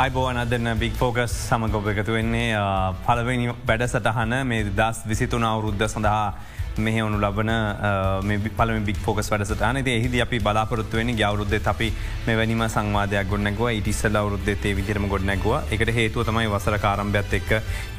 අයිබෝවන 0.00 0.38
අදන්න 0.40 0.78
බික් 0.80 0.94
focus 0.96 1.32
සමග 1.46 1.74
ඔබ 1.76 1.88
එකතු 1.90 2.14
වෙන්නේ 2.14 2.60
පලවෙනි 3.04 3.48
වැඩ 3.68 3.82
සටහන 3.86 4.30
මේ 4.46 4.70
දස් 4.72 5.00
විසිතුන 5.04 5.44
අවුරුද්ධ 5.44 5.84
සඳහා 5.86 6.22
මෙහවනු 6.78 7.18
ලබන 7.18 7.52
පල 8.50 8.74
බික් 8.82 8.98
ෆෝකස් 8.98 9.30
වැඩසටන 9.30 9.80
එහිද 9.88 10.14
අපි 10.20 10.38
බලාපොරත්තුවෙන 10.40 11.14
ගෞරුද්ධ 11.16 11.58
අපි 11.66 11.92
මෙවැනිම 12.26 12.64
සංවාදයක් 12.68 13.28
ගොන්නගව 13.28 13.62
ඉටිස්සල් 13.70 14.16
අවරුද්ධේ 14.16 14.74
විදිරම 14.74 15.08
ගොඩනැගව 15.08 15.48
එකට 15.70 15.92
හේතුව 15.92 16.26
තමයි 16.26 16.48
වසර 16.48 16.78
කාරම්භයක්ත් 16.78 17.34
එක්ක 17.34 17.50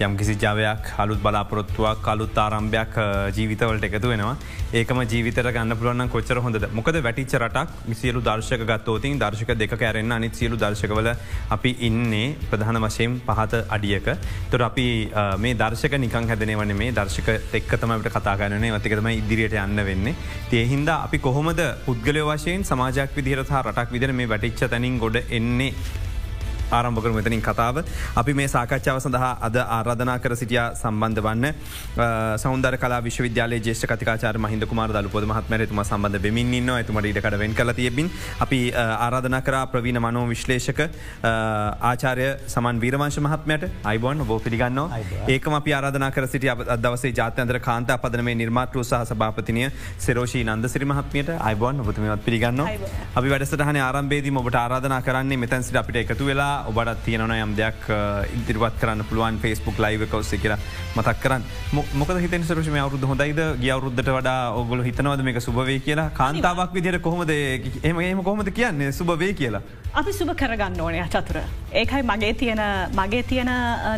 යම් 0.02 0.18
කිසි 0.18 0.36
ජාවයක් 0.38 0.92
හලුත් 0.97 1.21
බලාපොරොත්තුවක් 1.21 2.02
කලුත් 2.02 2.38
ආරම්භයක් 2.38 2.97
ජීවිතවලට 3.36 3.84
එකතු 3.84 4.07
වෙනවා. 4.07 4.36
ඒකම 4.74 5.01
ජීවිතර 5.04 5.51
ගන්න 5.51 5.75
පුලන්න 5.75 6.07
කොච්චර 6.07 6.39
හොඳ 6.39 6.57
මොකද 6.71 6.97
වැටිච 7.00 7.36
රටක් 7.38 7.93
සියලු 7.93 8.21
දර්ශක 8.21 8.64
ගත්තෝතින් 8.64 9.19
දර්ශක 9.19 9.54
දෙක 9.56 9.75
කෑරෙන්න්න 9.75 10.11
අනිත් 10.11 10.36
සියලු 10.36 10.57
දර්ශකවල 10.57 11.11
අපි 11.50 11.75
ඉන්නේ 11.82 12.36
ප්‍රධාන 12.50 12.79
වශයෙන් 12.79 13.19
පහත 13.21 13.64
අඩියක. 13.69 14.07
තොර 14.50 14.61
අපි 14.61 14.88
මේ 15.38 15.56
දර්ශක 15.56 15.97
නිකං 15.97 16.29
හැදනේ 16.29 16.56
වන 16.56 16.75
මේ 16.75 16.92
දර්ශක 16.93 17.29
එක්කතමට 17.54 18.10
කතාගන්න 18.10 18.61
කරනය 18.61 18.71
වතිකතම 18.75 19.07
ඉදිරියට 19.11 19.56
යන්න 19.57 19.82
වෙන්නේ. 19.88 20.15
තියහින්ද 20.51 20.89
අපි 20.93 21.18
කොහොමද 21.25 21.61
පුද්ගලය 21.86 22.21
වශයෙන් 22.29 22.64
සමාජයක් 22.64 23.18
විදිරතා 23.18 23.61
රටක් 23.65 23.93
විදිර 23.96 24.14
මේ 24.14 24.29
වැටිච්ච 24.29 24.70
තැනින් 24.70 25.00
ගොඩ 25.04 25.18
එන්නේ 25.29 25.74
ආරම්භකර 26.80 27.11
මෙතනින් 27.18 27.42
කතාව. 27.48 27.84
අපි 28.21 28.34
මේ 28.39 28.48
සාකච්ඡාව 28.56 29.00
සඳහා 29.06 29.32
අද 29.48 29.56
ආරාධනා 29.62 30.18
කර 30.24 30.36
සිටිය 30.42 30.62
සම්බන්ධ 30.82 31.21
වන්න 31.28 31.46
සෞන්දර 32.44 32.78
කලා 32.84 33.02
විශ්වවිද්‍යාල 33.08 33.58
ජේෂ 33.67 33.86
කතිකාචාර 33.92 34.36
මහින්ද 34.45 34.66
කුමාර 34.72 34.89
දල 34.95 35.09
පොද 35.16 35.28
මහත්මරතුම 35.31 35.84
සබඳ 35.86 36.22
බෙමින්න්න 36.26 36.70
ඇතුමට 36.76 37.09
ඉඩකට 37.12 37.38
වෙන් 37.44 37.56
කල 37.59 37.73
තියබින් 37.80 38.09
අපි 38.45 38.62
ආරාධනා 38.78 39.42
කර 39.48 39.58
ප්‍රවීණ 39.73 40.02
මනෝ 40.06 40.26
විශ්ලේෂක 40.34 40.81
ආචාරය 41.92 42.28
සමන් 42.53 42.81
වීරවංශ 42.84 43.20
මහත්මයට. 43.28 43.64
අයිබෝන් 43.92 44.26
බෝ 44.32 44.40
පිළිගන්න. 44.45 44.80
ඒකම 45.36 45.54
අපි 45.60 45.73
ආරාධනා 45.80 46.12
කර 46.16 46.28
සිටිය 46.34 46.52
අදවසේ 46.78 47.14
ජාත්‍යන්තර 47.20 47.60
කාන්ත 47.67 47.92
පදන 48.04 48.26
මේ 48.28 48.38
නිර්මාතෘ 48.42 48.84
සහ 48.84 49.02
සභාපතිනය 49.12 49.64
සෙරෝෂී 50.06 50.44
නන්දසිරි 50.45 50.86
මහත්මයට. 50.94 51.30
අයිබෝන් 51.50 51.80
ඔබතුමත් 51.84 52.26
පිළිගන්න. 52.26 52.62
අපි 53.20 53.28
වැඩසටහන 53.34 53.82
ආරම්භේදී 53.88 54.36
ඔබට 54.42 54.60
ආරාධනා 54.64 55.02
කරන්නේ 55.08 55.42
මෙතැන්සිට 55.44 55.82
අපිට 55.82 56.02
එකතු 56.04 56.26
වෙලා 56.32 56.54
ඔබටත් 56.70 57.04
තියෙනන 57.06 57.34
යම් 57.36 57.56
දෙයක් 57.59 57.81
ඉදිරිවත් 58.38 58.76
කරන්න 58.81 59.04
පුළුවන් 59.09 59.40
ෆස්බුක් 59.44 59.78
ලයිව 59.86 60.06
කවස්ස 60.12 60.42
කියලා 60.44 60.59
මතක් 60.95 61.17
කරන්න 61.23 61.44
මොක 62.00 62.14
හිත 62.23 62.36
සරෂම 62.40 62.78
අවරුද්ධ 62.84 63.08
හොඳයිද 63.12 63.42
ගියවරුද්ධට 63.64 64.12
වඩා 64.17 64.40
ඔගොල 64.62 64.84
හිතනවද 64.88 65.26
මේක 65.28 65.42
සුභවේ 65.48 65.80
කියලා 65.88 66.09
කාන්තාවක් 66.22 66.73
විදිර 66.78 67.00
කොහොමද 67.08 67.32
එම 67.32 68.02
ඒම 68.08 68.23
කොහොමද 68.23 68.52
කියන්නේ 68.59 68.92
සුභවේ 69.00 69.34
කියලා. 69.42 69.62
අපි 70.00 70.12
සුභ 70.20 70.36
කරගන්න 70.42 70.80
ඕනය 70.80 71.00
චතුර. 71.16 71.42
ඒකයි 71.82 72.04
මගේ 72.12 72.34
තියෙන 72.42 72.62
මගේ 73.02 73.23
තියෙන 73.23 73.52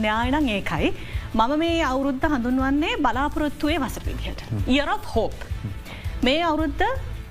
න්‍යායනං 0.05 0.49
ඒකයි. 0.57 0.93
මම 1.33 1.57
මේ 1.63 1.81
අවුරුද්ධ 1.91 2.27
හඳුන්වන්නේ 2.33 2.99
බලාපොරොත්තුවේ 3.05 3.79
වසර 3.83 4.05
විදිහට. 4.09 4.43
ඉරත් 4.67 5.05
හෝප්. 5.15 5.33
මේ 6.23 6.43
අවුරුද්ධ 6.49 6.85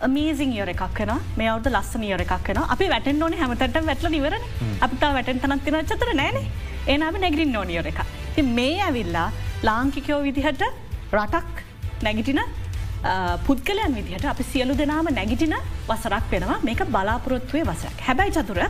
මීසිං 0.08 0.52
යොර 0.58 0.68
එකක් 0.68 0.82
කන 0.94 1.12
මේ 1.36 1.48
අවුද 1.52 1.66
ලස්සන 1.70 2.04
යොර 2.10 2.20
එකක් 2.24 2.34
කන 2.46 2.58
අපි 2.74 2.88
වැටෙන් 2.92 3.22
ඕන 3.22 3.34
හැමතට 3.40 3.76
වැටල 3.88 4.08
නිවර 4.14 4.34
අපිට 4.80 5.04
වැටෙන් 5.16 5.40
තනත් 5.40 5.64
තින 5.64 5.76
චතර 5.90 6.14
නෑන. 6.20 6.38
ඒන 6.86 7.02
අපි 7.08 7.18
නැගරින් 7.24 7.56
ඕන 7.56 7.70
යොර 7.70 7.86
එක 7.86 8.00
ති 8.34 8.42
මේ 8.42 8.80
ඇවිල්ලා 8.86 9.28
ලාංකිකයෝ 9.68 10.20
විදිහට 10.26 10.64
රටක් 11.12 11.62
නැගිටින 12.02 12.40
පුද්ගලයන් 13.46 13.94
විදිහට 13.98 14.26
අපි 14.34 14.44
සියලු 14.52 14.74
දෙනාම 14.80 15.10
නැගිටින 15.18 15.54
වසරක් 15.88 16.24
වෙනවා. 16.32 16.58
මේක 16.68 16.82
බලාපොරොත්තුවේ 16.94 17.64
වසරක්. 17.70 17.98
හැබැයි 18.08 18.34
චතුර 18.38 18.60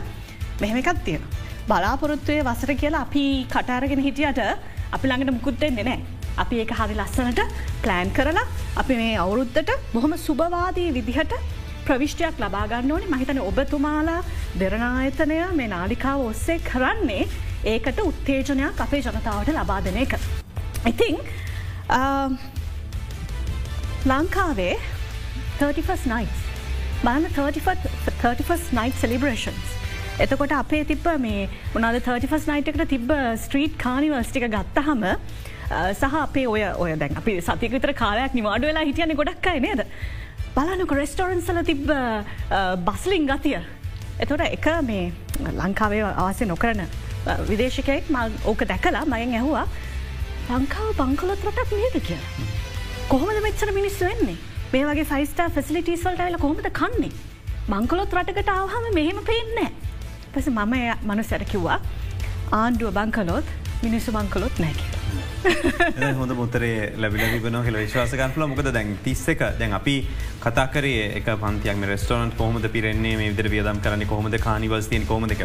මෙහෙම 0.61 0.77
එකක් 0.81 0.99
තියෙන. 1.05 1.23
බලාපොරොත්තුවේ 1.67 2.43
වසර 2.49 2.75
කියලා 2.81 3.05
අපි 3.07 3.23
කටාරගෙන 3.53 4.05
හිටියට 4.07 4.39
අපි 4.95 5.07
ළඟට 5.07 5.35
මුකුත්තෙන් 5.37 5.77
දෙනෑ 5.79 5.99
අපි 6.41 6.59
ඒක 6.61 6.71
හරි 6.79 6.95
ලස්සනට 6.99 7.41
ප්ලෑන් 7.83 8.13
කරලා 8.17 8.45
අපි 8.81 8.97
මේ 9.01 9.17
අවුරුද්ධට 9.23 9.71
බොහොම 9.93 10.13
සුභවාදී 10.25 10.89
විදිහට 10.97 11.33
ප්‍රවිශ්ටයක් 11.87 12.39
ලබාගන්න 12.43 12.93
ඕනේ 12.95 13.11
මහිතන 13.13 13.39
ඔබතුමාලා 13.49 14.21
දෙරනායතනය 14.61 15.39
මේ 15.59 15.67
නාලිකාව 15.75 16.25
ඔස්සේ 16.29 16.59
කරන්නේ 16.69 17.27
ඒකට 17.73 17.99
උත්තේජනයක් 18.09 18.81
අපේ 18.85 19.01
ජනතාවට 19.01 19.53
ලබා 19.59 19.81
දෙන 19.85 19.97
එක. 20.05 20.17
ඉතිං 20.91 21.15
ලංකාවේ 24.11 24.73
31 25.59 26.09
nights 26.15 26.39
බලන්න 27.03 27.29
31 27.35 28.73
night 28.79 28.95
celebrations. 29.03 29.63
එතකොට 30.19 30.51
අපේ 30.51 30.83
තිබ 30.89 31.07
මේ 31.19 31.49
උනාද 31.75 31.95
31 32.01 32.51
නයිට 32.51 32.67
එකට 32.71 32.89
තිබ 32.89 33.11
ස්ට්‍රීට් 33.43 33.77
කානිවර්ස්ටික 33.83 34.45
ගත්තහම 34.55 35.03
සහ 35.69 36.15
අපේ 36.21 36.47
ඔය 36.47 36.63
ඔය 36.83 36.95
දැන් 37.01 37.17
අපි 37.21 37.37
සතිකතර 37.47 37.93
කාලයක් 38.01 38.35
නිවාඩු 38.39 38.67
වෙලා 38.69 38.83
හිටියන 38.89 39.15
ගොඩක්කයි 39.21 39.63
නේද. 39.67 39.85
බලනක 40.55 40.91
රෙස්ටෝරන්සල 40.99 41.63
තිබ්බ 41.69 41.89
බස්ලිං 42.87 43.25
ගතිය. 43.31 43.57
එතොට 44.23 44.45
එක 44.47 44.67
මේ 44.89 45.11
ලංකාවේ 45.61 46.03
ආසය 46.25 46.45
නොකරන 46.45 46.85
විදේශකයෙක් 47.49 48.09
ම 48.15 48.17
ඕක 48.51 48.65
දැකලා 48.71 49.05
මයෙන් 49.13 49.35
ඇහවා 49.39 49.67
ලංකාව 50.49 50.89
බංකලොත් 51.01 51.45
රටක් 51.49 51.71
නේද 51.81 51.95
කිය. 52.07 52.19
කොහොමද 53.11 53.39
මෙච්චර 53.47 53.71
මිනිස්සු 53.79 54.09
වෙන්නේ 54.09 54.37
මේ 54.73 54.85
වගේ 54.89 55.07
ෆයිස්ටා 55.13 55.49
ෆෙසිලිටස් 55.57 56.05
වලට 56.05 56.27
ඇල 56.27 56.37
කොහොමද 56.45 56.69
කන්නේ. 56.79 57.13
මංකලොත් 57.73 58.13
රටකට 58.19 58.53
ආවහම 58.57 58.89
මෙහෙම 58.99 59.23
පේන්නේ. 59.31 59.71
පස 60.33 60.47
මම 60.51 60.75
මනුසැර 61.09 61.45
කිව්වා 61.53 61.79
ආණ්ඩුව 62.59 62.93
බංකලොත් 62.99 63.55
මිනිස්සු 63.83 64.11
බංකලොත් 64.17 64.59
නැකිව. 64.65 65.02
හොඳ 66.15 66.33
මුතරේ 66.33 66.75
ලැබිල 66.97 67.23
තිබන 67.27 67.59
හිල 67.63 67.77
විශවාසකන්ල 67.77 68.45
මොකද 68.47 68.71
දැන් 68.71 68.97
තිස්සක 69.03 69.43
දැන් 69.59 69.73
අපි 69.73 69.95
කතාකරේ 70.41 71.05
එක 71.19 71.31
පන්තියක් 71.37 71.87
රස්ටෝනට 71.89 72.37
කොහොමද 72.37 72.67
පිරෙන්නේ 72.69 73.15
මේ 73.17 73.31
විදර 73.31 73.49
වියදම් 73.49 73.79
කරන්න 73.79 74.07
කොහොමද 74.07 74.37
කානිවස්තියෙන් 74.39 75.05
කොමදක 75.05 75.43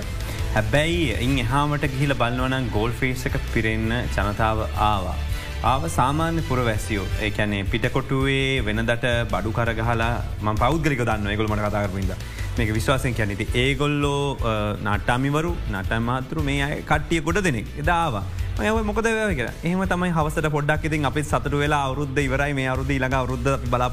හැබැයි 0.51 1.17
ඉන් 1.21 1.35
එහාමට 1.39 1.85
ගිහිල 1.89 2.15
බලවනන් 2.17 2.69
ගෝල් 2.73 2.93
ෆේසක 2.95 3.35
පිරෙන්න 3.53 3.91
ජනතාව 4.09 4.61
ආවා. 4.83 5.17
ආව 5.65 5.85
සාමාන්‍ය 5.91 6.43
පුරවැසියෝ. 6.43 7.07
ඒකැනේ 7.21 7.63
පිටකොටුවේ 7.65 8.65
වෙනදට 8.65 9.07
බඩු 9.33 9.53
කරගහලා 9.53 10.13
ම 10.43 10.49
පෞද්ගලික 10.57 11.03
දන්න 11.03 11.37
ගොල්මට 11.37 11.65
කතාරපිද 11.65 12.13
මේක 12.59 12.71
විශ්වාසයෙන් 12.79 13.17
කැනෙති 13.19 13.45
ඒගොල්ලෝ 13.63 14.23
නට්ටමිවරු 14.87 15.55
නටමාතරු 15.73 16.45
මේ 16.51 16.61
අය 16.67 16.77
කට්ටිය 16.91 17.21
ගොඩ 17.29 17.41
දෙනෙක්. 17.47 17.67
එදාවා. 17.83 18.25
ඔය 18.61 18.83
මොකද 18.87 19.09
කිය 19.39 19.49
එහම 19.69 19.83
තමයි 19.91 20.13
හවසට 20.17 20.49
පොඩ්ඩක් 20.55 20.87
ඉතින් 20.89 21.09
අපි 21.11 21.23
සතුට 21.29 21.55
වෙලා 21.61 21.83
අවරුද්ධ 21.89 22.19
ඉවරයි 22.25 22.55
මේ 22.59 22.69
අවරුද්ධ 22.73 22.91
ඊළඟ 22.95 23.17
අවරුද්ධ 23.19 23.67
බලා 23.73 23.91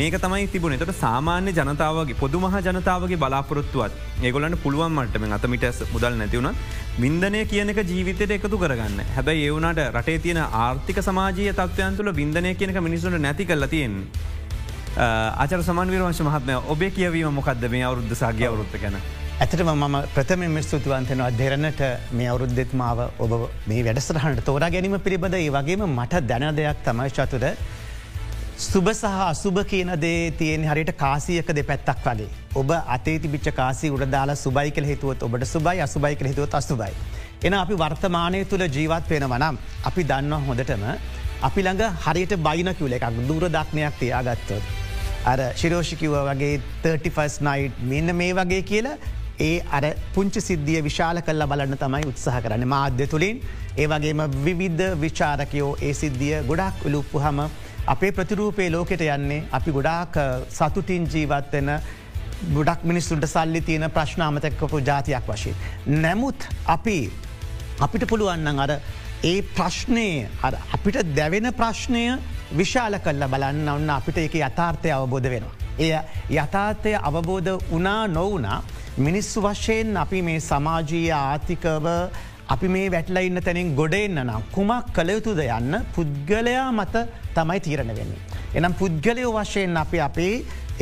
මේක 0.00 0.16
තමයි 0.24 0.48
තිබුණ. 0.54 0.74
එතට 0.76 0.92
සාමාන්‍ය 1.02 1.52
ජනතාවගේ 1.58 2.18
පොදු 2.22 2.40
මහ 2.44 2.62
ජනතාවගේ 2.68 3.20
බලාපොරොත්තුවත් 3.24 4.24
ඒගොලන්න 4.28 4.58
පුළුවන් 4.64 4.96
මටම 4.96 5.36
අතමිට 5.38 5.84
මුදල් 5.94 6.18
නැතිවුණ 6.22 6.58
වින්දනය 7.02 7.42
කියනක 7.52 7.80
ජීවිතයට 7.92 8.34
එකතු 8.38 8.58
කරගන්න. 8.64 8.98
හැබැයි 9.18 9.44
ඒවුණට 9.50 9.84
රටේ 9.98 10.18
තියෙන 10.26 10.42
ආර්ථික 10.64 10.98
සමාජය 11.08 11.52
තත්වයන් 11.60 12.00
තුළ 12.00 12.12
වින්දනය 12.20 12.52
කියනක 12.62 12.80
මිනිසුට 12.88 13.20
නැති 13.26 13.48
කල්ල 13.52 13.68
තියෙන්. 13.74 13.96
ආචර 14.98 15.60
සමන් 15.60 15.90
විරවංශ 15.90 16.20
මහත්මය 16.22 16.54
ඔබේ 16.68 16.90
කියවීම 16.90 17.34
මොකක්ද 17.34 17.64
මේ 17.70 17.82
අවරුද්ධ 17.88 18.14
සාගය 18.16 18.44
අවරුත්ත 18.46 18.72
ගැන. 18.82 18.96
ඇතටම 19.40 19.68
මම 19.72 19.96
ප්‍රථම 20.14 20.40
ස්තුතිවන්තනවා 20.60 21.28
දෙරනට 21.32 21.82
මේ 22.12 22.26
අවුරුද්ධෙත්මාව 22.26 23.02
ඔබ 23.18 23.34
මේ 23.66 23.84
වැඩසටහනට 23.86 24.42
තෝරා 24.44 24.70
ගැනීම 24.70 24.96
පිළිබඳ 24.98 25.36
ඒ 25.36 25.50
වගේම 25.50 25.84
මට 25.88 26.22
දැන 26.30 26.46
දෙයක් 26.56 26.80
තමයි 26.86 27.10
චතුද. 27.10 27.46
සුබ 28.60 28.90
සහ 28.92 29.04
අසුභ 29.26 29.60
කියන 29.64 29.92
දේ 29.96 30.32
තියෙන 30.32 30.64
හරිට 30.64 30.90
කාසියක 30.96 31.54
දෙ 31.54 31.62
පැත්තක් 31.62 32.02
වගේ. 32.08 32.28
ඔබ 32.56 32.74
අතේ 32.88 33.16
තිබිච්ච 33.20 33.48
කාසි 33.52 33.92
උඩදාලා 33.96 34.36
සුබයි 34.36 34.72
කළ 34.72 34.90
හිතුවත් 34.92 35.22
ඔබට 35.22 35.46
සුබයි 35.46 35.78
අසුබයි 35.80 36.14
කළ 36.16 36.32
හිතුවත් 36.32 36.58
අස්තුබයි. 36.60 36.92
එන 37.44 37.54
අපි 37.54 37.74
වර්තමානය 37.76 38.42
තුළ 38.46 38.66
ජීවත් 38.68 39.08
වෙන 39.08 39.28
වනම් 39.28 39.62
අපි 39.84 40.08
දන්නවා 40.10 40.42
හොඳටම 40.42 40.84
අපි 41.42 41.60
ළඟ 41.62 41.96
හරියට 42.04 42.36
බයින 42.40 42.74
කිවල 42.74 42.92
එකක් 42.92 43.24
දුර 43.24 43.48
දක්නයක් 43.48 43.98
තියාගත්තොත්. 44.00 44.87
අර 45.28 45.38
ශිරෝෂිකිව 45.60 46.16
වගේ 46.28 46.56
31 46.84 47.38
නයිට් 47.42 47.80
මෙන්න 47.84 48.16
මේ 48.16 48.32
වගේ 48.32 48.62
කියලා 48.64 48.98
ඒ 49.40 49.54
අර 49.70 49.84
පුංචි 50.14 50.40
සිද්ධිය 50.40 50.80
විශාල 50.82 51.20
කල්ල 51.20 51.46
බලන්න 51.46 51.80
තමයි 51.82 52.10
උත්සාහ 52.12 52.38
කරන්න 52.40 52.66
මාධ්‍ය 52.66 53.06
තුළින් 53.06 53.42
ඒ 53.76 53.86
වගේම 53.86 54.22
විවිද්ධ 54.44 54.86
විචාරකයෝ 55.00 55.70
ඒ 55.80 55.92
සිද්ධිය 55.94 56.34
ගොඩක් 56.42 56.86
උලුප්පු 56.88 57.24
හම 57.24 57.40
අපේ 57.86 58.12
ප්‍රතිරූපේ 58.12 58.68
ලෝකෙට 58.70 59.04
යන්නේ 59.08 59.44
අපි 59.52 59.70
ගොඩාක් 59.70 60.16
සතුටින් 60.50 61.04
ජීවත්වෙන 61.06 61.70
ගොඩක් 62.50 62.82
මිනිස්සුන්ට 62.84 63.26
සල්ලි 63.26 63.60
තියෙන 63.60 63.90
ප්‍රශ්නාමතකපු 63.90 64.80
ජාතියක් 64.82 65.28
වශයෙන්. 65.28 65.56
නැමුත් 65.96 66.48
අපි 66.68 66.98
අපිට 67.80 68.08
පුළුවන්නන් 68.10 68.60
අර 68.60 68.72
ඒ 69.24 69.38
ප්‍රශ්නය 69.54 70.08
අපිට 70.72 70.98
දැවෙන 71.14 71.52
ප්‍රශ්නය 71.52 72.04
විශාල 72.56 72.98
කල්ල 73.04 73.24
බලන්න 73.28 73.68
ඔන්න 73.68 73.90
අපිට 73.90 74.18
එක 74.18 74.34
යථාර්ථය 74.40 74.90
අවබෝධ 74.90 75.28
වෙනවා. 75.32 75.54
එය 75.78 75.92
යථාර්ථය 76.36 76.94
අවබෝධ 77.08 77.50
වනා 77.70 78.06
නොවනා 78.08 78.62
මිනිස්සු 78.98 79.42
වශයෙන් 79.42 79.96
අපි 79.96 80.22
මේ 80.22 80.40
සමාජීය 80.40 81.10
ආතිකව 81.12 81.86
අපි 82.48 82.68
මේ 82.68 82.90
වැටල 82.90 83.18
ඉන්න 83.20 83.40
තැනින් 83.46 83.74
ගොඩෙන්න්න 83.76 84.22
නම් 84.24 84.46
කුමක් 84.54 84.92
කළ 84.96 85.10
යුතුද 85.16 85.40
යන්න 85.46 85.80
පුද්ගලයා 85.94 86.70
මත 86.72 87.04
තමයි 87.34 87.60
තීරණ 87.60 87.92
වෙන්නේ. 87.98 88.22
එනම් 88.54 88.74
පුද්ගලයෝ 88.74 89.32
වශයෙන් 89.36 89.76
අපි 89.76 90.00
අපේ 90.00 90.34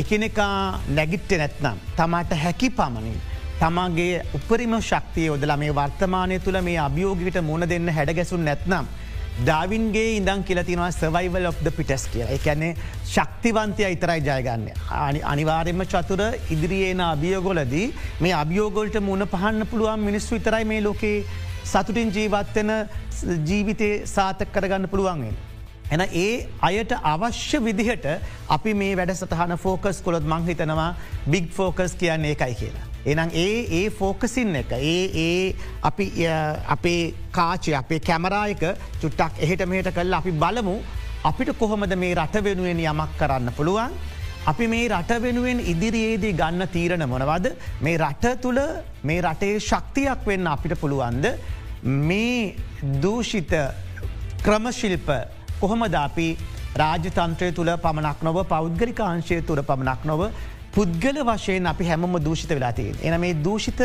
එකනෙකා 0.02 0.80
නැගිට්ට 0.88 1.32
නැත්නම් 1.40 1.82
තමාට 1.96 2.36
හැකි 2.44 2.70
පමණින්. 2.70 3.18
තමාගේ 3.60 4.22
උපරිම 4.38 4.78
ශක්තිය 4.80 5.26
යොදල 5.26 5.56
මේ 5.56 5.74
වර්තමානය 5.74 6.38
තුළ 6.38 6.60
මේ 6.62 6.78
අභියෝගිට 6.78 7.40
මුණ 7.42 7.68
දෙන්න 7.68 7.88
හැඩගැසුන් 7.98 8.44
නැත්නම්. 8.44 8.86
ඩාවින්ගේ 9.38 10.10
ඉදන් 10.18 10.42
කියලතිනවා 10.48 10.90
සවයිවල් 10.98 11.46
of 11.50 11.56
the 11.64 11.72
පිටස් 11.78 12.04
කිය 12.12 12.22
එකැනේ 12.36 12.70
ශක්තිවන්තය 13.14 13.88
ඉතරයි 13.94 14.20
ජයගන්න. 14.28 14.68
අනිවාරෙන්ම 15.32 15.82
චතුර 15.94 16.22
ඉදිරියේන 16.54 17.02
අභියෝගොලදී 17.08 17.86
මේ 18.24 18.32
අභියෝගොල්ට 18.42 18.96
මුණ 19.08 19.26
පහන්න 19.34 19.66
පුළුවන් 19.72 20.06
මිනිස්සු 20.08 20.38
විතරයි 20.38 20.64
මේ 20.72 20.80
ලෝකේ 20.86 21.18
සතුටින් 21.72 22.14
ජීවත්වෙන 22.16 22.72
ජීවිතය 23.50 23.90
සාතක 24.14 24.48
කරගන්න 24.54 24.88
පුළුවන්ගෙන්. 24.94 25.36
එන 25.94 26.02
ඒ 26.24 26.48
අයට 26.68 26.92
අවශ්‍ය 27.12 27.64
විදිහට 27.68 28.06
අපි 28.56 28.74
මේ 28.82 28.96
වැඩ 28.98 29.14
සටහන 29.20 29.56
ෆෝකස් 29.64 30.00
කොළොත් 30.06 30.26
මංහිතනවා 30.32 30.90
බිග් 31.32 31.52
ෆෝකස් 31.58 31.94
කියන්නේ 32.00 32.36
එකයි 32.36 32.54
කියලා. 32.62 32.85
එනම් 33.06 33.30
ඒ 33.36 33.56
ඒ 33.72 33.84
ෆෝකසින් 33.92 34.54
එක 34.56 34.72
ඒ 34.74 34.98
ඒ 35.18 35.54
අපි 35.82 36.06
අපේ 36.68 37.02
කාචය 37.32 37.74
අපේ 37.74 38.00
කැමරායක 38.00 38.64
චුට්ටක් 39.00 39.40
එහෙට 39.40 39.62
මෙහට 39.66 39.90
කල්ල 39.94 40.14
අපි 40.14 40.32
බලමු 40.34 40.76
අපිට 41.24 41.50
කොහොමද 41.54 41.94
මේ 41.96 42.14
රට 42.14 42.42
වෙනුවෙන් 42.42 42.80
යමක් 42.82 43.12
කරන්න 43.18 43.52
පුළුවන්. 43.52 43.94
අපි 44.46 44.66
මේ 44.68 44.88
රට 44.88 45.20
වෙනුවෙන් 45.22 45.60
ඉදිරියේදී 45.64 46.32
ගන්න 46.32 46.68
තීරණ 46.68 47.06
මොනවද 47.08 47.46
මේ 47.80 47.96
රට 47.98 48.34
තුළ 48.42 48.60
මේ 49.02 49.22
රටේ 49.22 49.54
ශක්තියක් 49.60 50.26
වෙන්න 50.26 50.46
අපිට 50.46 50.74
පුළුවන්ද 50.82 51.26
මේ 52.02 52.54
දූෂිත 53.02 53.54
ක්‍රමශිල්ප 54.44 55.08
කොහොමද 55.60 55.96
අපි 55.96 56.28
රාජතන්ත්‍රය 56.76 57.48
තුළ 57.52 57.72
පමණක් 57.84 58.22
නොව 58.22 58.38
පෞද්ගලිකාංශය 58.46 59.40
තුළ 59.42 59.62
පමණක් 59.62 60.04
නොව 60.04 60.22
පුද්ගල 60.76 61.18
වශයෙන් 61.26 61.66
අපි 61.72 61.84
හැමම 61.90 62.16
දූෂිත 62.24 62.50
වෙලාතියෙන්. 62.50 62.96
එන 63.02 63.20
මේ 63.20 63.34
දූෂිත 63.44 63.80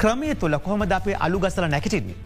ක්‍රමය 0.00 0.34
තුළ 0.40 0.56
කොහොමද 0.64 0.92
අපේ 0.92 1.14
අලු 1.26 1.38
ගසල 1.40 1.66
නැකටින්නේ. 1.74 2.16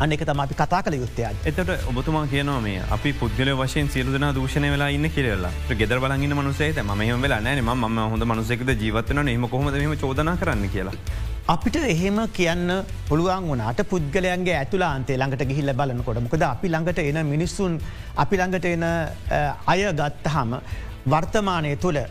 අනෙක 0.00 0.22
තම 0.28 0.40
අපි 0.44 0.54
කතා 0.54 0.80
කළ 0.82 0.96
යුත්තයන්. 1.02 1.36
එතට 1.48 1.70
ඔබතුමා 1.90 2.24
කියනවා 2.32 2.60
මේ 2.60 2.80
අපි 2.96 3.12
පුද්ගල 3.20 3.50
වශයෙන් 3.60 3.90
සියලුදන 3.94 4.26
දූෂණය 4.38 4.70
වෙලා 4.74 4.88
ඉන්න 4.96 5.08
කියරලා 5.16 5.52
ගෙදර 5.80 6.00
බලන්න 6.04 6.34
මනුසේ 6.38 6.70
ම 6.82 6.90
මෙහම 7.02 7.22
වෙලා 7.26 7.40
නෑන 7.40 7.62
ම 7.64 8.00
හොඳ 8.14 8.26
මනුසෙකද 8.30 8.72
ජීවත්වන 8.82 9.30
එම 9.34 9.46
කොහොමද 9.52 9.78
මෙම 9.82 9.94
චෝදනා 10.02 10.34
කරන්න 10.42 10.66
කියලා. 10.74 10.96
අපිට 11.54 11.76
එහෙම 11.84 12.18
කියන්න 12.38 12.66
පුළුවන් 13.08 13.46
වනාට 13.52 13.84
පුද්ගලයන්ගේ 13.92 14.58
ඇතුලා 14.58 14.90
අන්තේ 14.96 15.20
ළඟට 15.20 15.46
ගිහිල්ල 15.52 15.74
බලන 15.74 16.02
කොට 16.08 16.20
මොකද 16.26 16.48
අපි 16.50 16.72
ළඟට 16.74 16.98
එන 17.06 17.22
මිනිස්සුන් 17.30 17.78
අපි 18.16 18.42
ළඟට 18.42 18.68
එන 18.74 18.84
අය 19.66 19.86
ගත්තහම 20.02 20.58
වර්තමානය 21.06 21.74
තුළ 21.86 22.02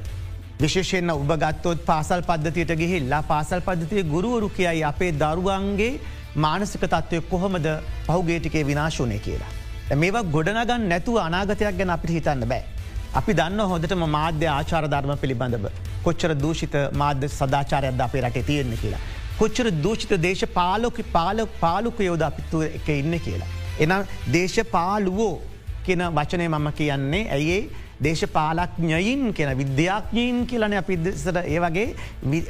විශේෂෙන්න්න 0.61 1.11
උබගත්තොත් 1.13 1.79
පාසල් 1.85 2.21
පද්ධතියට 2.27 2.73
ගිහිල්ලා 2.81 3.21
පාසල් 3.29 3.61
පද්ධතිය 3.67 4.03
ගුරුවරු 4.11 4.49
කියයි 4.57 4.83
අපේ 4.89 5.11
දරුවන්ගේ 5.13 5.93
මානසික 6.37 6.83
තත්වය 6.85 7.21
කොහොමද 7.31 7.67
පහුගේටිකේ 8.07 8.63
විනාශනය 8.65 9.17
කියලා. 9.19 9.51
මේවා 9.95 10.23
ගොඩනගන්න 10.35 10.85
නැතුව 10.91 11.17
අනාගතයක් 11.19 11.77
ගැන 11.79 11.93
අපිට 11.95 12.13
හිතන්න 12.17 12.45
බෑ. 12.51 12.63
අපි 13.13 13.33
දන්න 13.33 13.71
හොදටම 13.71 14.03
මාධ්‍ය 14.17 14.47
ආචාර 14.49 14.83
ධර්ම 14.87 15.13
පිළිබඳව 15.17 15.65
කොච්චර 16.05 16.31
දූෂිත 16.43 16.75
මාධ්‍ය 16.95 17.31
සදාචාරයක්ද 17.31 18.03
අපේ 18.07 18.23
රට 18.23 18.45
තියෙන්න 18.49 18.77
කියලා. 18.81 19.03
කොච්චර 19.39 19.67
දූෂිත 19.83 20.13
දේශ 20.21 20.43
පාලොක 20.57 20.99
පාලක 21.13 21.59
පාලුක 21.59 21.99
යෝද 22.09 22.25
අපිත්තුව 22.29 22.67
එක 22.69 22.89
ඉන්න 22.93 23.15
කියලා. 23.19 23.49
එනම් 23.79 24.01
දේශ 24.31 24.59
පාලුවෝ 24.75 25.35
කියෙන 25.85 26.03
වචනය 26.11 26.47
මම 26.49 26.67
කියන්නේ 26.73 27.23
ඇයේ 27.37 27.61
දේශපාලක්ඥයින් 28.03 29.33
කියෙන 29.33 29.57
විද්‍යාඥීන් 29.57 30.45
කියලන 30.47 30.77
අපිදසට 30.77 31.37
ඒ 31.43 31.59
වගේ 31.59 31.87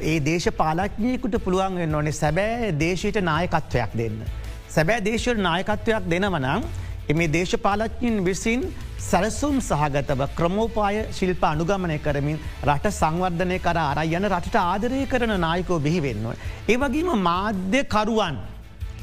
ඒ 0.04 0.20
දේශපාලක්ඥයකුට 0.26 1.36
පුළුවන් 1.46 1.82
වෙන්න 1.82 1.96
ඕනේ 1.96 2.14
සැබෑ 2.14 2.72
දේශයට 2.80 3.20
නායකත්වයක් 3.22 3.98
දෙන්න. 3.98 4.22
සැබෑ 4.70 5.04
දේශයට 5.06 5.44
නායකත්වයක් 5.48 6.08
දෙනවනම් 6.14 6.64
එමේ 7.10 7.34
දේශපාලඥින් 7.34 8.24
විසින් 8.26 8.64
සැලසුම් 9.00 9.58
සහගතව 9.62 10.22
ක්‍රමෝපාය 10.38 11.02
ශිල්ප 11.12 11.44
අනුගමනය 11.44 11.98
කරමින් 12.06 12.40
රට 12.66 12.94
සංවර්ධනය 12.94 13.58
කර 13.66 13.78
අර 13.82 14.00
යන 14.06 14.30
රටට 14.30 14.58
ආදරය 14.62 15.02
කරන 15.06 15.36
නායකෝ 15.46 15.80
බිහිවෙන්නවා. 15.80 16.38
ඒවගේම 16.70 17.12
මාධ්‍යකරුවන් 17.30 18.40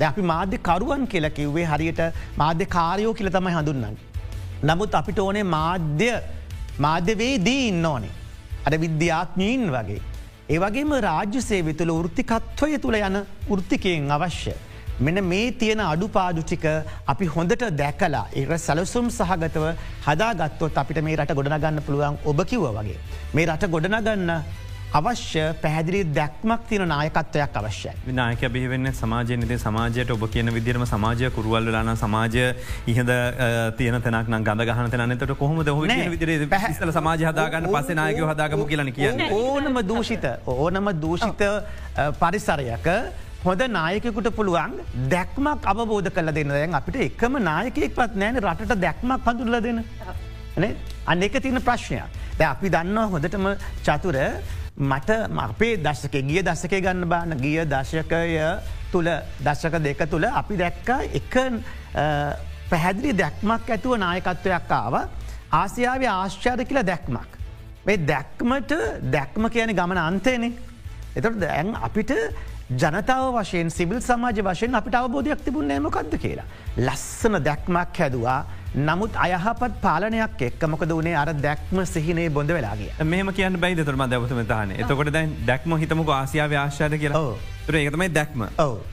අපි 0.01 0.23
මාධ්‍යකරුවන් 0.33 1.07
කියල 1.07 1.31
කිව්වේ 1.31 1.67
හරියට 1.67 2.03
මාධ්‍ය 2.37 2.67
කාරයෝ 2.77 3.15
කියල 3.15 3.31
තමයි 3.31 3.55
හඳුන්නන්න. 3.59 3.97
නමුත් 4.63 4.95
අපිට 4.95 5.19
ඕනේ 5.19 5.47
මාධ්‍ය 5.57 6.11
මාධ්‍යවේ 6.79 7.35
දී 7.47 7.67
ඉන්න 7.71 7.87
ඕනේ. 7.87 8.15
අඩ 8.67 8.75
විද්‍යාත්ඥීන් 8.85 9.65
වගේ. 9.75 10.01
ඒවගේම 10.55 10.93
රාජ්‍ය 11.07 11.41
සේවි 11.49 11.73
තුළ 11.81 11.93
ෘතිකත්වය 12.07 12.79
තුළ 12.85 12.99
යන 13.01 13.19
ෘතිකයෙන් 13.59 14.11
අවශ්‍ය. 14.17 14.55
මෙන 15.07 15.19
මේ 15.31 15.51
තියෙන 15.61 15.81
අඩුපාඩුටික 15.87 16.65
අපි 17.13 17.27
හොඳට 17.35 17.65
දැකලා 17.81 18.25
ඒ 18.41 18.59
සැලසුම් 18.67 19.11
සහගතව 19.19 19.67
හදාගත්තොත් 20.07 20.79
අපිට 20.83 21.03
මේ 21.09 21.19
රට 21.21 21.37
ගොඩනගන්න 21.39 21.83
පුළුවන් 21.87 22.19
ඔබ 22.25 22.41
කිව්ව 22.53 22.71
වගේ. 22.79 22.99
මේ 23.35 23.47
රට 23.47 23.71
ගොඩනගන්න 23.75 24.33
අවශ්‍ය 24.97 25.43
පැහැදිලි 25.63 26.01
දැක්මක් 26.19 26.61
තින 26.69 26.83
නායකත්වයක් 26.89 27.57
අවශ්‍යයි. 27.61 27.93
විනායක 28.07 28.43
බිහිවෙන්න 28.55 28.91
සමාජය 29.01 29.37
නිද 29.37 29.53
සමාජයට 29.65 30.11
ඔබ 30.15 30.25
කියන 30.35 30.49
විදිරම 30.57 30.85
සමාජය 30.93 31.31
කුරුවල් 31.37 31.69
ලාන 31.75 31.97
සමාජය 32.03 32.45
ඉහද 32.93 33.11
තියන 33.79 34.01
තැනක් 34.07 34.31
ගඳ 34.33 34.67
ගහන 34.71 34.91
තැනනතට 34.95 35.35
කොහොමද 35.43 35.69
හො 35.69 35.81
විදිර 36.15 36.49
පැහස්ල 36.55 36.93
සමාජ 36.99 37.25
හදාගන්න 37.31 37.71
පස 37.75 37.91
නායක 38.01 38.21
හදාගම 38.33 38.65
කියලන 38.71 38.93
කිය 38.99 39.11
ඕනම 39.41 39.81
දූෂිත 39.91 40.25
ඕනම 40.57 40.93
දූෂිත 41.05 41.43
පරිසරයක 42.21 42.89
හොඳ 43.45 43.63
නායකකුට 43.79 44.31
පුළුවන් 44.39 44.79
දැක්මක් 45.15 45.67
අවබෝධ 45.73 46.09
කල 46.17 46.33
දෙන්න. 46.39 46.55
දැන් 46.59 46.79
අපිට 46.81 46.97
එකම 47.09 47.37
නායකෙක් 47.51 47.93
පත් 47.99 48.23
නෑන 48.23 48.41
රට 48.45 48.81
දැක්මක් 48.87 49.21
පඳුරල 49.27 49.61
දෙන්න. 49.67 49.85
අන්න 51.07 51.23
එක 51.27 51.37
තියන 51.43 51.61
ප්‍රශ්නයක්. 51.69 52.09
ද 52.39 52.41
අපි 52.55 52.71
දන්නවා 52.71 53.11
හොඳටම 53.13 53.47
චතුර 53.87 54.17
මට 54.79 55.11
අපේ 55.37 55.77
දශක 55.77 56.15
ගිය 56.23 56.43
දසක 56.43 56.71
ගන්න 56.81 57.09
බාන 57.09 57.35
ගිය 57.37 57.65
දශකය 57.67 58.39
තුළ 58.93 59.09
දශක 59.43 59.79
දෙක 59.83 60.05
තුළ 60.11 60.25
අපි 60.25 60.57
දැක්ක 60.57 60.89
එක 61.19 61.35
පැහැදිලි 62.71 63.13
දැක්මක් 63.13 63.71
ඇතුව 63.71 63.99
නායකත්වයක් 63.99 64.71
ආව 64.71 64.95
ආසියාව 65.51 66.03
ආශ්චාද 66.05 66.63
කියල 66.65 66.83
දැක්මක්. 66.83 67.31
මේ 67.87 67.97
දැක්මට 67.97 68.73
දැක්ම 69.11 69.49
කියන 69.49 69.75
ගමන 69.75 69.99
අන්තයනේ. 69.99 70.53
එතට 71.17 71.41
දැන් 71.41 71.75
අපිට 71.75 72.13
ජනතාව 72.71 73.35
වශයෙන් 73.35 73.71
සිවිල් 73.71 74.01
සමාජ 74.01 74.43
වශයෙන් 74.43 74.75
අපිට 74.75 74.95
අවබෝධයක් 74.95 75.43
තිබුණ 75.45 75.75
මොකක්ද 75.83 76.15
කියලා. 76.23 76.47
ලස්සන 76.77 77.43
දැක්මක් 77.43 77.99
හැදවා 77.99 78.45
නමුත් 78.75 79.15
අයහපත් 79.17 79.77
පාලනයක් 79.83 80.43
එක් 80.47 80.65
මොකද 80.69 80.91
වනේ 80.97 81.15
අර 81.17 81.29
දැක්ම 81.45 81.79
සිහිනේ 81.93 82.29
බොඳ 82.29 82.51
වෙලාගේ 82.57 83.05
මෙම 83.13 83.31
කියන්න 83.37 83.57
බයි 83.63 83.85
තුරම 83.89 84.03
දැවතම 84.13 84.41
තාන 84.51 84.73
එතකොට 84.73 85.11
දැන් 85.13 85.33
දැක්ම 85.47 85.75
හිතමක 85.83 86.11
ආසියාව 86.17 86.53
ආශ්ාද 86.63 86.99
කියලා? 87.03 87.23
තුර 87.67 87.75
ඒකතමයි 87.81 88.09
දැක්ම. 88.19 88.45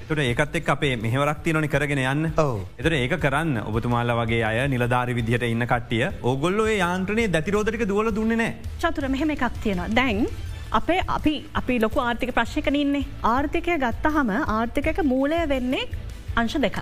තුර 0.07 0.17
ඒකත් 0.19 0.55
එක් 0.55 0.69
අපේ 0.75 0.95
මෙහවරක් 1.03 1.43
තියනොනි 1.43 1.67
කරගෙන 1.67 2.03
යන්න. 2.05 2.31
එතර 2.79 2.93
ඒක 3.01 3.17
කරන්න 3.19 3.61
ඔබතුමාල්ල 3.65 4.15
වගේ 4.21 4.41
අය 4.49 4.63
නිලධාරි 4.69 5.17
විදිහට 5.19 5.47
ඉන්න 5.51 5.67
කට්ටිය 5.67 6.07
ඕගොල්ලෝ 6.23 6.71
යාන්ත්‍රනය 6.71 7.27
දැතිරෝධරික 7.35 7.87
දුවල 7.91 8.15
දුන්නේනෑ 8.15 8.55
චතුර 8.79 9.11
මෙහෙම 9.11 9.37
එකක් 9.37 9.61
තියෙන 9.63 9.85
දැන් 9.99 10.25
අපේ 10.71 11.01
අපි 11.19 11.37
අපි 11.53 11.81
ලොකු 11.85 11.99
ආර්ථික 11.99 12.31
ප්‍රශ්යකන 12.33 12.81
ඉන්නේ. 12.83 13.05
ආර්ථිකය 13.23 13.79
ගත්තහම 13.85 14.35
ආර්ථිකක 14.57 15.03
මූලය 15.13 15.47
වෙන්නේ 15.55 15.89
අංශ 16.35 16.61
දෙක. 16.67 16.79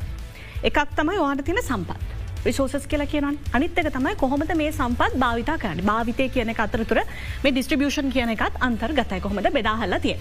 එකක් 0.69 0.99
තමයි 0.99 1.23
වාට 1.27 1.49
තින 1.49 1.65
සම්පත්. 1.69 2.22
විශෝසස් 2.45 2.87
කියලා 2.91 3.07
කියන 3.07 3.25
අනිත්තක 3.53 3.89
තමයි 3.95 4.15
කොහොමද 4.21 4.51
මේ 4.59 4.71
සම්පත් 4.71 5.19
භාවිතා 5.23 5.57
කරන්න 5.57 5.85
භාවිතය 5.89 6.25
කියන 6.29 6.49
අතරතුර 6.55 6.99
මේ 7.43 7.51
ඩිස්ට්‍රිබියෂන් 7.51 8.09
කියන 8.15 8.31
එකත් 8.35 8.57
අන්තර් 8.67 8.91
ගතයි 8.99 9.19
කොහොමද 9.25 9.47
බෙදාහල්ල 9.57 9.95
තිය. 10.05 10.15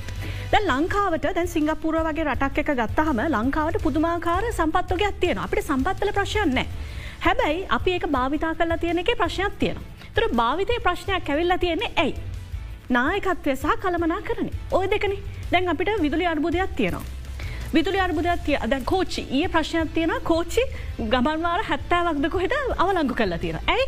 ද 0.53 0.61
ලංකාවට 0.63 1.27
දැන් 1.37 1.49
සිංගපුර 1.55 1.97
වගේ 2.09 2.27
රටක් 2.27 2.59
එක 2.63 2.71
ගත්තහම 2.81 3.23
ලංකාවට 3.37 3.83
පුදුමාකාර 3.85 4.45
සම්පත්වගේ 4.51 5.09
අත්තියෙන 5.13 5.41
අපිට 5.45 5.65
සම්පත්වල 5.65 6.13
ප්‍රශ්යන්න. 6.19 6.61
හැබැයි 7.21 7.67
අපි 7.69 7.97
ඒක 7.97 8.07
භාවිතා 8.17 8.53
කරලා 8.55 8.79
තියෙන 8.79 9.03
එක 9.03 9.11
ප්‍රශ්නයක් 9.23 9.59
තියෙන. 9.59 9.81
තුර 10.15 10.29
භාවිතය 10.43 10.79
ප්‍රශ්නයක් 10.87 11.29
ඇවිල්ලා 11.29 11.59
තියෙන්නේ 11.59 11.91
ඇයි. 11.97 12.15
නායකත්වය 12.91 13.57
සහ 13.57 13.75
කළමනා 13.83 14.23
කරන. 14.23 14.55
ඔය 14.71 14.87
දෙකන 14.87 15.19
දැන් 15.51 15.69
අපිට 15.69 15.93
විදුලි 16.01 16.27
අර්බුදයක් 16.27 16.79
තියෙනවා. 16.79 17.22
විදුලි 17.75 18.01
අර්බුදයක් 18.05 18.41
තිය 18.47 18.59
දැන් 18.71 18.85
කෝච්චි. 18.93 19.23
ඒ 19.39 19.49
ප්‍රශ්නයක් 19.53 19.93
තියෙන 19.97 20.15
කෝච්චි 20.31 20.63
ගමන්වාර 21.13 21.61
හැත්තෑවක්ද 21.71 22.27
කොහෙට 22.35 22.55
අවලංගු 22.85 23.15
කරලා 23.21 23.39
තියෙන. 23.45 23.61
ඇයි? 23.75 23.87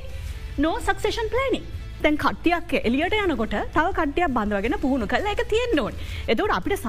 නෝ 0.65 0.77
සක්ෂේෂන් 0.87 1.29
ප්ලනි 1.33 1.61
තැන් 2.03 2.17
කට්ටියක් 2.23 2.73
එලියට 2.89 3.17
යනකොට 3.19 3.57
තව 3.75 3.87
කට්ටියක් 3.99 4.33
බඳවගෙන 4.37 4.77
පුහුණු 4.85 5.07
කල 5.13 5.29
එක 5.33 5.43
තියෙන් 5.53 5.81
ඕන්. 5.83 5.95
එතවට 6.29 6.57
අපිට 6.59 6.85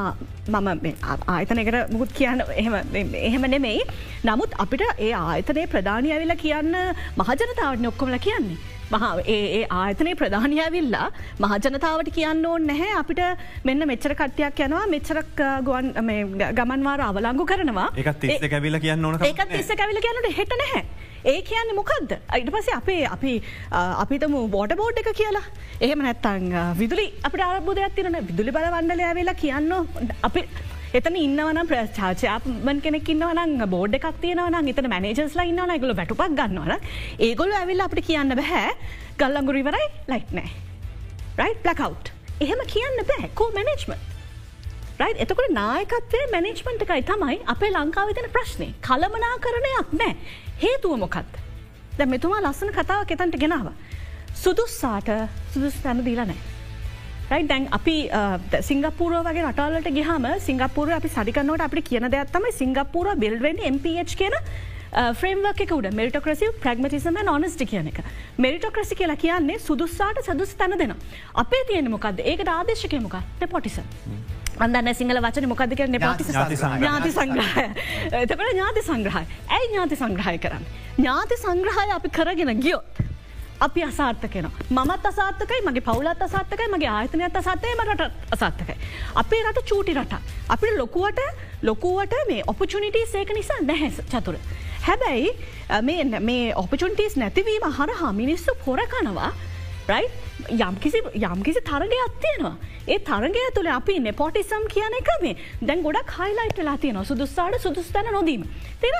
මම 0.53 0.69
ආයතන 1.35 1.61
එකට 1.63 1.91
මුකුත් 1.93 2.13
කියන්න 2.19 2.43
එහෙම 3.23 3.49
නෙමෙයි. 3.55 3.83
නමුත් 4.29 4.55
අපිට 4.65 4.85
ඒ 4.97 5.11
ආයතනයේ 5.23 5.67
ප්‍රධානය 5.73 6.15
ඇවිල 6.15 6.35
කියන්න 6.45 6.79
මහජනතාවට 7.19 7.91
ඔක්කොමල 7.91 8.19
කියන්නේ. 8.27 8.57
ඒ 9.25 9.65
ආයතනය 9.69 10.11
ප්‍රධානයවිල්ලා 10.19 11.07
මහජනතාවට 11.39 12.09
කියන්න 12.17 12.45
ඕන් 12.45 12.67
නැහැ. 12.67 12.91
අපිට 13.01 13.21
මෙන්න 13.63 13.87
මෙච්චර 13.91 14.13
කට්ටයක් 14.19 14.61
යනවා 14.67 14.85
මෙච්චරක් 14.93 15.41
ගුවන් 15.67 15.87
ගමන්වාර 16.59 17.01
අවලංගු 17.07 17.45
කරනවා. 17.51 17.89
එකත් 17.97 18.21
තිස්ස 18.21 18.45
කැවිල 18.53 18.79
කියන්න 18.85 19.05
ඕන 19.05 19.17
ඒකත් 19.29 19.49
තිස්ස 19.55 19.73
කැවිල 19.81 19.99
කියන්නට 20.05 20.37
හෙට 20.37 20.53
නැහැ. 20.61 20.85
ඒ 21.25 21.41
කියන්න 21.41 21.73
මොකක්ද 21.79 22.11
අයිට 22.37 22.51
පසේ 22.55 22.77
අපේ 22.81 23.01
අපි 23.15 23.33
අපිතම 24.03 24.37
බෝට 24.55 24.77
බෝඩ් 24.81 25.01
එක 25.01 25.09
කියලා. 25.21 25.43
එහෙම 25.81 26.05
නැත්තං 26.05 26.53
විදුලි 26.81 27.07
අපට 27.29 27.45
අරබුදයක් 27.49 27.95
තිරන 27.97 28.21
විදුලි 28.29 28.53
බල 28.57 28.69
වන්ඩලය 28.77 29.11
වෙලා 29.19 29.41
කියන්න 29.43 29.73
අපි 30.29 30.47
එතන 30.97 31.15
ඉන්නවන 31.19 31.57
ප්‍රචාචයාපමන් 31.69 32.77
කෙනෙක් 32.83 33.09
ඉන්නවන 33.13 33.63
බෝඩ් 33.73 33.95
එකක් 33.97 34.19
තියෙනවන 34.21 34.69
එතන 34.71 34.87
මනජස්ලා 34.91 35.45
ඉන්නවන 35.49 35.73
එකගොල 35.73 35.91
වැටුපක් 35.99 36.23
ගන්නවන 36.39 36.71
ඒගොල 37.27 37.51
ඇවිල් 37.59 37.83
අපට 37.85 38.01
කියන්න 38.09 38.35
බැහැ 38.39 38.69
ගල්ලංගුරිවරයි 39.19 39.87
ලයිට් 40.11 40.31
නෑ. 40.37 40.49
රයි් 41.41 41.55
ප්ලකව් 41.65 41.93
එහෙම 42.45 42.63
කියන්න 42.73 43.03
බෑ. 43.11 43.29
කෝ 43.39 43.49
මැනේජ්මන් 43.57 43.99
රයි් 45.01 45.19
එතකට 45.25 45.51
නායකත්වය 45.59 46.23
මැනේජ්මන්ට් 46.35 46.87
එකයි 46.87 47.03
තමයි 47.11 47.37
අපේ 47.55 47.73
ලංකාවිතන 47.75 48.31
ප්‍රශ්නය 48.37 48.71
කළමනා 48.87 49.35
කරණයක් 49.45 49.95
නෑ. 50.01 50.17
හේතුව 50.63 50.99
මොකත් 51.03 51.39
දැ 51.99 52.11
මෙතුමා 52.15 52.43
ලස්සන 52.45 52.75
කතාව 52.79 53.07
කෙතන්ට 53.11 53.41
ගෙනාව. 53.43 53.71
සුදුස්සාට 54.43 55.15
සුදුස් 55.53 55.81
තැන 55.83 56.05
දීලා 56.07 56.31
නෑ. 56.31 56.54
රයි 57.31 57.47
දැන් 57.49 57.67
අපි 57.77 57.95
සිංගපපුර 58.61 59.11
වගේ 59.27 59.43
රටල්ලට 59.47 59.89
ගහම 59.97 60.25
සිංගපපුර 60.47 60.91
අපි 60.97 61.09
සරිකන්නවට 61.09 61.65
අපි 61.67 61.81
කියන 61.89 62.07
දෙයක්ත්තම 62.13 62.45
සිංගපපුර 62.59 63.07
බිල්වෙන් 63.23 63.61
MPH 63.69 64.13
කියන 64.19 64.35
්‍රේම්වක් 65.21 65.71
උඩ. 65.77 65.87
මෙරිටක්‍රසි 65.93 66.49
ප්‍රගමටිසම 66.61 67.17
නොනස්ටි 67.29 67.65
කියන 67.65 67.89
එක. 67.91 67.99
මෙරිටක්‍රසි 68.37 68.95
කියලා 68.95 69.17
කියන්නේ 69.17 69.57
සුදුස්සාට 69.59 70.21
සදුස් 70.27 70.53
තැන 70.53 70.77
දෙන 70.79 70.93
අපේ 71.35 71.63
තියෙන 71.71 71.89
මොකක්ද 71.91 72.21
ඒකට 72.23 72.53
ආදේශකය 72.53 73.01
මොක 73.01 73.17
පොටිස 73.49 73.79
අන්දන්න 74.59 74.93
සිංහල 74.93 75.21
වචන 75.25 75.49
මොකද 75.49 75.75
කරන 75.81 75.99
පටිස 76.05 76.29
ඥාති 76.29 77.11
සංග්‍රහය. 77.11 77.65
එතකට 78.21 78.45
ඥාති 78.53 78.85
සංග්‍රහය. 78.91 79.25
ඇයි 79.49 79.67
ඥාති 79.71 79.99
සංග්‍රහය 80.03 80.37
කරන්න? 80.45 80.71
ඥාති 80.97 81.41
සංග්‍රහය 81.41 81.89
අපි 81.97 82.15
කරගෙන 82.19 82.55
ගියොත් 82.61 83.03
අපි 83.67 83.83
අසාර්ථකයන 83.83 84.47
මත් 84.69 85.05
අසාර්ථකයි 85.11 85.61
මගේ 85.67 85.85
පවුලත් 85.87 86.21
අසාර්ථකයි 86.27 86.67
මගේ 86.73 86.91
ආයතනයත් 86.97 87.37
අසාත්තයම 87.41 87.81
රට 87.85 88.11
අසාර්ථකයි. 88.35 88.77
අපේ 89.15 89.41
රට 89.43 89.65
චූටි 89.69 89.93
රට. 89.93 90.13
අපිට 90.49 90.77
ලොකුවට 90.77 91.19
ලොකුවට 91.63 92.15
මේ 92.29 92.43
ඔපචුනිටී 92.47 93.05
සේක 93.07 93.33
නිසා 93.39 93.59
නැහැස් 93.61 93.97
චතුර. 94.11 94.37
හැබැයි 94.81 95.29
මේ 96.21 96.53
ඔපචුන්ටස් 96.55 97.17
නැතිවීම 97.17 97.67
හරහා 97.79 98.13
මිනිස්සු 98.13 98.57
පොරකනවා 98.65 99.31
යම්කිසි 99.87 100.99
යම්කිසි 101.15 101.61
තරගයක් 101.61 102.13
තියෙනවා. 102.21 102.55
ඒ 102.87 102.99
තරගය 102.99 103.43
තුළ 103.55 103.69
අපි 103.69 103.99
නෙපොටිසම් 103.99 104.63
කියන 104.67 104.95
එක 104.99 105.09
මේ 105.21 105.35
දැන් 105.61 105.83
ගොඩක් 105.83 106.11
හයිලයිට් 106.11 106.57
වෙලා 106.57 106.77
තියෙන 106.77 107.05
සුදුස්සාට 107.05 107.59
සුදුස්තැන 107.61 108.09
නොදීම. 108.11 108.43
තින 108.81 108.95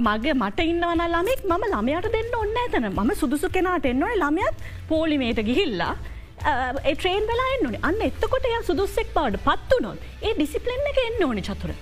මගේ 0.00 0.34
මට 0.34 0.60
ඉන්නවන 0.62 1.04
ළමෙක් 1.06 1.44
මම 1.44 1.66
ළමයට 1.72 2.08
දෙන්න 2.12 2.34
ඔන්න 2.34 2.56
ඇතන 2.56 2.88
ම 2.90 3.12
සුදුසු 3.14 3.48
කෙනාට 3.50 3.86
එන්නවන 3.86 4.16
ළමයත් 4.16 4.66
පෝලිමේට 4.88 5.42
ගිහිල්ලා 5.42 5.94
ට්‍රේන් 6.40 7.24
වෙලා 7.26 7.48
එන්නනේ 7.54 7.80
අන්න 7.82 8.02
එත්තකොට 8.02 8.44
එය 8.44 8.58
සුදුස්සෙක් 8.64 9.14
බවට 9.14 9.44
පත්තු 9.46 9.80
නොත් 9.82 9.98
ඒ 10.22 10.34
ඩිසිපලෙන් 10.34 10.92
එක 10.92 11.00
එන්න 11.06 11.24
ඕනි 11.28 11.42
චතුර. 11.42 11.72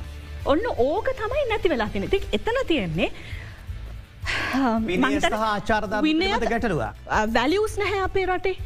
ඔන්න 0.45 0.65
ඕක 0.79 1.11
තමයි 1.17 1.45
නැති 1.49 1.69
වෙලා 1.69 1.89
තින 1.89 2.11
තික් 2.11 2.25
එතන 2.33 2.59
තියෙන්නේ 2.67 3.11
ආචාරද 3.11 3.48
ගැටලවා 3.48 3.48
වැලියස් 7.39 7.75
නැහැ 7.83 8.01
අපේ 8.09 8.27
රටේ 8.31 8.57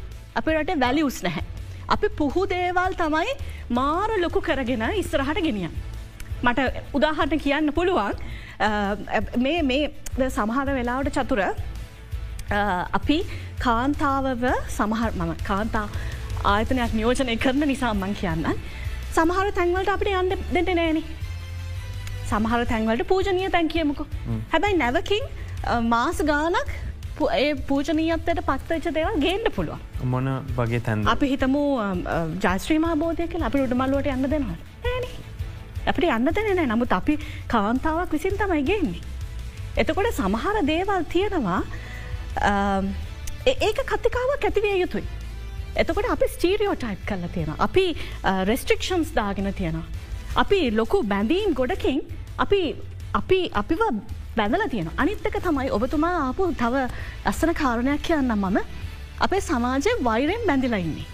අපේ 0.41 0.55
රටේ 0.59 0.79
වැලියස් 0.85 1.19
නැහැ. 1.27 1.43
අපි 1.95 2.07
පුහු 2.19 2.45
දේවල් 2.53 2.93
තමයි 3.01 3.33
මාර 3.79 4.09
ලොකු 4.25 4.39
කරගෙන 4.47 4.85
ඉස්සරහට 5.01 5.41
ගෙනිය. 5.47 5.69
මට 6.45 6.59
උදාහරණ 6.97 7.43
කියන්න 7.45 7.73
පුළුවන් 7.77 8.15
මේ 9.45 9.59
මේ 9.69 10.29
සමහර 10.37 10.67
වෙලාවට 10.79 11.17
චතුර 11.17 11.41
අපි 12.99 13.17
කාන්තාවව 13.65 14.43
සමහර 14.77 15.11
මම 15.19 15.33
කාන්තා 15.49 15.87
ආයතනයක් 16.53 16.93
නියෝජනය 16.99 17.35
කරන 17.43 17.63
නිසා 17.73 17.93
මං 17.93 18.15
කියන්න. 18.21 18.45
සමහර 19.17 19.47
තැන්වලට 19.59 19.93
අපිට 19.95 20.11
යන්න 20.21 20.29
දෙට 20.55 20.73
නෑන. 20.79 20.99
සමහර 22.31 22.61
තැන්වලට 22.73 23.07
පූජනය 23.11 23.49
තැන් 23.55 23.71
කියමුකු. 23.75 24.03
හැබැයි 24.53 24.77
නැවකින් 24.83 25.23
මාස 25.93 26.21
ගානක් 26.31 26.75
ඒ 27.31 27.49
පූජනීයත්තයට 27.69 28.43
පත්වච්ච 28.49 28.93
දේවල් 28.99 29.17
ගේන්ඩ 29.25 29.49
පුළුව 29.55 30.05
මොන 30.13 30.29
වගේ 30.59 30.83
තැන් 30.89 31.07
අපි 31.15 31.33
හිතමු 31.33 31.63
ජාස්ත්‍රීම 32.45 32.87
බෝධයක 33.03 33.41
අපි 33.49 33.65
උඩමල්ලුවට 33.65 34.13
යන්න 34.15 34.31
දෙනවා 34.35 34.59
අපට 35.91 36.05
යන්න 36.07 36.29
දෙනනෑ 36.35 36.67
නමුත් 36.69 36.93
අපි 36.95 37.17
කාන්තාවක් 37.53 38.13
විසින් 38.15 38.37
තමයි 38.39 38.63
ගේන්නේ. 38.69 39.01
එතකොට 39.77 40.09
සමහර 40.13 40.61
දේවල් 40.69 41.03
තියෙනවා 41.13 41.59
ඒක 43.45 43.83
කතිකාවක් 43.91 44.47
ඇතිවිය 44.49 44.79
යුතුයි. 44.83 45.05
එතකොට 45.75 46.09
අපි 46.15 46.31
ස්ටීරියෝ 46.35 46.75
ටයිප් 46.75 47.05
කල්ල 47.09 47.27
තියෙන. 47.35 47.53
අපි 47.67 47.85
රෙස්ට්‍රික්ෂන්ස් 48.51 49.13
දාගෙන 49.15 49.53
තියෙනවා. 49.53 49.85
අපි 50.35 50.59
ලොකු 50.71 51.03
බැඳීම් 51.13 51.53
ගොඩකින් 51.53 52.01
අපි 52.45 52.61
අපි 53.13 53.39
අපිව 53.63 53.81
බැඳල 54.37 54.63
තියෙන 54.73 54.89
අනිත්තක 54.97 55.35
තමයි 55.45 55.69
ඔබතුමා 55.77 56.13
ආපු 56.27 56.43
තව 56.61 56.85
අස්සන 57.31 57.51
කාරණයක් 57.61 58.01
කියන්න 58.07 58.31
මම 58.35 58.57
අපේ 59.25 59.41
සමාජය 59.47 59.91
වෛරෙන් 60.07 60.41
බැඳිලයින්නේ. 60.49 61.05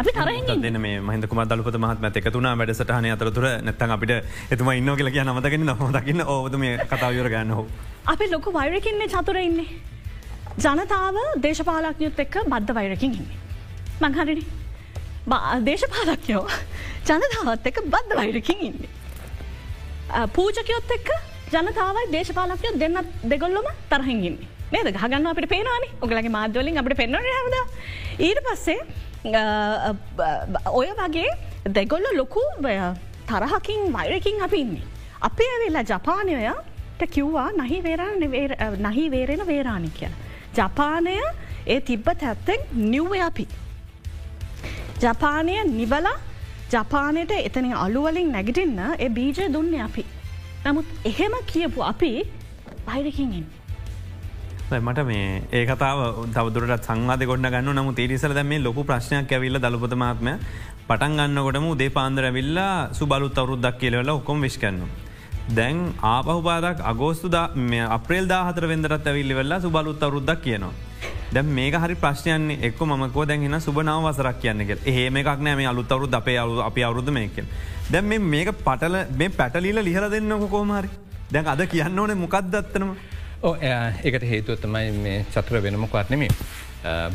අපි 0.00 0.10
තරහ 0.16 0.60
දෙන 0.64 0.80
මේ 0.84 1.00
මහිතකුම 1.08 1.40
දලපත 1.50 1.76
මහත්ම 1.84 2.06
එකතුනා 2.20 2.54
වැඩසටහන 2.60 3.08
අතරතුර 3.14 3.46
නැත්තන් 3.66 3.94
අපිට 3.96 4.12
එතුම 4.54 4.70
ඉන්න 4.72 4.90
කියල 4.98 5.10
කිය 5.14 5.24
නමතගෙන 5.24 5.66
නොහොදකින්න 5.70 6.22
ඕද 6.34 6.54
මේ 6.62 6.78
කතාවර 6.92 7.28
ගන්න 7.34 7.52
හෝ. 7.58 7.66
අපි 8.12 8.30
ලොකු 8.32 8.52
වෛරකින්නේ 8.58 9.08
චතුරඉන්නේ. 9.14 9.68
ජනතාව 10.64 11.16
දේශපාලක්යුත් 11.44 12.18
එක්ක 12.24 12.34
බද්ධ 12.52 12.74
වෛරකින් 12.78 13.12
ඉන්නේ. 13.20 13.38
මංහරිනි 14.02 14.44
දේශපාලක්යෝ 15.68 16.46
ජනතාවත් 17.08 17.68
එක 17.72 17.82
බද්ධ 17.92 18.16
වෛරකින් 18.20 18.64
ඉන්නේ. 18.68 18.90
පූජකයොත් 20.36 20.96
එක්ක 20.98 21.12
ජනතාවයි 21.54 22.10
දේශපාලකයෝ 22.16 22.74
දෙන්න 22.82 22.98
දෙගොල්ලොම 23.30 23.70
තරහිගින් 23.92 24.36
නේද 24.74 24.90
ගහගන්න 24.96 25.30
අපට 25.32 25.48
පේනවානි 25.54 25.88
ඔගලගේ 26.00 26.34
මාදවලින් 26.38 26.82
අපට 26.82 26.98
පෙන්න්න 27.00 27.32
හද 27.38 27.56
ඊට 28.18 28.44
පස්සේ 28.46 28.80
ඔය 30.72 30.88
වගේ 31.00 31.30
දෙගොල්ල 31.70 32.06
ලොකු 32.14 32.40
තරහකින් 33.26 33.92
වෛරකින් 33.92 34.42
අපි 34.42 34.60
ඉන්නේ. 34.60 34.82
අපේ 35.20 35.46
ඇවෙල්ලා 35.46 35.82
ජපානයයට 35.82 37.02
කිව්වා 37.10 37.50
නහි 37.52 37.82
වේරාන 37.82 38.20
නහි 38.86 39.10
වේරෙන 39.10 39.46
වේරාණි 39.46 39.90
කිය. 39.90 40.10
ජපානය 40.56 41.16
ඒ 41.66 41.80
තිබ්බ 41.80 42.08
ඇත්තෙක් 42.08 42.60
නිව්ව 42.72 43.12
අපි. 43.20 43.46
ජපානය 45.02 45.54
නිවලා 45.68 46.16
ජපානයට 46.72 47.32
එතන 47.38 47.72
අලුවලින් 47.74 48.32
නැගටින්න 48.32 48.80
ඒ 48.98 49.08
බීජය 49.08 49.52
දුන්න 49.52 49.80
අපි. 49.80 50.04
නමුත් 50.64 50.86
එහෙම 51.04 51.32
කියපු 51.46 51.80
අපි 51.82 52.10
බයිරකින්ෙන්. 52.86 53.44
මට 54.78 55.00
මේ 55.04 55.42
ඒ 55.52 55.62
කතාව 55.66 55.98
තවදුරට 56.34 56.86
සංවාද 56.88 57.24
ගොඩ 57.30 57.46
ගන්න 57.46 57.70
නමු 57.74 57.92
තේරිසල 57.92 58.34
දැ 58.34 58.44
මේ 58.44 58.62
ලොකු 58.66 58.84
ප්‍රශ්නයක් 58.84 59.32
ඇවිල්ල 59.32 59.58
දලපතමාත්ම 59.58 60.28
පටන් 60.88 61.18
ගන්නකොටම 61.18 61.66
උදේ 61.72 61.90
පාන්දර 61.96 62.28
ඇවිල්ලා 62.28 62.74
සුබලුත් 62.98 63.40
අවරුද්දක් 63.42 63.80
කියලවෙල 63.80 64.12
ඔක්කොම 64.14 64.46
විශ්කන්න. 64.46 64.78
දැන් 65.48 65.94
ආපහුපාදක් 66.02 66.80
අගෝස්තු 66.84 67.28
අප්‍රේල් 67.88 68.26
දාහතර 68.28 68.66
වෙදරත් 68.68 69.06
ඇවිල්ලි 69.06 69.34
වෙල්ලා 69.34 69.60
සුබලුත් 69.60 70.02
අවරුද්දක් 70.02 70.42
කියනවා. 70.42 70.72
දැ 71.32 71.42
මේක 71.42 71.74
හරි 71.74 71.94
ප්‍රශ්නයන්නේ 71.94 72.58
එක්ක 72.62 72.80
මකෝ 72.80 73.26
දැන්ගෙන 73.26 73.60
සුබනාව 73.60 74.04
වසරක් 74.06 74.40
කියන්නක 74.40 74.70
ඒම 74.86 75.16
එකක් 75.16 75.40
නෑ 75.40 75.56
මේ 75.56 75.66
අලුත් 75.66 75.92
අවරුද 75.92 76.14
අපේ 76.14 76.38
අලු 76.38 76.60
අපි 76.60 76.84
අවරුද්ධ 76.84 77.10
මේකෙන්. 77.10 77.46
දැන් 77.92 78.04
මේ 78.04 78.18
මේක 78.18 78.52
පටල 78.64 78.96
මේ 79.18 79.28
පැටලීල 79.28 79.84
ලිහල 79.84 80.10
දෙන්නක 80.10 80.50
කෝමහරි 80.50 80.88
දැන් 81.32 81.46
අද 81.46 81.66
කියන්න 81.66 81.98
ඕනේ 81.98 82.14
මොකක්දත්තනවා 82.14 82.96
ඕ 83.42 83.56
ඒකට 84.04 84.22
හේතුව 84.22 84.60
තමයි 84.60 84.92
මේ 84.92 85.24
චතුර 85.34 85.62
වෙනමක් 85.62 85.92
වත්නෙමේ. 85.92 86.28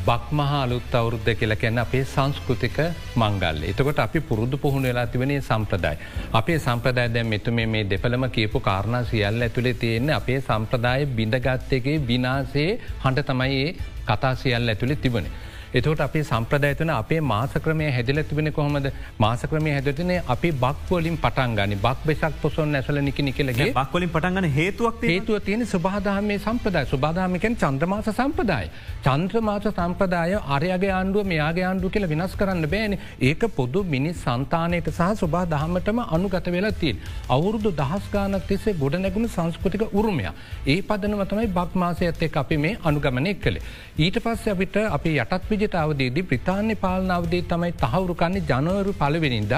බක්මහා 0.08 0.62
අලුත් 0.66 0.94
අවුරුද්ධ 1.00 1.32
කියල 1.40 1.54
කැන්න 1.62 1.80
අපේ 1.84 2.04
සංස්කෘතික 2.04 2.78
මංගල්. 3.16 3.58
එතකොට 3.72 4.00
අපි 4.00 4.20
පුරුදු 4.30 4.58
පුහුණ 4.58 4.88
වෙලා 4.90 5.06
තිවනේ 5.06 5.42
සම්ප්‍රදායි. 5.42 5.98
අපේ 6.34 6.58
සම්ප්‍රදාය 6.60 7.10
දැම් 7.16 7.28
මෙතුම 7.28 7.60
මේ 7.74 7.84
දෙපළම 7.92 8.26
කියපු 8.38 8.60
කාරණා 8.60 9.04
සියල්ල 9.04 9.42
ඇතුළේ 9.42 9.74
තියෙන්නේ 9.84 10.16
අපේ 10.16 10.40
සම්ප්‍රදාය 10.42 11.06
බිඳගත්තගේ 11.18 11.98
විනාසේ 12.08 12.72
හඬ 13.04 13.28
තමයි 13.32 13.60
ඒ 13.66 13.76
කතා 14.10 14.34
සියල් 14.36 14.74
ඇතුළේ 14.74 15.02
තිබනේ. 15.06 15.32
එතවට 15.78 16.02
අපේ 16.02 16.24
සම්ප්‍රදායතන 16.24 16.94
අපේ 16.94 17.22
මාසක්‍රමය 17.26 17.90
හැදිල 17.92 18.24
තිබෙන 18.24 18.52
කොහොමද 18.52 18.90
මාසක්‍රමය 19.20 19.72
හැදතින 19.72 20.14
අපි 20.28 20.52
බක්වලින් 20.58 21.18
පටන් 21.18 21.58
ගනි 21.58 21.80
බක් 21.80 21.98
බෙසක් 22.06 22.42
පොසොන් 22.42 22.76
ඇසල 22.76 23.02
නිකි 23.02 23.24
නිකලගේ 23.24 23.72
බක්වලින් 23.74 24.10
පටන්ගන 24.10 24.50
හේතුවක් 24.52 25.04
හේතුව 25.06 25.42
තියෙන 25.42 25.66
සුභාදාමේ 25.68 26.40
සම්පදාය 26.40 26.86
සුභාදාමිකෙන් 26.88 27.56
චන්ද්‍රමාස 27.58 28.10
සම්පදාය. 28.12 28.70
චන්ත්‍රමාස 29.04 29.68
සම්පදාය 29.72 30.34
අරයගේ 30.50 30.92
ආණ්ඩුව 30.92 31.28
මෙයාගේ 31.28 31.66
ආණ්ඩු 31.66 31.90
කියල 31.90 32.08
වෙනස් 32.10 32.36
කරන්න 32.36 32.68
බෑන 32.68 32.98
ඒක 33.22 33.44
පොදු 33.52 33.84
මිනිස් 33.86 34.24
සන්තානයට 34.26 34.90
සහ 34.90 35.12
සුභා 35.22 35.46
දහමටම 35.48 36.00
අනුගත 36.10 36.50
වෙලා 36.50 36.74
තින්. 36.74 36.98
අවුරුදු 37.30 37.72
දහස් 37.74 38.08
ගානක් 38.12 38.48
තිසේ 38.48 38.76
ගොඩ 38.76 38.98
නැගුණු 38.98 39.30
සංස්කෘතික 39.30 39.84
උරුමය. 39.92 40.26
ඒ 40.66 40.80
පදනම 40.84 41.24
තමයි 41.26 41.48
බක්මාසය 41.50 42.06
ඇත්තේ 42.06 42.32
අපි 42.36 42.58
මේ 42.58 42.78
අනුගමනය 42.84 43.34
කළේ. 43.36 43.64
ඊට 43.98 44.20
පස්ස 44.20 44.48
අපිට 44.48 44.78
අපි 44.90 45.16
යටත් 45.18 45.50
විජ 45.52 45.67
අවදේදී 45.76 46.24
ප්‍රතාන්‍ය 46.32 46.76
පාලන 46.76 47.12
අවදේ 47.12 47.44
තමයි 47.52 47.74
තහවුරුකන්නේ 47.84 48.48
ජනවරු 48.50 48.94
පලවෙනින්ද 49.04 49.54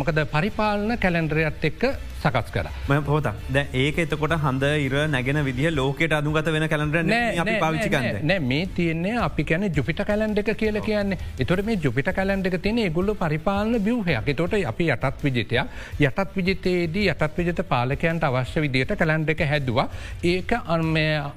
මොකද 0.00 0.18
පරිපාලන 0.32 0.98
කැලන්ඩරයත් 0.98 1.64
එක්ක 1.70 1.84
සකස් 2.24 2.50
කර. 2.52 2.68
පොත 3.06 3.26
ද 3.54 3.66
ඒක 3.72 3.98
එතකොට 4.04 4.34
හඳ 4.44 4.64
ඉර 4.86 4.94
නැගෙන 5.14 5.44
විදිහ 5.44 5.70
ලෝකෙට 5.70 6.12
අදුගත 6.18 6.48
වෙන 6.54 6.68
කැලන්ඩර 6.72 7.02
නෑ 7.04 7.58
පාවිචිකන්න 7.60 8.24
නෑ 8.30 8.40
මේ 8.40 8.66
තියන්නේ 8.76 9.16
අපි 9.26 9.44
කැන 9.44 9.68
ජුපිට 9.76 10.00
කැලන්ඩ 10.10 10.38
එක 10.38 10.50
කියල 10.56 10.80
කියන්නේ. 10.80 11.18
එතොට 11.38 11.64
මේ 11.66 11.76
ජුපිට 11.84 12.08
කැලන්ඩ 12.16 12.46
එක 12.46 12.58
තියෙන 12.62 12.92
ගුල්ල 12.92 13.14
පරිපාලන 13.22 13.76
බියහයක් 13.88 14.36
තොට 14.36 14.56
අපි 14.72 14.90
යටත් 14.96 15.24
විජිතය. 15.24 15.60
යටත් 16.00 16.36
විජිතයේදී 16.36 17.10
යටත් 17.12 17.36
විජත 17.36 17.60
පාලකයන්ට 17.68 18.24
අවශ්‍ය 18.24 18.60
විදියට 18.66 18.96
කැලන්ඩ 18.96 19.34
එක 19.34 19.44
හැදවා. 19.52 19.88
ඒක 20.22 20.56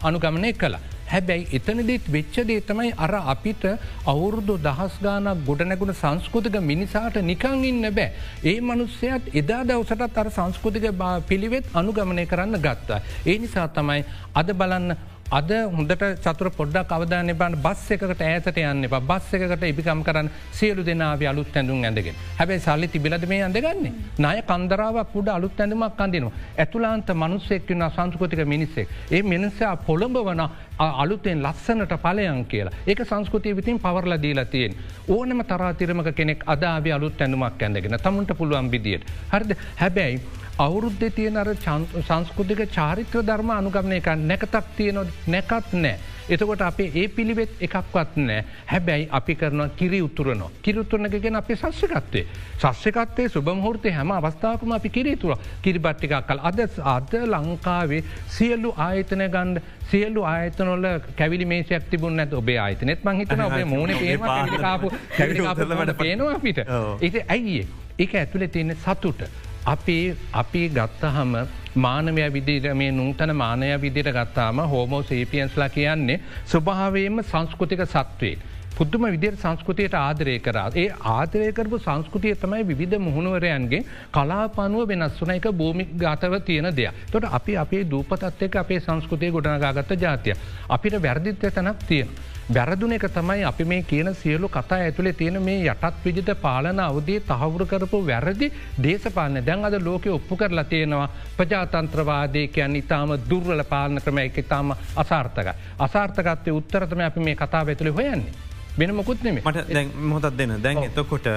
අනුගමනය 0.04 0.54
කලා. 0.54 0.80
හැබැයි 1.08 1.48
එතනදත් 1.52 2.08
වෙච්චදේ 2.10 2.62
තමයි 2.62 2.94
අර 2.98 3.14
අපිට 3.34 3.64
අවුරුදු 4.06 4.56
දහස් 4.60 4.96
ගානක් 5.02 5.44
ගොඩනැගුණ 5.48 5.94
සංස්කෘතික 5.94 6.58
මිනිසාට 6.62 7.20
නිකං 7.24 7.64
ඉන්න 7.64 7.90
බෑ. 7.98 8.12
ඒ 8.44 8.58
මනුස්සයත් 8.62 9.30
එදා 9.34 9.62
දවසටත් 9.64 10.18
අර 10.18 10.30
සංස්කෘතික 10.30 10.88
පිළිවෙත් 11.28 11.66
අනුගමනය 11.74 12.26
කරන්න 12.26 12.60
ගත්තා. 12.60 13.02
ඒ 13.26 13.38
නිසා 13.38 13.68
තමයි 13.70 14.04
අද 14.34 14.50
බලන්න 14.54 14.98
අද 15.30 15.50
හොඳට 15.76 16.04
චතුර 16.24 16.48
පොඩ්ඩක් 16.58 16.92
අවධානය 16.96 17.34
බන්න 17.36 17.56
බස් 17.64 17.82
එකට 17.92 18.22
ඇතට 18.24 18.60
යන්න 18.62 18.88
බස් 18.88 19.26
එකට 19.36 19.64
ඉබිකම් 19.70 20.04
කරන්න 20.08 20.30
සියලු 20.54 20.86
දෙනාව 20.88 21.24
අලුත් 21.32 21.52
ඇඳුම් 21.54 21.84
ඇඳගෙන 21.84 22.16
හැබැයි 22.38 22.64
සල්ලි 22.66 22.88
තිබිලද 22.88 23.26
මේ 23.28 23.42
අඳගන්නේ 23.44 23.92
නය 24.18 24.44
කන්දරාවක් 24.48 25.12
පුඩ 25.12 25.28
අලුත් 25.28 25.60
ඇඳමක් 25.60 26.00
අඳනවා. 26.00 26.32
ඇතුලාන්ත 26.58 27.12
මනුස්සෙක්වන 27.14 27.84
සංස්කෘතික 27.90 28.46
මිනිස්සෙක්. 28.46 28.88
ඒ 29.12 29.22
මිනිසා 29.24 29.76
පොළඹ 29.78 30.18
වන 30.30 30.44
අලුතෙන් 30.80 31.44
ලස්සනට 31.44 31.94
පලයන් 32.06 32.46
කියලා 32.46 32.74
ඒක 32.88 33.04
සංස්කෘතිය 33.04 33.56
විතින් 33.56 33.80
පවරල 33.80 34.16
දීලා 34.24 34.46
තියෙන්. 34.46 34.80
ඕනම 35.10 35.44
තරාතිරමක 35.44 36.12
කෙනෙක් 36.16 36.48
අදාව 36.48 36.88
අලුත් 36.96 37.22
ඇඳුමක් 37.22 37.62
ඇඳගෙන 37.62 38.00
තමුන්ට 38.00 38.32
පුළුවන් 38.38 38.72
විදියට. 38.72 39.04
හරිද 39.34 39.58
හැබැයි 39.76 40.22
අවුරුද්ධ 40.58 41.10
තියෙන 41.16 41.38
අර 41.38 41.50
සංස්කෘතික 41.56 42.62
චාරිත්‍ර 42.72 43.22
ධර්ම 43.22 43.50
අනුගමනය 43.52 43.98
එක 43.98 44.08
නැකතක් 44.22 44.70
තියනො 44.78 45.04
නැකත් 45.28 45.74
නෑ. 45.76 45.98
එතකොට 46.28 46.62
අපේ 46.62 46.90
ඒ 46.94 47.08
පිළිවෙත් 47.10 47.62
එකක්වත් 47.62 48.18
නෑ 48.20 48.40
හැබැයි 48.66 49.08
අපි 49.12 49.36
කරන 49.36 49.62
කිරි 49.76 50.00
උතුරන 50.02 50.42
කිරුත්තුරනගෙන 50.62 51.36
අපේ 51.36 51.56
සස්්‍යකත්තේ. 51.58 52.26
සස්්‍යකත්තේ 52.58 53.30
සුභමහෝර්තය 53.30 53.92
හැම 53.92 54.12
අවස්ථාවකම 54.12 54.74
අපි 54.74 54.90
කිරීතුර 54.90 55.38
කිරිබට්ටිකක් 55.62 56.16
කල් 56.28 56.42
අද 56.42 56.60
අද 56.88 57.14
ලංකාවේ 57.28 58.04
සියල්ලු 58.28 58.74
ආයතන 58.80 59.26
ගණ්ඩ 59.28 59.62
සියල්ලු 59.92 60.24
ආයතනොල 60.26 60.88
කැවිලි 61.16 61.46
මේසයක් 61.46 61.90
තිබුණ 61.92 62.20
ඇත 62.20 62.34
ඔබේ 62.34 62.58
ආයතනෙත් 62.60 63.06
මහිතන 63.06 63.42
ඔබේ 63.42 63.66
මෝන 63.66 63.94
පේනවා 63.96 64.40
අපිට. 66.38 66.64
ඒ 67.02 67.26
ඇයිඒ 67.28 67.68
ඒක 68.00 68.16
ඇතුළේ 68.16 68.48
තියෙන 68.50 68.76
සතුට. 68.78 69.22
අපි 69.68 70.16
අපි 70.34 70.62
ගත්තහම 70.70 71.32
මානවය 71.78 72.28
විදිට 72.34 72.68
මේ 72.74 72.92
නූතන 72.92 73.32
මානය 73.36 73.72
විදිට 73.82 74.10
ගත්තාම 74.10 74.60
හෝමෝ 74.66 75.02
සේපියන්ස්ලා 75.04 75.70
කියන්නේ 75.70 76.22
ස්වභාවයම 76.46 77.20
සංස්කෘතික 77.24 77.84
සත්වේ. 77.86 78.38
පුද්දුම 78.78 79.08
විදිර 79.12 79.36
සංස්කෘතියට 79.36 79.96
ආදරය 79.96 80.38
කරා. 80.40 80.70
ඒ 80.76 80.88
ආදරයකරපු 81.10 81.80
සංස්කෘතිය 81.80 82.36
තමයි 82.36 82.64
විධ 82.72 82.98
මුහුණුවරයන්ගේ 83.00 83.84
කලාපනුව 84.12 84.88
වෙනස් 84.88 85.20
වන 85.22 85.36
එක 85.36 85.50
භූමි 85.54 85.88
ගතව 85.96 86.40
තියෙන 86.42 86.72
දෙයක්. 86.72 87.04
තොට 87.12 87.28
අපි 87.32 87.58
අපේ 87.58 87.84
දූපතත් 87.86 88.42
එක 88.42 88.56
අපේ 88.56 88.80
සංස්කෘතිය 88.80 89.32
ගොඩනගාගත්ත 89.32 89.94
ජාතිය. 89.98 90.40
අපිට 90.70 91.02
වැරදිත්‍ය 91.04 91.52
තැනක් 91.52 91.88
තියෙන. 91.88 92.08
වැරදුන 92.50 92.94
එක 92.94 93.06
තමයි 93.10 93.44
අපි 93.44 93.64
මේ 93.66 93.84
කියන 93.84 94.16
සියලු 94.16 94.48
කතා 94.50 94.80
ඇතුළේ 94.80 95.14
තියෙන 95.14 95.42
මේ 95.42 95.64
යටත් 95.64 96.06
විජිත 96.06 96.30
පාලන 96.38 96.80
අවදී 96.80 97.20
තහවුරු 97.22 97.66
කරපු 97.66 98.00
වැරදි 98.02 98.52
දේශපාලන 98.78 99.46
දැන් 99.46 99.66
අද 99.66 99.76
ලෝක 99.82 100.08
ඔප්පු 100.08 100.38
කරලා 100.38 100.64
තියෙනවා 100.66 101.10
ප්‍රජාතන්ත්‍රවාදයකයන් 101.38 102.76
ඉතාම 102.78 103.10
දුර්වල 103.30 103.64
පාලන 103.66 104.02
ක්‍රම 104.02 104.18
එක 104.20 104.38
ඉතාම 104.38 104.76
අසාර්ථක. 104.96 105.56
අසාර්ථකත්වය 105.80 106.52
උත්තරතම 106.52 107.02
අපි 107.02 107.20
මේ 107.22 107.36
කතා 107.36 107.66
ඇතුළි 107.66 107.92
හොයන්නේ. 107.92 108.47
වෙන 108.78 108.94
මොකුත් 108.96 109.24
නෙම 109.24 109.40
මට 109.40 109.62
දැන් 109.70 109.92
මොහොතත් 110.04 110.38
දෙන්න. 110.38 110.54
දැන් 110.62 110.78
එතකොට 110.80 111.28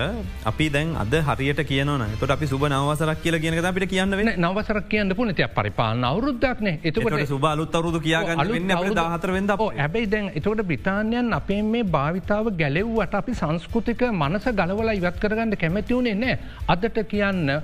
අපි 0.45 0.67
දැන් 0.69 0.95
අද 0.97 1.15
හරියට 1.29 1.63
කියනන 1.65 2.05
තොට 2.21 2.31
අපි 2.31 2.47
සුබ 2.47 2.65
නවසරක් 2.69 3.23
කියල 3.23 3.39
කියන 3.41 3.65
අපිට 3.65 3.89
කියන්න 3.89 4.11
වෙන 4.13 4.33
නවසරක් 4.37 4.89
කියන්න 4.89 5.15
පුනති 5.15 5.47
පරිපාලන 5.55 6.05
අවරුද්දක්න 6.05 6.69
එතකට 6.69 7.27
සුබ 7.27 7.45
අලුත් 7.45 7.75
අවරුදු 7.75 8.01
කියගන්න 8.01 8.75
හතරවෙද 9.15 9.55
හැබයි 9.79 10.07
දැන් 10.07 10.29
එතකට 10.33 10.65
බ්‍රතාානයන් 10.71 11.33
අපේ 11.33 11.63
මේ 11.65 11.85
භාවිතාව 11.87 12.53
ගැලෙව්වට 12.61 13.15
අපි 13.15 13.35
සංස්කෘතික 13.35 14.03
මනස 14.13 14.51
ගලවල 14.53 14.93
ඉවත් 14.97 15.17
කරගන්න 15.19 15.57
කැමැතිවුණේ 15.57 16.15
නෑ. 16.15 16.39
අදට 16.69 17.01
කියන්න 17.09 17.63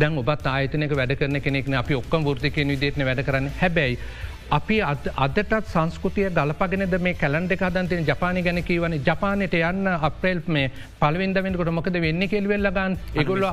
දැන් 0.00 0.18
ඔබත් 0.18 0.46
ආයතනක 0.46 0.96
වැඩ 0.96 1.14
කරන 1.20 1.40
කෙනෙක්න 1.42 1.74
අපි 1.74 2.00
ඔක්කම් 2.00 2.26
ෘතිකෙන 2.30 2.68
විදේන 2.68 3.06
වැඩ 3.06 3.24
කරන්න. 3.26 3.52
හැබැයි 3.60 3.98
අපි 4.50 4.76
අදටත් 4.82 5.52
සංස්කෘතිය 5.66 6.28
ගලපගෙනද 6.30 6.94
මේ 7.00 7.14
කැලන්ඩ 7.14 7.52
හදන්තෙන 7.56 8.06
ජපානය 8.06 8.40
ගැන 8.42 8.58
කීවන 8.64 8.96
ජපානයට 9.00 9.54
යන්න 9.58 9.90
අප්‍රේල් 10.00 10.40
මේ 10.48 10.70
පලවින්ද 11.00 11.38
වෙනකට 11.38 11.70
මොකද 11.70 11.98
වෙන්න 12.04 12.24
කෙල්වෙල්ලගන්න 12.32 12.96
ඒගොල්ල 13.14 13.46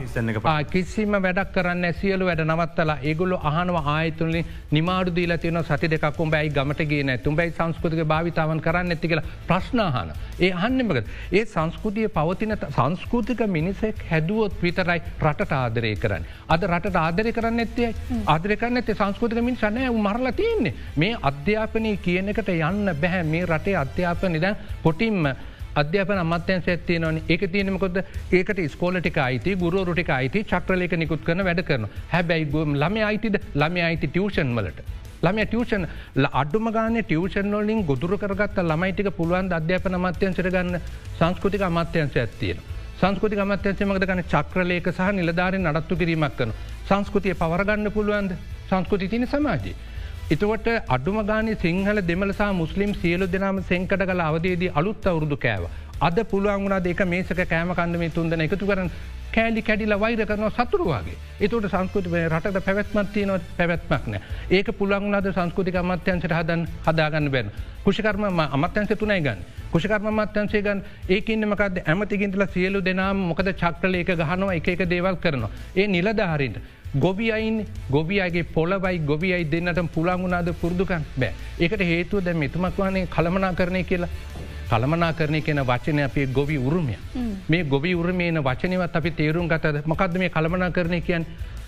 කිසිම 0.72 1.18
වැඩක් 1.18 1.52
කරන්න 1.56 1.88
සියලු 2.00 2.30
වැඩ 2.30 2.42
නවත්තලා 2.46 2.98
ඒගොල්ල 3.04 3.36
අහනව 3.52 3.78
ආයතුලි 3.94 4.42
නිමාඩු 4.72 5.14
දීල 5.18 5.36
තියන 5.38 5.62
සති 5.64 5.92
දෙකක්කුම් 5.94 6.34
බැයි 6.34 6.50
ගමට 6.50 6.90
ගෙන 6.90 7.14
තුන්බයි 7.20 7.52
සංස්කෘතික 7.52 8.02
භාවිතාවන් 8.06 8.62
කරන්න 8.62 8.98
ඇති 8.98 9.08
කියලා 9.08 9.26
ප්‍රශ්නාහන. 9.48 10.12
ඒ 10.40 10.52
අන්නමකද 10.62 11.04
ඒ 11.32 11.46
සංස්කෘතිය 11.46 12.10
පවතින 12.10 12.58
සංස්කෘතික 12.72 13.46
මිනිසෙක් 13.50 14.04
හැදුවොත් 14.10 14.58
විතරයි 14.64 15.00
රට 15.22 15.52
ආදරය 15.54 15.94
කරන්න. 15.98 16.28
අද 16.50 16.68
රට 16.72 16.96
ආදරය 16.98 17.32
කරන්න 17.34 17.60
ඇත්තේ 17.60 17.94
ආදරකන්න 18.28 18.84
ඇත 18.84 18.94
සංස්කෘතික 18.96 19.44
මිනිසන්න 19.44 19.82
මරලා 20.02 20.34
තියන්නේ. 20.34 20.76
මේ 20.96 21.20
අධ්‍යාපනය 21.30 21.92
කියන 21.98 22.30
එකට 22.30 22.50
යන්න 22.50 22.94
බැහැ. 23.02 23.24
මේ 23.24 23.46
රටේ 23.46 23.78
අධ්‍යාපනය 23.84 24.42
දැන් 24.42 24.58
පොටින්ම 24.84 25.28
අධ්‍යාපන 25.76 26.22
අමත්‍යන් 26.26 26.62
සැත්තිය 26.68 27.00
නොන 27.00 27.18
ඒක 27.30 27.44
තියනමකොද 27.54 27.98
ඒකට 28.32 28.62
ස්කෝලටික 28.76 29.18
අයිති 29.20 29.56
ගුරුවරුටික 29.56 30.10
අයිති 30.10 30.46
චක්‍රලයක 30.52 30.96
නිකුත් 30.98 31.26
කරන 31.26 31.44
වැඩ 31.50 31.64
කරන 31.70 31.90
හැබැයි 32.14 32.52
ගොම් 32.54 32.74
ළම 32.76 32.96
අයිතිද? 33.10 33.36
ළම 33.56 33.78
අයිති 33.90 34.08
ටියෂන් 34.08 34.56
වලට. 34.56 34.80
ළම 35.24 35.44
ටියෂන් 35.44 35.86
අඩුම 36.34 36.72
ගාන 36.72 36.98
ටියෂන් 37.02 37.52
නොලින් 37.52 37.86
ගොදුර 37.86 38.18
කරගත් 38.18 38.64
ළමයිටික 38.64 39.12
පුළුවන් 39.20 39.54
අධ්‍යාපන 39.60 40.00
අමත්‍යන්සට 40.00 40.42
ගන්න? 40.48 40.82
සංස්කෘතික 41.20 41.62
අමත්‍යන්ස 41.62 42.18
ඇත්තියෙන. 42.18 42.66
සංස්කෘති 43.00 43.38
අමත්‍යන්සමකද 43.40 44.06
ගන 44.10 44.24
චක්‍රලයක 44.26 44.88
සහ 44.90 45.10
නිලධාරෙන් 45.14 45.68
නඩත්තු 45.70 45.96
කිරීමක් 45.96 46.38
කන 46.38 46.54
සංස්කෘතිය 46.90 47.36
පවරගන්න 47.36 47.92
පුළුවන්ද? 47.92 48.32
සංස්කෘති 48.70 49.08
තින 49.08 49.28
සමාජී. 49.28 49.76
එතවට 50.30 50.66
අඩුම 50.90 51.18
ගාන 51.26 51.50
සිංහල 51.56 52.00
දෙමලසා 52.04 52.52
මුස්ලිම් 52.54 52.90
සියලු 52.94 53.26
දෙනාම 53.26 53.60
සෙන්කට 53.64 54.02
කල 54.02 54.22
අවදේදී 54.22 54.72
අලුත් 54.76 55.06
අවුරුදු 55.06 55.38
කෑව. 55.38 55.64
අද 56.02 56.18
පුළුවන් 56.32 56.64
වුණා 56.64 56.80
දෙක 56.80 57.02
මේසක 57.06 57.40
කෑම 57.46 57.72
කන්දමේ 57.74 58.10
තුන්දන 58.10 58.44
එකතු 58.46 58.68
කරන 58.68 58.90
කෑලි 59.32 59.62
කැඩිල 59.62 59.96
වෛර 59.98 60.26
කරන 60.26 60.44
සතුරුවාගේ 60.52 61.16
එතට 61.40 61.70
සංස්කෘති 61.74 62.26
රට 62.26 62.64
පැවැත්මත්තියන 62.68 63.32
පැවැත්මක් 63.58 64.08
නෑ. 64.08 64.22
ඒක 64.52 64.68
පුළන්ගුණද 64.80 65.32
සංස්කෘතික 65.32 65.80
අමත්‍යන්සට 65.84 66.36
හදන් 66.40 66.68
හදාගන්න 66.88 67.32
බැන 67.32 67.52
කුෂිකර්ම 67.86 68.28
අමත්‍යන්ස 68.28 68.92
තුනයි 69.00 69.22
ගන්න. 69.22 69.40
කුෂිකර්ම 69.72 70.08
මත්‍යන්සේ 70.14 70.62
ගන් 70.62 70.84
ඒකන්නමකද 71.10 71.84
ඇමතිගින්ටල 71.86 72.44
සියලු 72.54 72.84
දෙනම් 72.84 73.28
මොකද 73.30 73.54
චක්‍රලයක 73.54 74.12
ගහනවා? 74.14 74.56
එක 74.56 74.68
එක 74.68 74.90
දේවල් 74.90 75.16
කරනවා. 75.18 75.50
ඒ 75.76 75.88
නිලධහරින්ට 75.88 76.58
ගොබියයින් 76.96 77.66
ගොබියගේ 77.92 78.44
පොලවයි 78.44 79.00
ගොබියයි 79.00 79.52
දෙන්නට 79.52 79.92
පුළංගුණාද 79.94 80.54
පුරදුකන් 80.62 81.04
බෑ. 81.20 81.34
ඒකට 81.60 81.82
හේතුව 81.82 82.24
දැ 82.24 82.34
මෙතුමක් 82.34 82.78
වනේ 82.78 83.08
කළමනා 83.08 83.54
කරණය 83.54 83.84
කියලා. 83.84 84.10
කළමනා 84.70 85.14
කරණය 85.14 85.42
කියෙන 85.42 85.68
වචනය 85.68 86.04
අපේ 86.04 86.28
ගොවි 86.28 86.58
උරුමය. 86.58 86.96
මේ 87.50 87.64
ගොවි 87.64 87.96
උරුමේන 87.96 88.44
වචනවත් 88.44 88.96
අපි 88.96 89.12
තේරුම් 89.12 89.48
ගතද 89.48 89.84
මකක්ද 89.86 90.18
මේ 90.18 90.30
කළමනා 90.30 90.72
කරණය 90.72 91.02
කියන් 91.02 91.26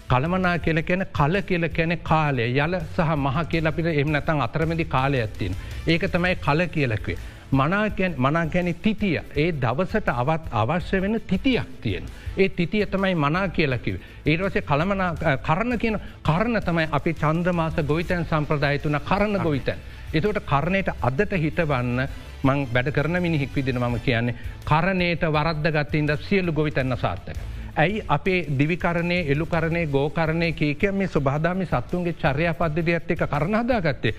කළමනා 0.09 0.57
කියල 0.59 0.81
කියන 0.83 1.05
කල 1.13 1.41
කියල 1.41 1.69
කැන 1.69 1.97
කාලය. 2.03 2.47
යල 2.55 2.79
සහ 2.95 3.15
මහ 3.15 3.43
කියල 3.49 3.67
අපිට 3.67 3.85
එම 3.85 4.11
නැතන් 4.11 4.41
අතරමදි 4.41 4.85
කාලය 4.85 5.19
ඇත්තින්. 5.19 5.55
ඒක 5.87 6.07
තමයි 6.11 6.35
කල 6.35 6.65
කියලක්වේ. 6.67 7.17
මනාකැනෙ 7.51 8.73
තිතිය 8.73 9.21
ඒ 9.35 9.51
දවසට 9.53 10.09
අවත් 10.09 10.41
අවශ්‍ය 10.51 11.01
වෙන 11.01 11.21
තිතියක් 11.27 11.67
තියෙන. 11.81 12.03
ඒ 12.37 12.49
තිතිය 12.49 12.85
තමයි 12.85 13.15
මනා 13.15 13.47
කියලකිව. 13.49 13.95
ඒටවසේ 14.25 14.61
කළමන 14.61 15.01
කරණ 15.43 15.79
කියන 15.79 15.99
කරණ 16.23 16.61
තමයි 16.61 16.87
අපි 16.91 17.13
චන්ද්‍රමාස 17.13 17.73
ගොවිතැන් 17.87 18.25
සම්ප්‍රදායතුන 18.25 18.99
කරණ 19.01 19.39
ගොවිතැන්. 19.39 19.79
එතවට 20.13 20.45
කරණයට 20.45 20.89
අදට 21.01 21.33
හිටවන්න 21.35 22.07
මං 22.43 22.67
වැඩ 22.73 22.91
කරන 22.91 23.21
මිනිහික් 23.21 23.55
විදින 23.55 23.79
මම 23.79 23.99
කියන්නේ 23.99 24.35
කරණයට 24.65 25.21
වරද්ද 25.27 25.71
ගත්තීන්ද 25.71 26.17
සියලු 26.19 26.53
ගොවිතැන්න 26.53 26.97
සාර්ථක. 26.97 27.37
ඇයි 27.75 28.03
අපේ 28.07 28.45
දිවිකරණය 28.59 29.17
එළුකරණය 29.27 29.85
ගෝකරණය 29.87 30.51
කීක 30.53 30.83
මේ 30.91 31.07
සුභාදාමි 31.07 31.65
සත්තුන්ගේ 31.65 32.13
චර්යා 32.13 32.53
පද්ධතියත් 32.53 33.11
එක 33.11 33.25
කරණහදා 33.25 33.81
ගත්තේ. 33.81 34.13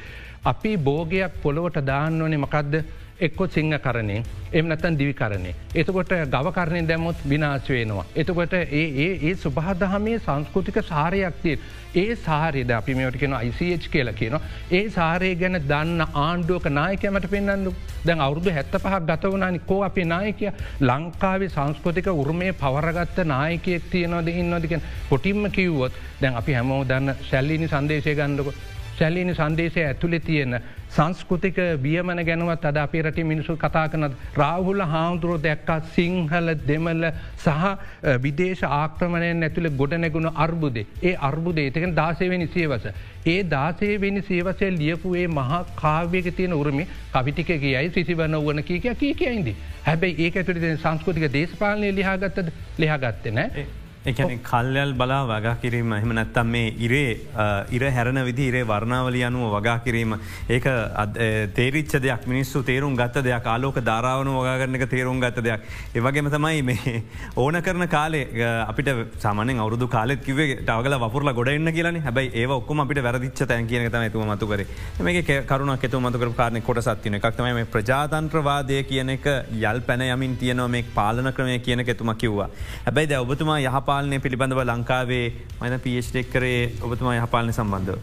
අපි 0.45 0.77
බෝගයක් 0.79 1.43
පොළොවට 1.43 1.87
දාන්න 1.87 2.23
ඕනේ 2.23 2.39
මකක්ද 2.39 2.85
එක්කො 3.21 3.47
සිංහ 3.49 3.73
කරණය 3.79 4.23
එම 4.53 4.67
නැතන් 4.67 4.97
දිවිකරණය. 4.97 5.53
එතකොට 5.75 6.13
ගවකරණය 6.29 6.81
දැමුත් 6.85 7.19
විනාශ 7.25 7.69
වෙනවා. 7.71 8.05
එතකොට 8.17 8.55
ඒ 8.55 8.87
ඒ 9.09 9.35
සුභහදහමේ 9.37 10.19
සංස්කෘතික 10.19 10.81
සාරයක්තිය. 10.85 11.59
ඒ 11.95 12.17
සාරයද 12.17 12.71
අපි 12.71 12.95
මේට 12.95 13.19
කියෙන 13.19 13.37
ICH 13.41 13.87
කියල 13.89 14.13
කියන. 14.13 14.39
ඒ 14.71 14.83
සාරය 14.91 15.35
ගැන 15.37 15.61
දන්න 15.63 16.07
ආණ්ඩුවක 16.17 16.67
නායකමට 16.71 17.31
පෙන්න්නු 17.31 17.75
දැන් 18.05 18.21
අවුදු 18.21 18.51
හැත්ත 18.51 18.75
පහක් 18.77 19.03
ගත 19.05 19.33
වනානි 19.33 19.63
කෝ 19.63 19.81
අපේ 19.83 20.05
නායකය 20.07 20.51
ලංකාවේ 20.83 21.49
සංස්කෘතික 21.51 22.11
උරුමේ 22.15 22.53
පවරගත්ත 22.55 23.25
නායකයෙක් 23.27 23.91
තියනොද 23.91 24.29
ඉන්නොදිකෙන් 24.35 24.83
පොටිම්ම 25.09 25.51
කිව්වොත් 25.51 26.03
දැන් 26.21 26.37
අපි 26.37 26.53
හැමෝ 26.53 26.83
දන්න 26.85 27.17
සැල්ලිනි 27.23 27.69
සන්දේශය 27.69 28.15
ගන්නක 28.15 28.79
සැල්ලිනි 29.01 29.35
සන්දේශය 29.35 29.83
ඇතුළෙ 29.83 30.21
තියෙන 30.21 30.57
සංස්කෘතික 30.91 31.59
බියමන 31.79 32.23
ගැනුවත් 32.25 32.65
අද 32.65 32.79
අපේ 32.79 33.03
රටි 33.03 33.25
මිනිසු 33.25 33.57
කතා 33.57 33.85
කනත් 33.89 34.37
රාහුල 34.37 34.83
හාමුදුරුව 34.87 35.43
දැක්කා 35.43 35.79
සිංහල 35.91 36.55
දෙමල්ල 36.65 37.07
සහ 37.39 37.67
විදේශ 38.21 38.65
ආක්‍රමණයෙන් 38.71 39.43
ඇතුළ 39.43 39.71
ගොඩනැගුණ 39.75 40.31
අර්බුදේ 40.37 40.87
ඒ 41.03 41.15
අර්බුදේ 41.23 41.67
එතකෙන් 41.67 41.97
දාසේවනි 41.97 42.49
සියවස. 42.49 42.87
ඒ 43.27 43.41
දාසේවෙනි 43.47 44.23
සියවසය 44.23 44.71
ලියපුේ 44.73 45.27
මහා 45.31 45.61
කාව්‍යක 45.77 46.31
තියෙන 46.33 46.55
උරමි 46.55 46.89
කවිටික 47.13 47.53
කියයි 47.59 47.91
සිසිවන්න 47.91 48.41
වන 48.41 48.65
කීක 48.65 48.89
කී 48.97 49.15
කියයින්දි. 49.17 49.57
හැබැයි 49.85 50.27
ඒ 50.27 50.33
ඇතුළි 50.37 50.73
සංස්කෘතික 50.79 51.29
දේශපාලනය 51.33 51.95
ලිහාගත්තද 51.95 52.51
ලිහාගත්තේ 52.79 53.33
නෑ. 53.33 53.67
එකන 54.03 54.39
කල්යල් 54.41 54.93
බලා 54.95 55.27
වගා 55.27 55.57
කිරීම 55.61 55.93
එහම 55.93 56.13
නැත්තම් 56.17 56.47
මේ 56.47 56.69
ඉරේ 56.79 57.21
ඉර 57.71 57.83
හැරණ 57.87 58.21
විදි 58.25 58.45
ඉරේ 58.49 58.63
වර්ණාවලි 58.65 59.21
අනුව 59.23 59.53
වගා 59.55 59.75
කිරීම 59.81 60.15
ඒක 60.49 60.69
තේරිච්ච 61.55 61.93
දෙයක් 62.01 62.25
මිනිස්සු 62.27 62.63
තේරුම් 62.63 62.97
ගත්ත 62.97 63.23
දෙයක් 63.23 63.45
ආලෝක 63.47 63.81
ධාරාවන 63.81 64.31
වගාගරනක 64.31 64.85
තේරුම් 64.89 65.21
ගත්ත 65.21 65.45
දෙයක්. 65.45 65.61
ඒවගේම 65.95 66.31
තමයි 66.31 66.63
මේ 66.63 67.03
ඕන 67.37 67.61
කරන 67.61 67.89
කාලේ 67.89 68.47
අපිට 68.63 68.89
සාමනෙන් 69.19 69.59
අවුදු 69.59 69.89
කාලෙත් 69.89 70.25
කිවේ 70.25 70.57
ටවගල 70.57 70.97
වපුරල 70.97 71.33
ගොඩන්න 71.33 71.73
කියලන. 71.73 72.01
හැබයි 72.01 72.33
ඒ 72.35 72.47
ඔක්කම 72.49 72.81
අපිට 72.81 73.03
වැරදිච්ච 73.03 73.45
තැන් 73.45 73.69
කියන 73.69 73.91
තම 73.91 74.09
තුම 74.09 74.25
මතුකර 74.27 74.65
මේක 75.03 75.31
කරුණක් 75.47 75.85
එතු 75.85 76.01
මතුකර 76.01 76.33
කාරණය 76.33 76.63
කොට 76.63 76.83
සත්තින 76.83 77.21
එකක්තම 77.21 77.51
මේ 77.51 77.69
ප්‍රජාතන්ත්‍රවාදය 77.77 78.81
කියන 78.85 79.13
එක 79.19 79.29
යල් 79.61 79.85
පැන 79.85 80.09
යමින් 80.09 80.41
තියනව 80.41 80.67
මේ 80.71 80.89
පාලන 80.97 81.33
ක්‍රමය 81.35 81.61
කියන 81.61 81.85
එතුම 81.87 82.17
කිව්වා. 82.17 82.51
හැබැයි 82.89 83.13
ද 83.13 83.21
ඔබතුමා 83.21 83.61
යහප 83.61 83.90
යහපාලනය 83.91 84.19
පිළිබඳව 84.25 84.61
ලංකාවේ 84.71 85.27
මන 85.61 85.75
පිේෂ්ටෙක් 85.85 86.29
කරේ 86.33 86.59
ඔබතුමා 86.87 87.15
යහපාලන 87.19 87.53
සම්බන්ධව. 87.53 87.99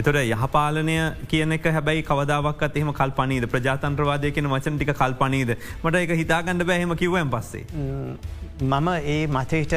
එතොට 0.00 0.18
යහපාලනය 0.22 0.96
කියන 1.30 1.52
එක 1.56 1.66
හැබැයි 1.76 2.06
කවදාවක් 2.10 2.62
එහම 2.68 2.92
කල්පනීද 3.00 3.44
ප්‍රජාතන්ත්‍රවාදය 3.54 4.30
කියන 4.36 4.48
වචන 4.52 4.78
ටික 4.78 4.94
කල්පනීද 5.02 5.52
මට 5.82 6.02
එක 6.04 6.14
හිතාගන්න 6.22 6.64
බැහෙම 6.70 6.96
කිව්වම් 7.02 7.30
පස්සේ. 7.34 7.64
මම. 8.62 8.88
ඒ 9.12 9.26
මතයට 9.36 9.74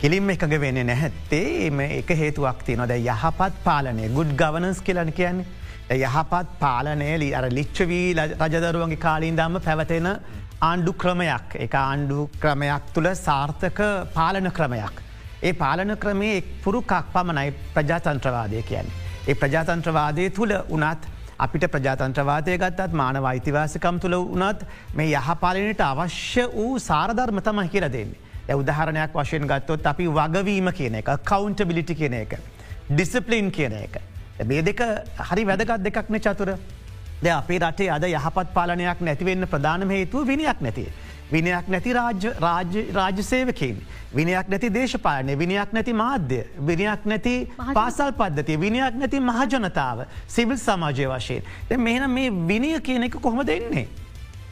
කෙලින්ම 0.00 0.30
එකග 0.36 0.56
වෙන 0.64 0.80
නැහැත්තේ. 0.86 1.66
එම 1.66 1.80
එක 1.80 2.16
හේතුවක් 2.22 2.64
තිය 2.66 2.78
නොද 2.82 2.94
යහපත් 3.00 3.62
පාලනය 3.68 4.08
ගුඩ් 4.18 4.34
ගවනස් 4.42 4.82
කියලන 4.88 5.12
කියන්නේ. 5.20 5.46
යහපත් 5.90 6.56
පාලනය 6.62 7.12
ලි 7.22 7.34
අර 7.34 7.50
ලිච්චවී 7.58 8.08
රජදරුවන්ගේ 8.14 9.04
කාලින් 9.08 9.36
දම්ම 9.42 9.62
පැවතෙන 9.68 10.10
ආණ්ඩු 10.60 10.92
ක්‍රමයක් 10.92 11.56
එක 11.60 11.74
ආණ්ඩු 11.74 12.28
ක්‍රමයක් 12.40 12.92
තුළ 12.94 13.08
සාර්ථක 13.14 13.80
පාලන 14.14 14.50
ක්‍රමයක්. 14.50 15.02
ඒ 15.42 15.52
පාලන 15.52 15.96
ක්‍රමේ 15.96 16.36
එක් 16.36 16.46
පුරුකක් 16.64 16.92
පමණයි 17.12 17.52
ප්‍රජාතන්ත්‍රවාදය 17.74 18.62
කියන්න. 18.62 18.88
ඒ 19.28 19.34
ප්‍රජාතන්ත්‍රවාදය 19.34 20.30
තුළ 20.30 20.54
උනත් 20.68 21.08
අපිට 21.38 21.68
ප්‍රජාතන්ත්‍රවාදය 21.70 22.56
ගත්තත් 22.56 22.92
මානව 22.92 23.24
අයිතිවාසකම් 23.24 24.00
තුළ 24.00 24.16
වනත් 24.16 24.64
මේ 24.94 25.12
යහපාලනයට 25.12 25.80
අවශ්‍ය 25.80 26.46
වූ 26.54 26.78
සාරධර්ම 26.78 27.40
තම 27.40 27.60
කියල 27.68 27.88
දෙන්නේ. 27.92 28.54
උදාහරණයක් 28.54 29.12
වශයෙන් 29.12 29.46
ගත්තොත් 29.46 29.86
අපි 29.86 30.06
වගවීම 30.08 30.72
කියන 30.72 30.94
එක 30.94 31.10
කවුන්ට 31.24 31.64
බිලිටි 31.64 31.94
කියන 31.94 32.14
එක. 32.14 32.38
ඩිසිපලින් 32.88 33.50
කියන 33.50 33.72
එක. 33.72 34.00
මේ 34.44 34.62
දෙක 34.62 34.80
හරි 35.30 35.44
වැදගත් 35.44 35.84
දෙකක්න 35.84 36.18
චතුර 36.18 36.56
ද 37.22 37.26
අපේ 37.32 37.58
රටේ 37.58 37.90
අද 37.90 38.04
යහපත් 38.04 38.48
පාලනයක් 38.54 39.00
නැතිවෙන්න 39.00 39.46
ප්‍රධානම 39.46 39.90
හේතුව 39.90 40.26
විනියක් 40.26 40.60
නැතිේ. 40.60 40.92
විනයක් 41.32 41.68
නැති 41.68 41.92
රාජ්‍ය 41.92 43.22
සේවකින්. 43.22 43.76
විනයක් 44.14 44.48
නැති 44.48 44.70
දේශපාලනය 44.70 45.38
විනයක් 45.38 45.72
නැති 45.72 45.92
මාධ්‍ය. 45.92 46.40
විනයක් 46.58 47.04
නැති 47.04 47.34
පාසල් 47.74 48.12
පද්ධතිය 48.12 48.60
විනයක් 48.60 48.94
නැති 48.94 49.20
මහජනතාව 49.20 50.06
සිවිල් 50.28 50.56
සමාජය 50.56 51.08
වශයෙන්. 51.08 51.42
මෙහන 51.78 52.10
මේ 52.10 52.30
විනිය 52.30 52.80
කියන 52.80 53.02
එක 53.08 53.18
කොහොම 53.20 53.46
දෙන්නේ. 53.46 53.88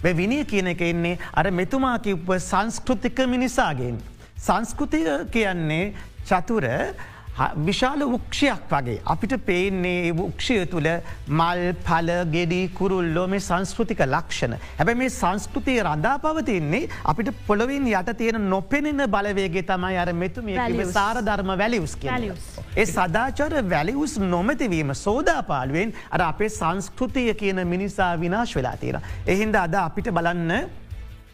විනිය 0.03 0.45
කියන 0.45 0.67
එක 0.67 0.81
එන්නේ 0.81 1.19
අර 1.33 1.51
මෙතුමා 1.51 1.99
කිව්ව 1.99 2.39
සංස්කෘතික 2.39 3.19
මිනිසාගෙන්. 3.27 4.01
සංස්කෘතිය 4.39 5.09
කියන්නේ 5.31 5.95
චතුර 6.27 6.65
විශාල 7.67 8.03
උක්ෂයක් 8.07 8.69
වගේ 8.71 9.01
අපිට 9.05 9.35
පේන්නේ 9.47 10.13
උක්ෂය 10.27 10.59
තුළ 10.73 10.89
මල් 11.29 11.63
පල 11.87 12.11
ගෙඩි 12.35 12.61
කුරුල්ලෝ 12.79 13.27
මේ 13.29 13.41
සංස්කෘතික 13.41 14.03
ලක්ෂණ. 14.07 14.55
හැබැ 14.79 14.95
මේ 14.95 15.11
සංස්කෘතිය 15.11 15.81
රඳා 15.83 16.19
පවතින්නේ 16.19 16.89
අපිට 17.05 17.33
පොළොවින් 17.49 17.89
යට 17.89 18.13
තියෙන 18.21 18.49
නොපෙනෙන 18.51 19.07
බලවේගේ 19.17 19.67
තමයි 19.73 19.99
අර 20.05 20.13
මෙතුම 20.13 20.53
සාර 20.93 21.17
ධර්ම 21.23 21.53
වැලිවස් 21.63 21.97
කිය. 21.97 22.31
ඒ 22.77 22.87
සදාචර 22.87 23.59
වැලිවස් 23.75 24.17
නොමැතිවීම 24.19 24.95
සෝදාපාලුවෙන් 25.05 25.95
අර 26.11 26.23
අපේ 26.31 26.55
සංස්කෘතිය 26.61 27.35
කියන 27.35 27.67
මිනිසා 27.67 28.15
විනාශ 28.25 28.57
වෙලා 28.57 28.77
තියෙන. 28.77 29.03
එහින්ද 29.27 29.55
අද 29.57 29.75
අපිට 29.75 30.15
බලන්න 30.15 30.53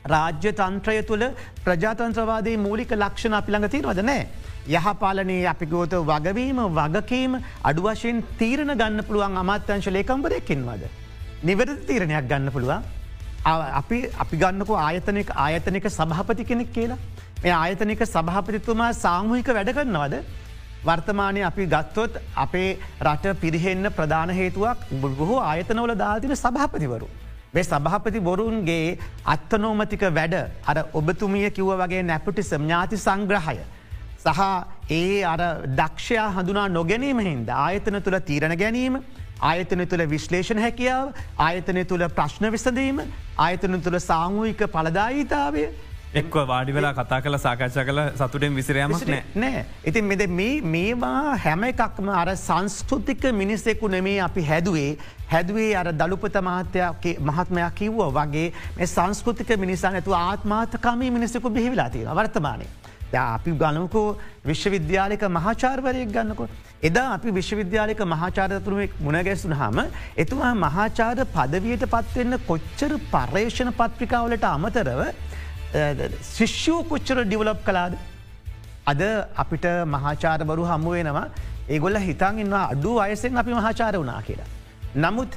රාජ්‍ය 0.04 0.52
තන්ත්‍රය 0.52 1.02
තුළ 1.02 1.24
ප්‍රජාතන්ත්‍රවාදේ 1.64 2.56
මූලික 2.56 2.92
ලක්ෂණ 2.96 3.36
අපිළඟ 3.40 3.68
තියෙනවද 3.68 4.00
නෑ. 4.02 4.22
යහපාලනයේ 4.68 5.46
අපි 5.46 5.66
ගෝත 5.66 5.92
වගවීම 5.92 6.58
වගකීම 6.78 7.36
අඩු 7.64 7.82
වශයෙන් 7.82 8.22
තීරණ 8.38 8.74
ගන්න 8.76 9.04
පුළුවන් 9.04 9.36
අමාත්‍යංශ 9.36 9.88
ලේකම්බරයකින්වද. 9.88 10.82
නිවැරද 11.42 11.86
තීරණයක් 11.86 12.28
ගන්න 12.28 12.52
පුළුවන්. 12.52 12.82
අපි 13.44 13.98
අපි 14.18 14.36
ගන්නකෝ 14.36 14.76
ආයතනක 14.76 15.30
ආයතනක 15.36 15.86
සභහපති 15.88 16.44
කෙනෙක් 16.44 16.72
කියලා. 16.72 16.98
මේ 17.42 17.52
ආයතනක 17.52 18.04
සභහපතිතුමා 18.06 18.92
සාමූහික 18.92 19.48
වැඩ 19.48 19.72
කරන්නවද. 19.72 20.14
වර්තමානය 20.84 21.42
අපි 21.42 21.66
ගත්තොත් 21.66 22.20
අපේ 22.36 22.78
රට 23.02 23.34
පිරිහෙන්න 23.40 23.90
ප්‍රධාන 23.96 24.30
හේතුවක් 24.30 24.86
බොහෝ 25.00 25.40
ආයතනවල 25.40 25.94
දාතින 25.96 26.36
සභහපතිවරු. 26.36 27.08
මේ 27.54 27.64
සභහපති 27.64 28.20
බොරුන්ගේ 28.20 28.98
අත්තනෝමතික 29.26 30.02
වැඩ 30.18 30.34
අර 30.66 30.76
ඔබතුමිය 30.94 31.50
කිව්ව 31.50 31.72
වගේ 31.82 32.02
නැපටි 32.02 32.42
සම්ඥාති 32.42 32.96
සංග්‍රහය. 32.96 33.58
සහ 34.22 34.40
ඒ 34.90 35.22
අර 35.32 35.42
දක්ෂයා 35.80 36.28
හඳුනා 36.36 36.68
නොගැනීම 36.78 37.20
හින්ද 37.28 37.52
ආයතන 37.58 38.00
තුළ 38.06 38.18
තීරණ 38.30 38.56
ගැනීම 38.62 39.02
ආයතන 39.50 39.84
තුළ 39.90 40.06
විශ්ලේෂණ 40.14 40.64
හැකියාව 40.66 41.12
ආයතනය 41.44 41.84
තුළ 41.92 42.08
ප්‍රශ්න 42.18 42.50
විසඳීම 42.56 43.04
ආයතන 43.44 43.80
තුළ 43.86 43.98
සාමූහික 44.08 44.66
පලදායිතාවය 44.74 45.64
එක්ව 46.12 46.36
වාඩි 46.50 46.74
වෙලා 46.76 46.92
කතා 46.92 47.20
කළ 47.22 47.38
සාකච්ඡ 47.38 47.78
කළ 47.88 48.00
සතුටෙන් 48.16 48.54
විසිරයමක් 48.54 49.12
නෑ. 49.36 49.62
ඉතින් 49.84 50.04
මෙද 50.04 50.24
මේවා 50.74 51.36
හැම 51.36 51.64
එකක්ම 51.68 52.10
අර 52.20 52.34
සංස්කෘතික 52.36 53.24
මිනිස්සෙකු 53.32 53.88
නෙමේ 53.88 54.18
අපි 54.20 54.44
හැදුවේ. 54.50 54.98
හැදුවේ 55.32 55.70
අර 55.76 55.92
දළුපත 55.94 56.40
මහත්‍යය 56.42 57.14
මහත්මයක් 57.30 57.78
කිව්ව 57.80 58.02
වගේ 58.18 58.52
මේ 58.76 58.90
සංස්කෘතික 58.96 59.56
මිනිසා 59.56 59.94
නැතු 59.96 60.18
ආත්මාතකමී 60.18 61.10
මිනිස්සෙකු 61.10 61.50
බිහිවිලා 61.50 61.90
තියෙන 61.90 62.14
වර්තමානය. 62.16 62.66
අපි 63.18 63.50
ගනකෝ 63.52 64.16
විශ්වවිද්‍යාලක 64.46 65.22
මහාචාර්වරයක් 65.28 66.12
ගන්නකො. 66.12 66.48
එදා 66.82 67.14
අපි 67.14 67.30
විශ්වවිද්‍යාලක 67.30 68.00
මහාචාරතුරුවෙක් 68.04 68.92
මුණගැස්සුන 69.00 69.52
හම 69.52 69.78
එතුමා 70.16 70.54
මහාචාර 70.54 71.16
පදවයට 71.34 71.84
පත්වෙන්න 71.86 72.38
කොච්චර 72.46 72.92
පර්යේෂණ 73.12 73.72
පත්‍රිකාවලට 73.72 74.44
අමතරව 74.44 75.02
ශිෂ්‍යූ 76.34 76.84
කොච්චර 76.84 77.24
ඩිවලප් 77.24 77.60
කලාද 77.64 77.98
අද 78.86 79.02
අපිට 79.36 79.66
මහාචාරබරු 79.86 80.64
හම්මුවෙනවා 80.64 81.28
ඒගොල්ල 81.68 81.98
හිතන් 81.98 82.42
ඉන්නවා 82.44 82.64
අඩු 82.74 82.98
අයසෙන් 82.98 83.36
අපි 83.36 83.54
මහාචාර 83.54 83.94
වනා 83.94 84.22
කියලා. 84.22 84.50
නමුත් 84.96 85.32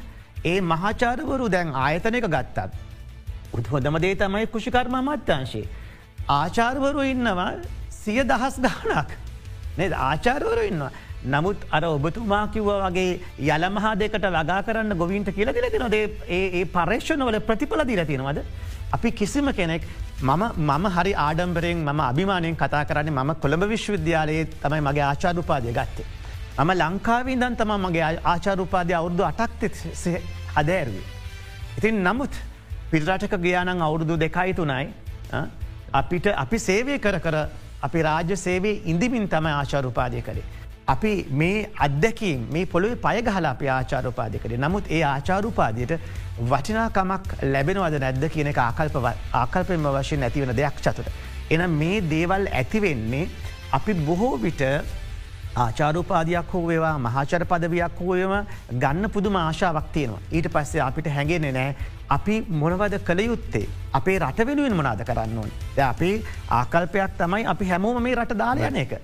ඒ 0.46 0.60
මහාචාරවරු 0.62 1.50
දැන් 1.50 1.76
ආයතනක 1.76 2.28
ගත්තත්. 2.36 2.70
උත්හොදම 3.54 3.98
දේ 4.02 4.16
තමයි 4.16 4.48
කෘෂිකර්ම 4.48 4.96
මත්‍යංශේ. 5.08 5.68
ආචාර්වරු 6.30 7.04
ඉන්නවා 7.14 7.52
සිය 7.90 8.24
දහස් 8.24 8.60
ගානක් 8.66 9.10
නද 9.78 9.94
ආචාර්වරු 10.10 10.64
ඉන්නවා. 10.72 10.92
නමුත් 11.34 11.60
අර 11.72 11.84
ඔබතුමා 11.86 12.48
කිව්ව 12.54 12.70
වගේ 12.86 13.20
යල 13.56 13.66
මහා 13.76 13.96
දෙකට 14.02 14.26
වගා 14.38 14.62
කරන්න 14.68 14.98
ගොවින්ට 15.02 15.30
කියල 15.36 15.52
දිලති 15.58 15.80
නොදේ 15.84 16.06
ඒ 16.38 16.66
පර්ේෂණවල 16.76 17.40
ප්‍රතිඵල 17.50 17.84
දිලතිනවද. 17.92 18.40
අපි 18.96 19.12
කිසිම 19.12 19.48
කෙනෙක් 19.60 19.84
මම 20.22 20.44
මම 20.70 20.86
හරි 20.96 21.14
ආඩම්බරෙන් 21.28 21.78
මම 21.88 22.02
අභිමානයෙන් 22.10 22.56
කතා 22.56 22.84
කරන්නේ 22.90 23.16
මම 23.18 23.32
කොළඹ 23.44 23.64
විශ්වවිද්‍යාලයේ 23.74 24.46
තමයි 24.64 24.82
මගේ 24.88 25.06
ආචාරුපාදය 25.12 25.74
ගත්තේ. 25.80 26.06
මම 26.60 26.72
ලංකාවින්දන් 26.82 27.56
තම 27.60 27.72
මගේ 27.86 28.20
ආචාරුපාදය 28.34 28.94
අවුරුදු 29.00 29.24
අටක්ත 29.32 29.64
අදෑරවී. 30.56 31.06
ඉතින් 31.78 32.04
නමුත් 32.08 32.34
පිල්රටක 32.92 33.34
ගියානං 33.46 33.82
අවුරුදු 33.88 34.16
දෙකයි 34.26 34.54
තුනයි 34.54 34.88
අපිට 36.00 36.28
අපි 36.44 36.58
සේවය 36.68 36.98
කර 37.06 37.18
කර 37.26 37.36
අපි 37.88 38.04
රාජ්‍ය 38.08 38.36
සේවේ 38.44 38.76
ඉඳමින් 38.92 39.26
තම 39.34 39.48
ආචාරුපාදය 39.54 40.22
කරේ. 40.28 40.46
අපි 40.94 41.12
මේ 41.42 41.68
අත්දැකීම් 41.86 42.48
මේ 42.54 42.66
පොළොවේ 42.72 43.02
පයගහලා 43.06 43.52
අප 43.52 43.62
ආචාරපාදය 43.76 44.42
කරේ 44.44 44.60
නමුත් 44.64 44.90
ඒ 44.98 45.04
ආචාරුපාදයට 45.10 45.94
වටිනාකමක් 46.52 47.36
ලැබෙනවද 47.54 48.00
නැද්ද 48.06 48.26
කියන 48.34 48.50
එක 48.54 48.60
ආකල්ප 48.66 48.98
ආකල්පෙන්ම 49.42 49.88
වශයෙන් 49.98 50.24
නැතිවන 50.26 50.56
දෙයක් 50.62 50.82
චතුට. 50.88 51.14
එන 51.54 51.64
මේ 51.80 52.02
දේවල් 52.16 52.50
ඇතිවෙන්නේ 52.62 53.30
අපි 53.80 53.94
බොහෝ 54.10 54.34
විට 54.46 54.64
ආචාරූපාදයක් 55.56 56.54
හෝ 56.54 56.68
වේවා 56.68 56.94
මහාචර 57.00 57.46
පදවයක් 57.52 58.00
හෝයම 58.00 58.34
ගන්න 58.84 59.10
පුදුම 59.16 59.36
ආශාවක් 59.36 59.92
තියෙනවා. 59.94 60.22
ඊට 60.32 60.48
පස්සේ 60.54 60.82
අපිට 60.82 61.10
හැඟෙනෙ 61.16 61.52
නෑ 61.58 61.76
අපි 62.10 62.36
මොනවද 62.62 62.98
කළ 63.08 63.22
යුත්තේ. 63.26 63.68
අපේ 63.94 64.18
රට 64.20 64.48
වෙනුවෙන් 64.48 64.78
මනාද 64.80 65.04
කරන්න 65.10 65.38
ඕන්. 65.38 65.52
ද 65.76 65.80
අපේ 65.90 66.16
ආකල්පයක් 66.60 67.18
තමයි 67.20 67.46
අපි 67.54 67.70
හැමෝම 67.72 68.02
මේ 68.04 68.16
රට 68.16 68.38
දාලයන 68.38 68.80
එක. 68.84 68.96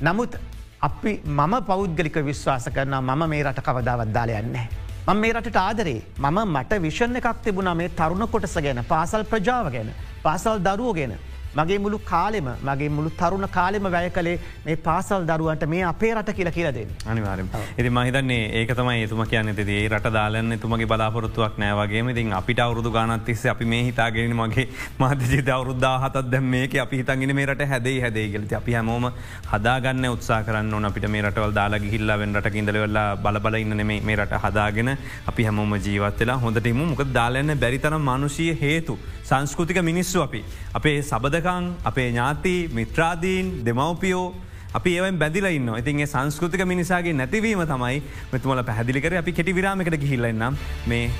නමුත් 0.00 0.38
අපි 0.80 1.20
මම 1.24 1.56
පෞද්ගලික 1.70 2.20
විශ්වාස 2.30 2.68
කරන 2.76 2.94
මම 3.00 3.26
මේ 3.28 3.42
රට 3.42 3.66
කවදාවත් 3.66 4.14
දාලයන්නේ. 4.18 4.68
මම 5.08 5.16
මේ 5.16 5.32
රට 5.32 5.56
ආදරේ 5.56 6.00
මම 6.18 6.38
මට 6.46 6.82
විෂණ 6.86 7.16
එකක් 7.16 7.42
තිබුණ 7.44 7.76
මේ 7.76 7.88
තරුණ 7.98 8.28
කොටස 8.28 8.54
ගැන 8.66 8.84
පාසල් 8.94 9.24
ප්‍රජාව 9.24 9.72
ගැන 9.74 9.90
පාසල් 10.22 10.62
දරුවෝ 10.66 10.94
ගැන 10.94 11.18
මගේ 11.52 11.78
මුළු 11.78 11.98
කාලෙම 12.04 12.48
මගේ 12.62 12.90
මුළු 12.90 13.10
තරුණ 13.18 13.46
කාලෙම 13.50 13.86
වැය 13.88 14.10
කළේ 14.10 14.36
මේ 14.66 14.76
පාසල් 14.78 15.24
දරුවන්ට 15.26 15.66
මේ 15.68 15.82
අපේ 15.84 16.12
රට 16.14 16.34
කියල 16.38 16.50
කියලදෙන් 16.50 16.90
අනිවාරම 17.06 17.48
එති 17.76 17.90
මහිතන්නේ 17.90 18.42
ඒක 18.60 18.74
තමයි 18.74 19.02
එතුම 19.04 19.24
කියන්න. 19.26 19.54
තිේ 19.60 19.88
රට 19.88 20.12
දාලන්න 20.12 20.58
තුමගේ 20.58 20.86
බලාපොරත්තුවක් 20.86 21.58
නෑවගේ 21.58 22.04
ඉතින් 22.12 22.32
අපිට 22.32 22.60
අවුරදු 22.60 22.90
ගානත් 22.90 23.24
තිස්ස 23.24 23.44
අපි 23.46 23.64
මේ 23.64 23.82
හිතාගෙන 23.84 24.34
මගේ 24.34 24.66
මහතජිත 25.00 25.48
අවරුද්දා 25.50 25.94
හතත් 26.04 26.24
දැම් 26.32 26.46
මේක 26.46 26.74
අපි 26.76 27.00
හිතන්ගෙන 27.00 27.34
මේ 27.34 27.46
රට 27.46 27.68
හැදේ 27.72 27.96
හැදේ 28.00 28.26
ගලති 28.28 28.54
අපි 28.54 28.72
හැමෝම 28.72 29.10
හදාගන්න 29.52 30.08
උත්සා 30.10 30.40
කරන්න 30.42 30.74
ඕන 30.74 30.84
අපිට 30.84 31.08
මේ 31.08 31.22
රටවල් 31.22 31.54
දාලා 31.54 31.80
ගිහිල්ලා 31.80 32.18
වෙන් 32.18 32.36
රට 32.36 32.54
ඉඳලවෙල්ලා 32.54 33.08
බලබල 33.18 33.60
ඉන්න 33.62 33.86
මේ 33.86 34.16
රට 34.16 34.42
හදාගෙන 34.44 34.92
අපි 35.26 35.48
හැමෝම 35.48 35.74
ජීවත්වෙලා 35.78 36.38
හොඳටම 36.44 36.82
මොක 36.84 37.02
දාලන්න 37.14 37.58
බැරිතරම් 37.58 38.08
මනුෂය 38.10 38.48
හේතු 38.62 38.98
සංස්කෘතික 39.30 39.82
මිනිස්සු 39.82 40.22
අපි. 40.22 40.42
අපේ 40.74 40.96
සබද 41.00 41.30
සබඳකං 41.30 41.66
අපේ 41.84 42.08
ඥාති 42.10 42.54
මිත්‍රාදීන් 42.72 43.64
දෙමවපියෝ 43.64 44.34
අපි 44.74 44.96
ඒවෙන් 44.96 45.18
බැදිලන්න 45.18 45.70
ඉතින්ගේ 45.78 46.06
සංස්කෘතික 46.06 46.66
මිනිසාගේ 46.66 47.14
නැතිවීම 47.14 47.64
තමයි 47.72 48.02
මෙතුමල 48.32 48.62
පැහදිලිකර 48.64 49.18
අපි 49.22 49.32
කෙටි 49.32 49.54
විරාමකට 49.54 50.00
ගිහිල්ලන්නම් 50.04 50.54
මේ 50.86 51.10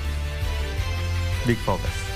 බික් 1.47 1.59
ෆෝකස්. 1.65 2.10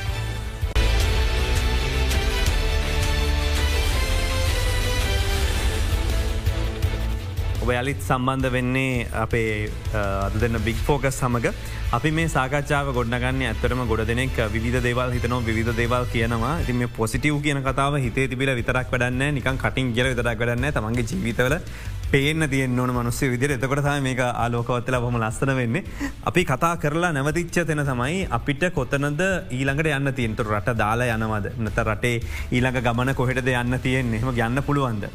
ඔබ 7.66 7.72
යලිත් 7.74 8.02
සම්බන්ධ 8.08 8.50
වෙන්නේ 8.56 9.08
අපේ 9.22 9.70
අද 10.02 10.36
දෙන්න 10.42 10.58
බික් 10.66 10.78
ෆෝකස් 10.88 11.18
සමඟ 11.22 11.48
අපි 11.98 12.10
මේ 12.18 12.30
සාකච්ඡාව 12.36 12.92
ගොඩනගන්න 12.98 13.42
ඇතරම 13.48 13.82
ගොඩ 13.92 14.04
දෙනෙක් 14.10 14.38
විධ 14.56 14.78
දේවල් 14.86 15.14
හිතනව 15.16 15.50
විධ 15.60 15.72
දේවල් 15.80 16.06
කියනවා. 16.14 16.54
ති 16.68 16.74
මේ 16.80 16.94
පොසිටව් 16.98 17.38
කියන 17.46 17.60
කතාව 17.68 17.98
හිතේ 18.06 18.28
තිබිල 18.32 18.52
විතරක් 18.60 18.92
වැඩන්න 18.94 19.38
නිකන් 19.38 19.58
කටින් 19.64 19.94
කියල 19.96 20.10
විතරක් 20.12 20.40
වැඩන්න 20.42 20.76
තමන්ගේ 20.78 21.06
ජීවිතවල 21.12 21.56
පේන 22.12 22.48
තියෙන් 22.52 22.80
ඕන 22.80 22.94
මනුස්සේ 22.98 23.32
විදිර 23.34 23.56
එතකොට 23.56 23.88
මේක 24.08 24.22
ආලෝකවත්තල 24.26 24.98
බොම 25.06 25.18
ලස්සන 25.22 25.54
වෙන්නේ. 25.62 25.84
අපි 26.30 26.44
කතා 26.52 26.74
කරලා 26.84 27.12
නැවතිච්ච 27.18 27.58
තෙන 27.70 27.82
තමයි 27.90 28.28
අපිට 28.38 28.66
කොතනද 28.78 29.24
ඊළඟට 29.58 29.90
යන්න 29.98 30.14
තියන්තුර 30.20 30.52
රට 30.54 30.78
දාලා 30.84 31.18
යනවද? 31.18 31.50
නත 31.66 31.88
රටේ 31.88 32.22
ඊළඟ 32.52 32.80
ගමන 32.90 33.16
කොහෙටද 33.22 33.50
යන්න 33.56 33.80
තියෙන් 33.88 34.14
එහෙම 34.20 34.32
ගන්න 34.38 34.64
පුළුවන්ද. 34.70 35.10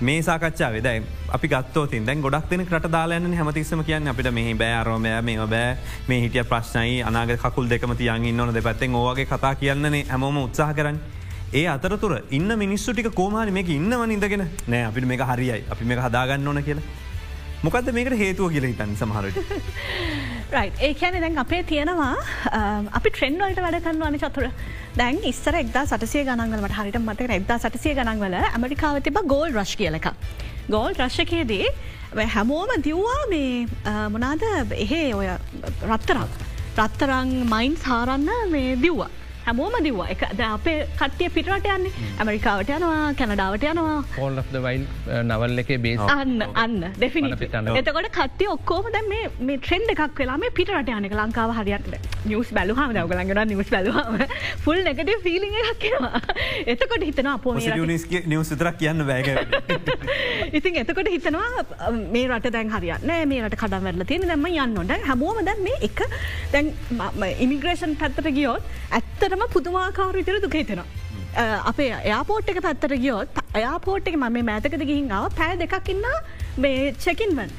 මේ 0.00 0.22
සාකච්ඡා 0.22 0.72
වෙද 0.72 0.86
අපි 1.28 1.48
ගත්තෝතින් 1.48 2.06
දැන් 2.06 2.20
ගොඩක් 2.20 2.50
දෙන 2.50 2.66
කට 2.66 2.90
දාලයන්න 2.90 3.34
හැමතිස්සම 3.34 3.82
කියන්න 3.82 4.08
අපිට 4.08 4.30
මෙහි 4.32 4.54
බෑරෝමය 4.54 5.12
මේ 5.22 5.46
බෑ 5.46 5.76
මේ 6.08 6.20
හිටිය 6.20 6.44
ප්‍රශ්නයි 6.44 7.02
අනාග 7.02 7.36
කකුල් 7.38 7.68
දෙකම 7.68 7.94
තියන් 7.94 8.24
ඉන්නවන 8.24 8.54
දෙ 8.54 8.62
පැත්තෙන් 8.62 8.94
ඕගේ 8.94 9.26
කතා 9.26 9.54
කියන්නේ 9.54 10.04
හැමෝම 10.08 10.38
උත්සාහ 10.38 10.74
කරන්න. 10.74 10.98
ඒ 11.52 11.66
අතරතුර 11.68 12.22
ඉන්න 12.30 12.58
මිනිස්සු 12.58 12.92
ටික 12.92 13.14
කෝමාරි 13.14 13.52
මේක 13.52 13.68
ඉන්නවන 13.68 14.10
ඉඳගෙන 14.10 14.48
නෑ 14.66 14.82
අපිට 14.82 15.06
මේ 15.06 15.18
හරියයි 15.22 15.64
අපි 15.70 15.84
මේ 15.84 15.96
හදාගන්න 15.98 16.48
ඕන 16.48 16.62
කියලා. 16.62 16.82
මොකද 17.62 17.92
මේකට 17.92 18.18
හේතුව 18.18 18.50
කියල 18.50 18.66
හිතන්න 18.66 18.96
සමහරට. 18.96 19.38
ඒ 20.52 20.94
කියන 20.94 21.20
දැන් 21.20 21.38
අපේ 21.38 21.62
තියෙනවා 21.62 22.14
අපි 22.92 23.10
ට්‍රෙන්ඩ්වලට 23.10 23.60
වැඩ 23.64 23.80
කරන්න 23.84 24.02
අනි 24.02 24.18
චතුර 24.18 24.50
දැන් 24.96 25.18
ඉස්සර 25.24 25.56
එක්දා 25.56 25.86
සටසය 25.86 26.24
ගනන්වලට 26.24 26.76
හරිට 26.78 26.98
මතක 27.00 27.30
එක්දා 27.38 27.58
සටසය 27.58 27.94
ගනන්වල 27.94 28.36
ඇමරිකාව 28.40 29.00
තිබ 29.02 29.18
ගෝල් 29.26 29.50
රශ් 29.52 29.76
කියලක. 29.76 30.06
ගෝල් 30.68 30.94
රශ්කයේදී 30.94 31.66
හැමෝම 32.36 32.70
දිව්වා 32.82 33.22
මේ 33.30 33.66
මොනාද 34.08 34.42
එහෙ 34.70 35.02
ඔය 35.14 35.28
රත්තරක්. 35.90 36.30
රත්තරං 36.76 37.34
මයින් 37.50 37.76
සාරන්න 37.76 38.30
මේ 38.50 38.76
දිව්වා. 38.76 39.10
හැමෝම 39.46 39.78
දිව්වා. 39.82 40.08
එක 40.08 40.26
ද 40.32 40.40
අපේ 40.48 40.86
කට්ටිය 40.96 41.30
පිටට 41.30 41.68
යන්නේ. 41.68 41.92
ඇමරිකාවට 42.18 42.70
යනවා 42.70 43.12
කැනඩාවට 43.14 43.68
යනවා. 43.72 44.00
හෝල් 44.16 44.42
වයිල් 44.64 44.86
නවල් 45.22 45.58
එක 45.58 45.70
බේ 45.82 45.96
අන්න 46.14 46.42
අන්න 46.54 46.76
දෙෆිනි 47.00 47.30
එතකොට 47.32 48.08
කට්ටිය 48.10 48.48
ඔක්කෝම 48.48 48.90
දැ 48.94 49.02
මේ 49.08 49.58
ට්‍රෙන්ඩ 49.58 49.92
එකක් 49.94 50.18
වෙලා 50.18 50.38
මේ 50.38 50.52
පිටට 50.58 50.92
යනක 50.94 51.16
ලංකාව 51.20 51.54
හරියට 51.58 51.88
නිියස් 52.24 52.52
බැලුහම 52.56 52.94
දවගලගෙන 52.96 53.52
නිවස් 53.52 53.70
බැලවාම 53.74 54.18
ෆුල් 54.64 54.82
නැකට 54.86 55.12
ෆිලි 55.24 55.50
එකක්වා 55.62 56.20
එතකොට 56.66 57.06
හිතන 57.08 57.30
අප 57.34 57.48
නිවස් 58.26 58.52
විතරක් 58.54 58.78
කියන්න 58.78 59.06
වැෑග 59.06 59.28
ඉතින් 60.58 60.80
එතකොට 60.82 61.10
හිතනවා 61.10 61.64
මේ 62.14 62.26
රට 62.28 62.54
දැන් 62.56 62.72
හරියන්න 62.74 63.14
මේ 63.32 63.42
රට 63.42 63.60
කඩම් 63.60 63.88
වැරල 63.88 64.06
තියෙන 64.06 64.28
දැම 64.28 64.48
යන්නොට 64.52 65.06
හැමෝම 65.10 65.42
දැන් 65.44 65.62
මේ 65.66 65.78
එක 65.88 66.04
දැන් 66.52 66.72
ඉමිග්‍රේෂන් 67.38 67.96
පැත්තට 68.00 68.32
ගියොත් 68.38 68.72
ඇත්තර 68.90 69.13
ඇත්තටම 69.24 69.44
පුදුමාකාර 69.54 70.12
විතර 70.18 70.36
දුක 70.44 70.54
හිතෙනවා. 70.58 70.86
අපේ 71.70 71.90
එයාපෝට් 71.98 72.50
එක 72.52 72.58
පැත්තර 72.66 72.96
ගියොත් 73.04 73.38
එයාපෝට් 73.60 74.08
එක 74.10 74.16
ම 74.20 74.26
මෑතකද 74.48 74.84
ගිහින් 74.90 75.12
ආව 75.18 75.28
පෑ 75.38 75.56
දෙකක් 75.62 75.88
ඉන්න 75.94 76.04
මේ 76.64 76.92
චෙකින්වන්. 77.04 77.54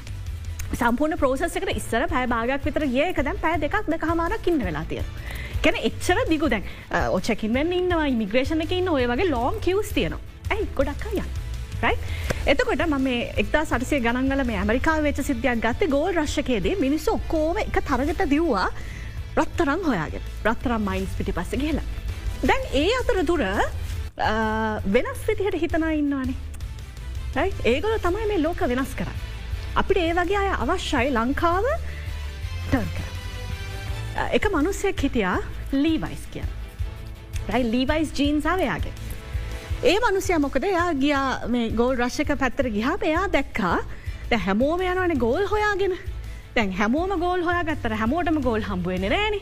සම්පූර්ණ 0.82 1.20
ප්‍රෝසෙස් 1.24 1.58
එකට 1.60 1.74
ඉස්සර 1.82 2.06
පෑ 2.14 2.28
භාගයක් 2.34 2.68
විතර 2.70 2.88
ගිය 2.94 3.06
එක 3.08 3.24
දැන් 3.30 3.42
පෑ 3.46 3.62
දෙකක් 3.66 3.90
දෙක 3.96 4.06
හමාරක් 4.12 4.50
ඉන්න 4.52 4.62
වෙලා 4.68 4.86
තිය. 4.92 5.04
කැන 5.64 5.82
එච්චර 5.90 6.22
දිගු 6.34 6.52
දැන් 6.56 6.70
ඔච්චකින්වෙන් 7.18 7.74
ඉන්නවා 7.80 8.06
ඉමිග්‍රේෂණ 8.14 8.66
එක 8.68 8.78
ඉන්න 8.80 8.94
ඔය 8.98 9.10
වගේ 9.14 9.32
ලෝම් 9.34 9.62
කිවස් 9.68 9.94
තියනවා. 9.98 10.22
ඇයි 10.54 10.70
ගොඩක් 10.80 11.10
අයන්න. 11.12 11.32
එතකොට 12.52 12.86
ම 12.88 13.08
එක්තා 13.44 13.66
සටසේ 13.70 14.04
ගනන්ගල 14.06 14.46
මේ 14.50 14.62
ඇමරිකා 14.64 15.00
වෙච 15.08 15.22
සිද්ධයක් 15.30 15.64
ගත්ත 15.66 15.90
ගෝල් 15.96 16.12
රශ්කයේදී 16.14 16.76
මිනිස්සු 16.86 17.18
ඔක්කෝම 17.20 17.58
එක 17.64 17.82
තරගට 17.90 18.30
දිව්වා 18.36 18.70
රත්තරං 19.42 19.82
හොයාගෙන 19.90 20.24
රත්තරම් 20.48 20.84
මයින්ස් 20.90 21.14
පිටි 21.18 21.34
පස්ස 21.38 21.60
කියලා. 21.64 21.86
දැන් 22.50 22.64
ඒ 22.82 22.92
අතර 23.02 23.22
දුර 23.30 23.42
වෙනස් 24.96 25.22
විදිහට 25.28 25.62
හිතනා 25.64 25.94
ඉන්නවානේ. 26.02 26.38
ඒගොල 27.72 27.98
තමයි 28.06 28.28
මේ 28.32 28.44
ලෝක 28.44 28.62
වෙනස් 28.74 28.94
කර. 29.00 29.10
අපිට 29.82 29.98
ඒ 30.04 30.14
වගේ 30.20 30.40
අය 30.44 30.52
අවශ්‍යයි 30.66 31.16
ලංකාව 31.18 31.66
ටර්ක. 32.72 32.98
එක 34.38 34.46
මනුස්සයක් 34.54 35.04
හිටියා 35.08 35.40
ලීවයිස් 35.72 36.24
කිය. 36.34 36.48
රයි 37.52 37.64
ලීවයිස් 37.74 38.16
ජීන්සාවයාගේ. 38.20 38.96
ඒ 39.84 39.98
මනුසය 40.04 40.38
මොකද 40.40 40.64
එයා 40.72 40.90
ගියා 41.04 41.48
මේ 41.54 41.70
ගෝල් 41.80 41.96
රශ්ක 42.00 42.32
පැත්තර 42.42 42.70
ගිහා 42.76 42.98
එයා 43.12 43.28
දැක්කා 43.34 43.78
ද 44.30 44.40
හැමෝම 44.46 44.82
යනවන 44.82 45.14
ගෝල් 45.24 45.44
හොයාගෙන 45.52 45.98
දැන් 46.56 46.72
හැමෝම 46.80 47.16
ගෝල් 47.24 47.44
හොයා 47.48 47.66
ගත්තර 47.70 47.98
හැමෝටම 48.02 48.40
ගෝල් 48.48 48.62
හම්බුවෙන 48.70 49.10
රෑනි 49.16 49.42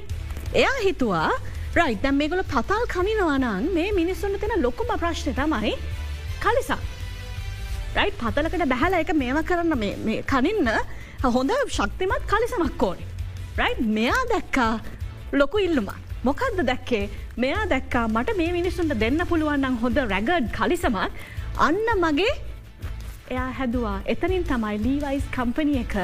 එයා 0.62 0.78
හිතුවා 0.88 1.30
රයි 1.78 1.96
දැම් 2.04 2.20
මේගොල 2.22 2.44
පතල් 2.56 2.84
කනිනවානන් 2.96 3.70
මේ 3.78 3.90
මිනිස්සුන්න 4.00 4.42
තින 4.42 4.56
ලොකුම 4.66 4.92
ප්‍රශ්න 5.04 5.40
තමයි 5.40 5.74
කලිසා 6.44 6.82
රයි් 7.96 8.12
පතලකට 8.20 8.68
බැහල 8.72 9.00
එක 9.00 9.12
මේව 9.22 9.40
කරන්න 9.50 9.84
කනින්න 10.32 10.70
හොඳ 11.26 11.52
ශක්තිමත් 11.70 12.24
කලිසමක් 12.28 12.84
ඕනේ. 12.84 13.06
රයි් 13.60 13.76
මෙයා 13.98 14.24
දැක්කා 14.32 14.72
ලොකු 15.34 15.58
ඉල්ලුම. 15.58 15.90
මොකක්ද 16.24 16.60
දැක්කේ? 16.66 17.10
මෙයා 17.38 17.66
දැක්කා 17.66 18.08
මට 18.08 18.36
මේ 18.38 18.52
මිනිස්සුන්ට 18.52 18.96
දෙන්න 19.00 19.22
පුළුවන්නම් 19.30 19.78
හොඳ 19.84 19.98
රැගඩ් 20.14 20.50
කලිසමක්. 20.58 21.12
අන්න 21.58 21.88
මගේ 22.04 22.34
එයා 23.30 23.50
හැදවා. 23.60 23.98
එතනින් 24.06 24.44
තමයි 24.44 24.76
ලීවයිස් 24.86 25.26
කම්පනිය 25.32 25.80
එක 25.84 25.96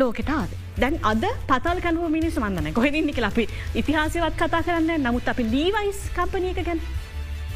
ලෝකෙටාද. 0.00 0.50
දැන් 0.76 0.96
අද 1.10 1.24
පතල් 1.48 1.80
කනුව 1.84 2.08
මිනිස් 2.12 2.38
මන්නන 2.38 2.72
කොහෙදන්නක 2.78 3.18
අපි 3.28 3.44
ඉතිහාසවත් 3.80 4.38
කතා 4.40 4.62
කරන්න 4.62 5.04
නමුත් 5.04 5.28
අපි 5.32 5.44
ලීවයිස් 5.54 6.00
කම්පනිය 6.16 6.52
එක 6.52 6.66
ගැන 6.68 6.80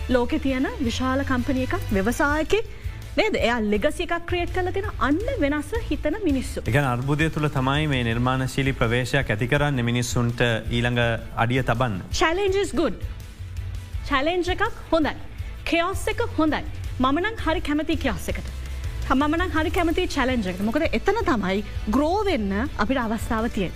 ලෝකෙ 0.08 0.38
තියන 0.44 0.68
විශාල 0.80 1.24
කම්පනිය 1.30 1.66
එකක් 1.66 1.90
ව්‍යවසායකෙ 1.96 2.60
නේද 3.18 3.36
එයා 3.38 3.58
ලෙගසි 3.72 4.06
එකක් 4.06 4.26
ක්‍රියට් 4.30 4.52
කල 4.56 4.70
තින 4.74 4.86
අන්න 5.08 5.20
වෙනස්ස 5.42 5.72
හිතන 5.88 6.16
මිනිස්සු. 6.24 6.62
එක 6.64 6.78
අර්බුදය 6.82 7.28
තුළ 7.36 7.48
තමයි 7.56 7.88
මේ 7.92 8.04
නිර්මාණශීලි 8.08 8.74
ප්‍රවේශයක් 8.80 9.32
ඇති 9.34 9.50
කරන්න 9.52 9.84
මිනිස්සුන්ට 9.90 10.44
ඊළඟ 10.46 11.00
අඩිය 11.44 11.62
තබන්න. 11.62 11.98
චලෙන්ජස් 12.20 12.72
ගුඩ් 12.80 13.02
චලෙන්ජ 14.10 14.54
එකක් 14.54 14.64
හොඳයි. 14.92 15.14
කෙෝස් 15.64 16.06
එක 16.14 16.24
හොඳයි. 16.38 16.64
මමනං 17.00 17.36
හරි 17.44 17.66
කැමති 17.68 18.00
කියස් 18.06 18.32
එකට. 18.34 18.59
හමන 19.10 19.44
හරි 19.54 19.70
කැමති 19.76 20.02
චලෙන්ජක 20.14 20.60
මොකද 20.66 20.84
එතන 20.98 21.16
තමයි 21.28 21.62
ග්‍රෝවෙන්න 21.94 22.52
අපිට 22.82 23.00
අවස්ථාව 23.04 23.46
තිය 23.56 23.68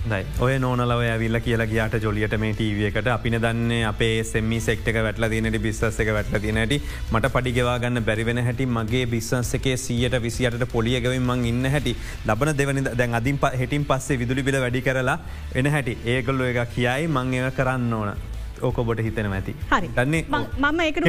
ඔය 0.46 0.52
නෝනලව 0.64 1.00
ඇවිල්ල 1.06 1.38
කියලා 1.46 1.68
ගියාට 1.72 1.96
ජොලියට 2.04 2.36
මේ 2.42 2.52
ටීවකට 2.58 3.08
අපින 3.14 3.38
දන්න 3.44 3.72
අපේ 3.88 4.12
සෙමි 4.30 4.60
සෙක්ටක 4.66 5.00
වැටල 5.06 5.26
දිනට 5.32 5.58
බිස්සස 5.64 5.98
එක 6.04 6.12
වැටල 6.16 6.38
තිනට 6.44 6.74
මට 7.12 7.32
පඩිගවාගන්න 7.34 8.02
බැරිවෙන 8.10 8.42
හැටි 8.46 8.66
මගේ 8.76 9.06
බිස්සන්සකේ 9.14 9.76
සියට 9.76 10.14
විසියට 10.22 10.66
පොලියගවින් 10.74 11.22
මං 11.22 11.44
ඉන්න 11.50 11.70
හැටි. 11.70 11.96
ලබන 12.26 12.52
දෙවනි 12.56 12.84
දැන් 12.84 13.14
අදින් 13.14 13.38
හෙටින් 13.58 13.84
පස්සේ 13.84 14.18
විදුලි 14.18 14.42
බිල 14.42 14.60
වැඩි 14.60 14.82
කරලා 14.82 15.18
එන 15.54 15.66
හැටි. 15.66 15.98
ඒගොල්ලො 16.06 16.44
එක 16.44 16.62
කියයි 16.76 17.08
මං 17.08 17.34
ඒව 17.34 17.50
කරන්න 17.58 17.92
ඕන. 17.92 18.14
ඕකොබොට 18.62 19.02
හිතන 19.02 19.32
ඇති. 19.32 19.56
හරි. 19.70 19.90
දන්නේ? 19.98 20.24
මම 20.30 20.80
එක 20.86 21.02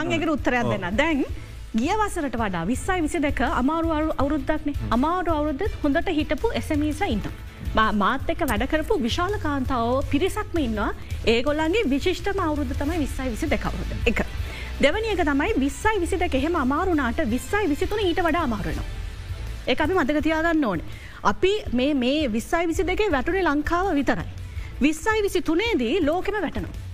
මං 0.00 0.12
එක 0.16 0.28
උත්තරයක් 0.30 0.72
දෙන්න 0.72 0.90
දැන් 0.96 1.24
ගිය 1.72 1.92
වසරට 1.98 2.36
වඩා 2.38 2.60
විස්සයි 2.66 3.02
විසි 3.02 3.18
දෙක 3.24 3.40
අමාරු 3.42 3.90
අවුරුද්දක්නේ 4.14 4.88
අමාරු 4.90 5.30
අවුරුද්ධ 5.34 5.76
හොඳට 5.82 6.08
හිටපු 6.16 6.48
එසමීස 6.60 7.02
ඉන්න. 7.06 7.22
මාත් 7.94 8.32
එක 8.34 8.42
වැඩකරපු 8.42 8.96
විශාල 9.04 9.36
කාන්තාව 9.44 9.90
පිරිසක්ම 10.12 10.58
ඉන්නවා 10.64 10.88
ඒගොල්ලන්ගේ 11.26 11.84
විශිෂ්ටම 11.92 12.42
අවුරුද්ධ 12.46 12.74
තමයි 12.80 12.98
විස්සයි 13.04 13.28
විසි 13.28 13.50
දෙකවරුද 13.54 13.94
එක. 14.04 14.24
දෙවනියක 14.80 15.22
තමයි 15.22 15.54
විස්සයි 15.58 16.02
විසි 16.02 16.20
දෙක 16.24 16.34
එහෙම 16.34 16.58
අමාරුනාට 16.64 17.22
විස්සයි 17.36 17.64
විසිතුන 17.68 18.04
ඊට 18.08 18.20
වඩා 18.20 18.44
අමාරුනවා. 18.50 18.88
ඒ 19.68 19.78
අපි 19.78 19.94
මතකතියාගන්න 19.94 20.64
ඕන. 20.64 20.86
අපි 21.24 21.54
මේ 21.72 21.94
මේ 21.94 22.28
විස්සයි 22.28 22.66
විසි 22.66 22.90
දෙකේ 22.92 23.10
වැටුනේ 23.16 23.48
ලංකාව 23.48 23.94
විතරයි. 23.94 24.30
විස්සයි 24.82 25.18
විසි 25.22 25.42
තුනේදී 25.42 25.96
ලෝකෙම 26.02 26.42
වැටනවා. 26.42 26.89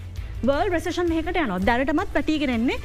වර්ල් 0.49 0.73
රෙසෂන් 0.75 1.13
මේකට 1.13 1.43
යනවා 1.43 1.61
දැරටමත් 1.69 2.15
පැටිගෙනෙන්නේ 2.17 2.79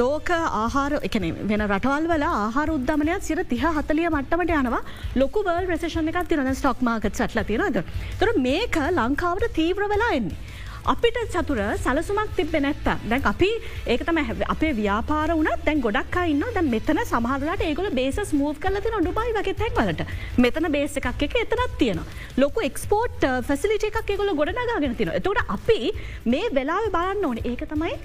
ලෝක 0.00 0.30
ආහාර 0.34 0.92
එකන 1.08 1.26
වෙන 1.50 1.64
රටවල් 1.66 2.08
වල 2.12 2.24
ආහාර 2.28 2.72
උද්දමනයක් 2.76 3.26
සිර 3.28 3.42
තිහ 3.52 3.64
හතලිය 3.76 4.08
මට්ටමට 4.10 4.54
යනවා 4.60 4.82
ලොකු 5.22 5.44
වල් 5.48 5.68
රෙසේෂණ 5.72 6.10
එකක් 6.12 6.28
තිරන 6.30 6.50
ස්ටොක් 6.60 6.82
මාකත් 6.88 7.10
සටල 7.12 7.44
තිරද. 7.50 7.78
තොර 8.20 8.34
මේක 8.46 8.78
ලංකාවට 8.98 9.52
තීව්‍ර 9.58 9.88
වෙලා 9.94 10.12
එන්නේ. 10.18 10.53
අපිට 10.84 11.18
චතුර 11.32 11.58
සලසුමක් 11.76 12.32
තිබෙ 12.36 12.58
නැත්ත 12.60 12.88
දැන් 13.10 13.22
අපි 13.30 13.48
ඒකතම 13.92 14.18
අපේ 14.54 14.72
ව්‍යාපාර 14.80 15.28
වුණත් 15.30 15.62
දැන් 15.66 15.80
ගොඩක් 15.86 16.16
ඉන්න 16.24 16.44
දැන් 16.56 16.68
මෙතන 16.74 17.00
සමහරලට 17.04 17.64
ඒගොල 17.68 17.88
බේස් 17.98 18.32
මූව් 18.34 18.58
කලති 18.64 18.92
නොඩුබයි 18.94 19.32
වගේ 19.38 19.56
තැන්වලට 19.60 20.02
මෙතන 20.44 20.68
බේස 20.76 20.98
එකක් 21.00 21.24
එක 21.28 21.36
එතනත් 21.42 21.78
තියෙන 21.78 22.02
ලොකු 22.36 22.66
එක්ස්පෝට් 22.68 23.24
ෆැසිලිට 23.48 23.88
එකක් 23.90 24.12
ඒගොල 24.14 24.34
ගොඩනගාගෙන 24.40 24.98
තින 25.00 25.14
එතකට 25.14 25.42
අපි 25.56 25.78
මේ 26.26 26.52
වෙලාව 26.52 26.90
බලන්න 26.96 27.24
ඕන. 27.24 27.40
ඒක 27.44 27.64
තමයි 27.72 27.96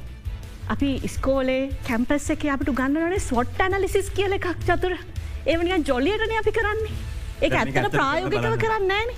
අපි 0.69 0.89
ස්කෝලේ 1.09 1.61
කැම්පස් 1.87 2.31
එක 2.35 2.47
අපට 2.55 2.73
ගන්නනේ 2.79 3.21
ස්වොට් 3.21 3.63
ඇනලිසිස් 3.67 4.09
කියල 4.17 4.39
එකක් 4.39 4.49
චතුර. 4.65 4.97
ඒවනික 5.45 5.87
ජොලියටන 5.87 6.35
අපි 6.41 6.57
කරන්නේ. 6.59 6.97
ඒ 7.41 7.49
ඇත්තට 7.51 7.93
ප්‍රායෝගිකව 7.93 8.59
කරන්න 8.65 8.97
ෑන 8.97 9.15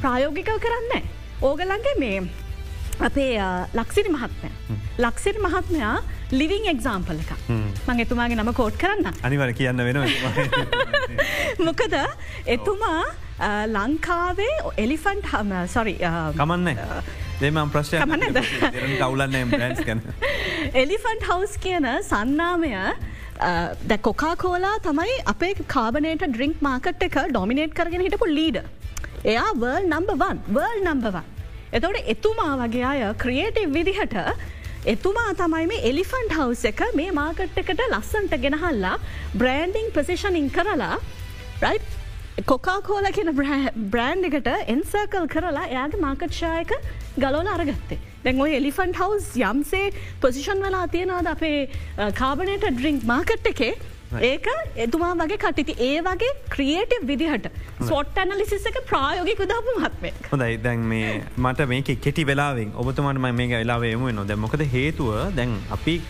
ප්‍රායෝගිකව 0.00 0.64
කරන්න 0.64 1.12
ඕගලන්ගේ 1.42 2.00
මේ 2.00 2.43
අපේ 3.00 3.38
ලක්සිරි 3.74 4.10
මහත්මය. 4.10 4.50
ලක්සිරි 4.98 5.38
මහත්මයා 5.38 5.96
ලිවිං 6.32 6.68
එක්සාම්පල් 6.72 7.18
එක 7.24 7.32
මං 7.88 8.00
එතුමාගේ 8.04 8.38
නම 8.38 8.52
කෝට් 8.54 8.78
කරන්න. 8.78 9.12
අනිවර 9.22 9.52
කියන්න 9.52 9.84
වෙන 9.86 9.98
මොකද 11.66 11.96
එතුමා 12.46 13.02
ලංකාවේ 13.66 14.54
එලිෆන්ට් 14.76 15.26
හම 15.32 15.52
සොරි 15.66 15.96
කමන්න. 16.38 16.78
දෙම 17.40 17.58
ප්‍රශ්ය 17.74 17.98
කවුලන්න 19.00 19.50
බ්‍රන්ස්කන. 19.50 20.00
එලිෆන්ට් 20.74 21.28
හවස් 21.30 21.58
කියන 21.58 21.90
සන්නාමය 22.02 22.72
දැ 23.88 23.98
කොකා 23.98 24.34
කෝලා 24.36 24.78
තමයි 24.88 25.18
අපේ 25.34 25.54
කාබනේට 25.66 26.26
ඩ්‍රිංක් 26.28 26.62
මාකට් 26.62 27.06
එක 27.08 27.20
ඩොමිනේට් 27.28 27.74
කරගෙන 27.74 28.06
හිටපු 28.06 28.30
ලීඩ. 28.30 28.62
එයා 29.24 29.50
වර්ල් 29.62 29.86
නම්බවන් 29.90 30.44
වර්ල් 30.48 30.84
නම්බවන්. 30.84 31.33
එතොට 31.76 32.08
එතුමා 32.12 32.52
වගේ 32.58 32.84
අය 32.88 33.00
ක්‍රියේටව් 33.22 33.72
විදිහට 33.76 34.14
එතුමා 34.92 35.32
තමයි 35.40 35.66
මේ 35.70 35.82
එලිෆන්ට් 35.90 36.34
හවස් 36.38 36.62
එක 36.70 36.82
මේ 36.98 37.14
මාකට් 37.18 37.58
එකට 37.62 37.80
ලස්සන්ට 37.86 38.36
ගෙනහල්ලා 38.44 38.94
බ්‍රෑන්ඩිං 39.40 39.88
පසිෂනින් 39.96 40.46
කරලා 40.56 40.98
රයි් 41.64 41.80
කොකා 42.52 42.76
කෝල 42.88 43.08
කියෙන 43.16 43.32
බ්‍රෑන්් 43.90 44.22
එකට 44.30 44.50
එන්සර්කල් 44.74 45.26
කරලා 45.34 45.64
එයාගේ 45.66 46.02
මාකට්ෂායක 46.04 46.76
ගලෝල 47.16 47.50
අරගත්තේ. 47.56 47.98
දැන් 48.24 48.44
ඔය 48.46 48.54
එලිෆන්් 48.60 48.94
හවස් 49.00 49.28
යම්සේ 49.50 49.90
පොසිෂන් 50.22 50.62
වෙලා 50.66 50.86
තියෙනවාද 50.94 51.32
අපේ 51.34 51.58
කාබනට 52.20 52.70
ඩ්‍රිංක් 52.70 53.02
මාකට් 53.12 53.50
එකේ 53.52 53.74
ඒක 54.22 54.46
එතුමා 54.76 55.12
වගේ 55.20 55.38
කටිති 55.44 55.74
ඒ 55.88 56.00
වගේ 56.06 56.32
ක්‍රියේටව් 56.54 57.06
විදිහට 57.10 57.48
සොට් 57.88 58.18
ඇනලිසිස් 58.22 58.66
එක 58.70 58.78
ප්‍රායෝගික 58.90 59.42
උදාපු 59.46 59.76
මත්මය 59.80 60.12
හොඳයි. 60.30 60.56
දැන් 60.66 60.86
මේ 60.92 61.10
මට 61.36 61.68
මේක 61.72 61.92
කෙටි 62.06 62.26
වෙලාවෙන් 62.30 62.72
ඔබතුමට 62.76 63.18
ම 63.18 63.28
මේ 63.40 63.48
වෙලාවේම 63.54 64.06
නොද 64.20 64.34
මොකද 64.46 64.64
හේතුව? 64.74 65.12
දැන් 65.36 65.54
අපි 65.76 66.00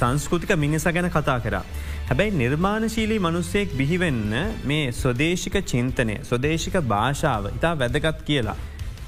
සංස්කෘතික 0.00 0.56
මිනිස 0.56 0.88
ගැන 0.98 1.10
කතා 1.10 1.40
කරා. 1.40 1.64
හැබැයි 2.08 2.38
නිර්මාණශීලී 2.42 3.18
මනුස්සයෙක් 3.18 3.76
බිහිවෙන්න 3.80 4.32
මේ 4.64 4.92
ස්වදේශික 5.02 5.60
චින්තනය 5.72 6.16
ස්වදේශික 6.30 6.80
භාෂාව 6.94 7.52
ඉතා 7.56 7.74
වැදගත් 7.82 8.24
කියලා. 8.30 8.56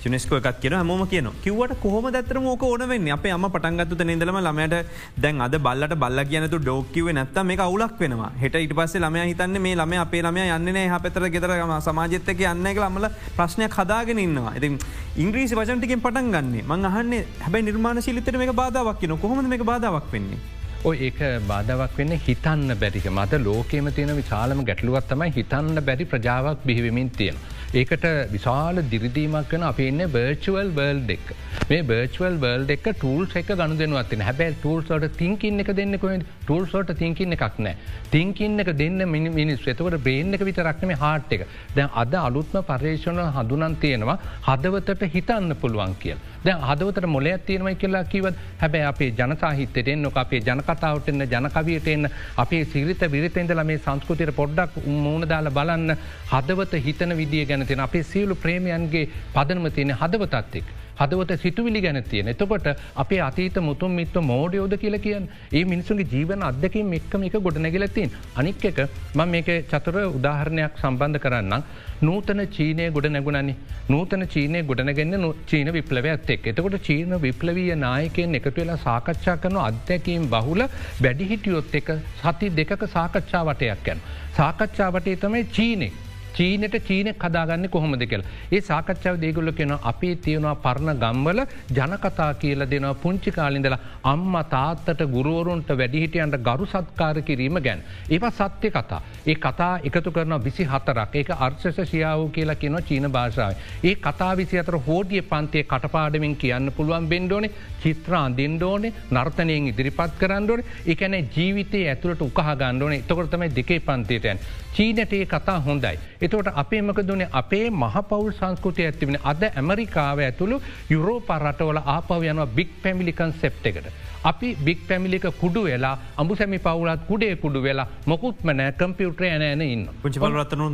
යුනෙස්කෝ 0.05 0.39
එකක් 0.41 0.61
කියන 0.63 0.75
හම 0.79 1.03
කියන 1.13 1.29
කිවට 1.45 1.73
කොහොම 1.83 2.07
දත්තර 2.09 2.39
මෝක 2.41 2.63
ඕනවෙන්න 2.63 3.09
අපේ 3.11 3.33
අම 3.33 3.47
පටන්ගත්තු 3.47 4.05
නිදලම 4.05 4.39
ළමයට 4.39 4.75
දැන් 5.17 5.41
අද 5.41 5.57
බල්ලට 5.59 5.95
බල්ල 6.03 6.21
කියනතු 6.25 6.59
ඩෝක්කිව 6.59 7.09
නැත්ත 7.13 7.39
මේ 7.45 7.59
අවුලක් 7.59 7.99
වෙනවා. 8.01 8.31
හෙට 8.43 8.55
ඉට 8.57 8.75
පස්සේ 8.75 9.03
ළමය 9.05 9.25
හිතන්න 9.31 9.61
මේ 9.61 9.75
ළම 9.75 9.95
අපේ 10.05 10.23
ළමය 10.23 10.45
යන්නේ 10.57 10.87
හ 10.89 11.01
පෙතර 11.03 11.29
ගෙතරම 11.29 11.75
සමාජත්තක 11.81 12.45
යන්න 12.53 12.71
එක 12.73 12.79
ළමල 12.79 13.09
ප්‍රශ්නයක් 13.37 13.75
හදාගෙන 13.81 14.19
ඉන්නවා. 14.19 14.55
ඇති 14.55 14.71
ඉංග්‍රීසි 15.17 15.59
වචන්ටිකින් 15.59 16.01
පටන් 16.01 16.31
ගන්නේ. 16.35 16.63
මං 16.63 16.89
අහන්නේ 16.91 17.27
හැබයි 17.41 17.67
නිර්මාණ 17.71 18.03
ශිලිතර 18.03 18.39
මේ 18.39 18.55
බාධාවක් 18.63 19.01
කියන 19.01 19.19
කොහොම 19.19 19.45
මේ 19.47 19.69
බාධාවක් 19.73 20.09
වෙන්නේ. 20.13 20.39
ඔය 20.85 20.97
ඒක 21.07 21.21
බාධාවක් 21.49 21.95
වෙන්න 21.99 22.19
හිතන්න 22.27 22.75
බැරික 22.81 23.07
මත 23.11 23.39
ලෝකෙම 23.45 23.87
තියෙන 23.95 24.13
විශාලම 24.17 24.61
ගැටලුවත් 24.69 25.09
තමයි 25.13 25.33
හිතන්න 25.37 25.87
බැරි 25.87 26.05
ප්‍රජාවක් 26.13 26.67
බිහිවෙමින් 26.67 27.11
තියෙන. 27.11 27.39
ඒකට 27.71 28.05
විශාල 28.31 28.77
දිරිදීමක් 28.85 29.51
වන 29.51 29.63
අප 29.65 29.81
ඉන්න 29.81 30.01
බර්චුවල් 30.09 30.71
බර්ල් 30.73 31.01
දෙක් 31.07 31.33
මේ 31.69 31.83
බර්චුවල් 31.83 32.39
බර්ල් 32.39 32.65
එක් 32.71 32.87
ටූල්ස් 32.95 33.37
එක 33.37 33.51
ගණු 33.53 33.77
දෙනුවත්තින 33.77 34.23
හැබැ 34.23 34.55
ටූල්සට 34.55 35.19
තිංකින්න 35.19 35.61
එක 35.61 35.73
දෙන්න 35.75 35.99
කො 35.99 36.09
ටූල්සෝට 36.41 36.93
තිංකින්න 36.97 37.37
එකක් 37.37 37.59
නෑ 37.59 37.77
තිංකින්න 38.11 38.59
එක 38.59 38.71
දෙන්න 38.75 39.05
මිනි 39.07 39.31
මිනිස් 39.31 39.67
එතකට 39.67 39.99
බ්‍රේන් 39.99 40.33
එක 40.33 40.43
විතරක්නම 40.43 40.93
හාට් 40.97 41.33
එක. 41.33 41.45
දැන් 41.75 41.91
අද 41.95 42.15
අලුත්ම 42.17 42.63
පර්ේෂණ 42.63 43.21
හඳුනන් 43.37 43.77
තියෙනවා 43.77 44.17
හදවතට 44.43 45.05
හිතන්න 45.09 45.57
පුළුවන් 45.57 45.95
කියල්. 46.01 46.17
දැ 46.41 46.57
හදවතට 46.63 47.07
මොලයක් 47.07 47.45
තියෙනවයි 47.45 47.75
කියලා 47.75 48.05
කිවත් 48.07 48.41
හැබැ 48.59 48.83
අපේ 48.85 49.11
ජනසාහිත්‍යයට 49.13 49.89
එන්න 49.89 50.11
අපේ 50.17 50.41
ජනකතාවට 50.41 51.09
එන්න 51.09 51.27
ජනකවියට 51.27 51.89
එන්න 51.89 52.11
අපේ 52.37 52.63
සිරිත 52.67 53.05
විරිතෙන්දල 53.09 53.63
මේ 53.65 53.79
සංස්කෘතිර 53.81 54.33
පොඩ්ඩක් 54.33 54.81
මූුණ 54.87 55.29
දාල 55.29 55.53
බලන්න. 55.53 55.97
හදවත 56.33 56.83
හිතන 56.83 57.17
විදිිය 57.17 57.47
ගැනතින 57.59 57.87
අපේ 57.87 58.05
සියලු 58.13 58.43
ප්‍රේමයන්ගේ 58.45 59.07
පදනම 59.35 59.73
තියෙන 59.77 59.97
හදවතත්ෙක්. 60.03 60.69
හදවත 61.01 61.39
සිතුවිලි 61.43 61.81
ගැන 61.81 61.99
තියෙන. 62.11 62.29
එතකොට 62.29 62.67
අපේ 63.03 63.21
අතීත 63.21 63.59
මුතුන් 63.61 63.93
මිත්ත 63.99 64.17
මෝඩයෝද 64.31 64.75
කියල 64.83 64.97
කියන් 64.99 65.29
ඒ 65.53 65.65
මිනිසුගේ 65.65 66.09
ජීවන 66.15 66.43
අදකින් 66.43 66.95
එක්කම 66.99 67.27
එක 67.29 67.37
ගොඩනැගලතින්. 67.47 68.11
අනික් 68.37 68.65
එක 68.71 68.81
ම 69.15 69.21
මේක 69.35 69.51
චතුර 69.73 69.97
උදාහරණයක් 70.19 70.81
සම්බන්ධ 70.83 71.21
කරන්න. 71.25 71.55
නූතන 72.03 72.43
චීනය 72.57 72.89
ගොඩ 72.97 73.09
නැගුණනි 73.15 73.55
නූතන 73.91 74.27
චීනය 74.35 74.63
ගොඩනගන්න 74.71 75.29
චීන 75.51 75.71
විප්ලව 75.79 76.11
ඇත්තෙක් 76.15 76.51
එතකොට 76.53 76.79
චීන 76.89 77.15
විප්ලවීය 77.27 77.79
නායකයෙන් 77.87 78.39
එකතු 78.41 78.57
වෙලා 78.59 78.83
සාකච්ඡා 78.89 79.37
කරන 79.45 79.61
අධ්‍යැකීම් 79.69 80.27
බහුල 80.35 80.67
වැඩිහිටියොත් 81.05 81.79
එක 81.81 81.95
සති 82.23 82.51
දෙක 82.61 82.77
සාකච්ඡාවටයක් 82.97 83.89
යැන්. 83.89 84.05
සාකච්ඡාවටේ 84.37 85.17
තමයි 85.17 85.47
චීනෙක් 85.57 86.05
චීනට 86.39 86.77
චීන 86.83 87.09
කදාගන්න 87.17 87.69
කොහොමද 87.69 88.05
කියල. 88.05 88.23
ඒ 88.53 88.61
සාකච්ඡාව 88.63 89.21
දේගුල්ල 89.21 89.53
කියෙන 89.53 89.75
අපේ 89.83 90.15
තියෙනවා 90.19 90.55
පරණ 90.57 91.01
ගම්වල 91.01 91.41
ජනකතා 91.71 92.31
කියල 92.37 92.67
දෙනවා 92.67 92.95
පුංචි 92.97 93.31
කාලින්දල 93.31 93.77
අම්ම 94.05 94.37
තාත්තට 94.49 95.03
ගුරුවරුන්ට 95.09 95.71
වැඩිහිටියන්ට 95.73 96.39
ගරු 96.41 96.67
සත්කාර 96.67 97.23
කිරීම 97.23 97.61
ගැන්. 97.61 97.83
ඒව 98.09 98.27
සත්‍ය 98.33 98.71
කතා. 98.71 99.01
ඒ 99.27 99.37
කතා 99.37 99.73
එකතු 99.83 100.11
කරන 100.11 100.37
විසි 100.41 100.65
හතරක් 100.65 101.15
ඒක 101.15 101.31
අර්ශෂ 101.39 101.81
ශියාව 101.85 102.27
කියලා 102.31 102.55
කියන 102.57 102.79
චීන 102.83 103.11
භාෂාව. 103.11 103.55
ඒ 103.83 103.95
කතා 103.99 104.33
විසි 104.37 104.59
අතර 104.59 104.79
හෝඩිය 104.81 105.23
පන්තේ 105.25 105.65
කටපාඩමින් 105.65 106.37
කියන්න 106.37 106.73
පුළුවන් 106.73 107.09
බෙන්ඩෝනේ 107.09 107.55
චිත්‍රා 107.83 108.23
අන්දින්ඩෝනේ 108.25 108.93
නර්තනයෙන් 109.11 109.69
ඉදිරිපත් 109.71 110.19
කරන්නඩෝන 110.21 110.63
එකන 110.87 111.15
ජීවිතය 111.37 111.83
ඇතුළට 111.89 112.23
උකහ 112.23 112.43
ගණ්ඩෝන 112.55 112.97
එතකොරතමයි 112.99 113.55
දෙකේ 113.57 113.81
පන්තේටයන්. 113.81 114.43
චීනට 114.75 115.13
ඒ 115.13 115.27
කතා 115.27 115.59
හොඳයි. 115.61 115.97
එතවට 116.21 116.53
අපේ 116.55 116.83
මක 116.83 117.07
දුනේ 117.09 117.29
අපේ 117.33 117.71
මහපවුල් 117.73 118.33
සංස්කෘතිය 118.33 118.87
ඇතිවෙන 118.87 119.19
අද 119.25 119.43
ඇමරිකාව 119.51 120.19
ඇතුළු 120.21 120.63
යුරෝප 120.91 121.33
රටවල 121.39 121.81
ආපව 121.87 122.23
යනවා 122.25 122.47
බික් 122.49 122.71
පැමිලිකන් 122.83 123.33
සෙප් 123.41 123.67
එකට. 123.67 124.08
අපි 124.31 124.49
බික් 124.67 124.81
පැමිලික 124.89 125.27
කුඩු 125.43 125.63
වෙලා 125.69 125.95
අඹු 126.21 126.37
සැමි 126.41 126.59
පවුලත් 126.67 127.03
කුඩේ 127.11 127.35
කුඩු 127.45 127.63
වෙලා 127.67 127.87
මොකුත්මන 128.13 128.63
කම්පියුට්‍රය 128.81 129.31
නෑන 129.45 129.63
ඉන්න. 129.69 129.85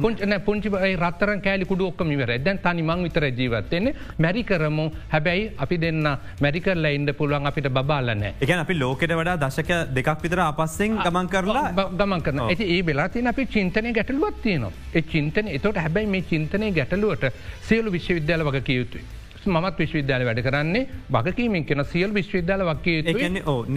පුංචින 0.04 0.34
පුංචි 0.46 0.68
රත්තර 1.02 1.30
කෑලි 1.46 1.70
කුඩු 1.72 1.90
ඔක්කම 1.90 2.10
ඉවර 2.16 2.32
දැන් 2.46 2.58
තනි 2.64 2.82
මං 2.88 3.04
විතර 3.06 3.26
ජීවත්තෙන්නේ 3.40 3.94
මැරි 4.18 4.44
කරමු. 4.50 4.86
හැබැයි 5.14 5.50
අපි 5.64 5.76
දෙන්න 5.84 6.06
මැරිකරල 6.44 6.86
ඉන්න 6.96 7.08
පුළුවන් 7.18 7.46
අපිට 7.50 7.68
බාලනෑ 7.90 8.34
එක 8.44 8.50
අපි 8.64 8.74
ලෝකෙට 8.82 9.14
වඩා 9.20 9.36
දශක 9.44 9.70
දෙකක් 9.96 10.22
විතර 10.24 10.40
අපස්සෙන් 10.46 10.96
ගමන් 11.04 11.28
කරලා 11.34 11.66
ගමන් 11.98 12.24
කරන 12.26 12.40
ඇති 12.46 12.70
ඒ 12.76 12.80
වෙලා 12.88 13.08
තින 13.08 13.26
අපි 13.32 13.46
චින්තනය 13.54 13.92
ගැටලුවත් 13.98 14.40
තියනවා. 14.46 14.72
ඒ 14.94 15.02
චින්තන 15.12 15.48
එතොට 15.56 15.82
හැබැයි 15.84 16.12
මේ 16.14 16.24
චින්තනය 16.30 16.72
ගැටලුවට 16.78 17.24
සියලු 17.68 17.92
විශ්වවිද්‍යාල 17.96 18.46
වග 18.48 18.64
කියයුතුයි. 18.70 19.04
මත් 19.46 19.74
විශ්වවිද්‍යාල 19.78 20.24
වැඩ 20.28 20.40
කරන්නේ 20.46 20.88
බගකීමෙන් 21.10 21.64
කෙන 21.64 21.84
සියල් 21.92 22.14
විශ්වවිද්‍යාල 22.14 22.64
වක්කේ 22.68 23.28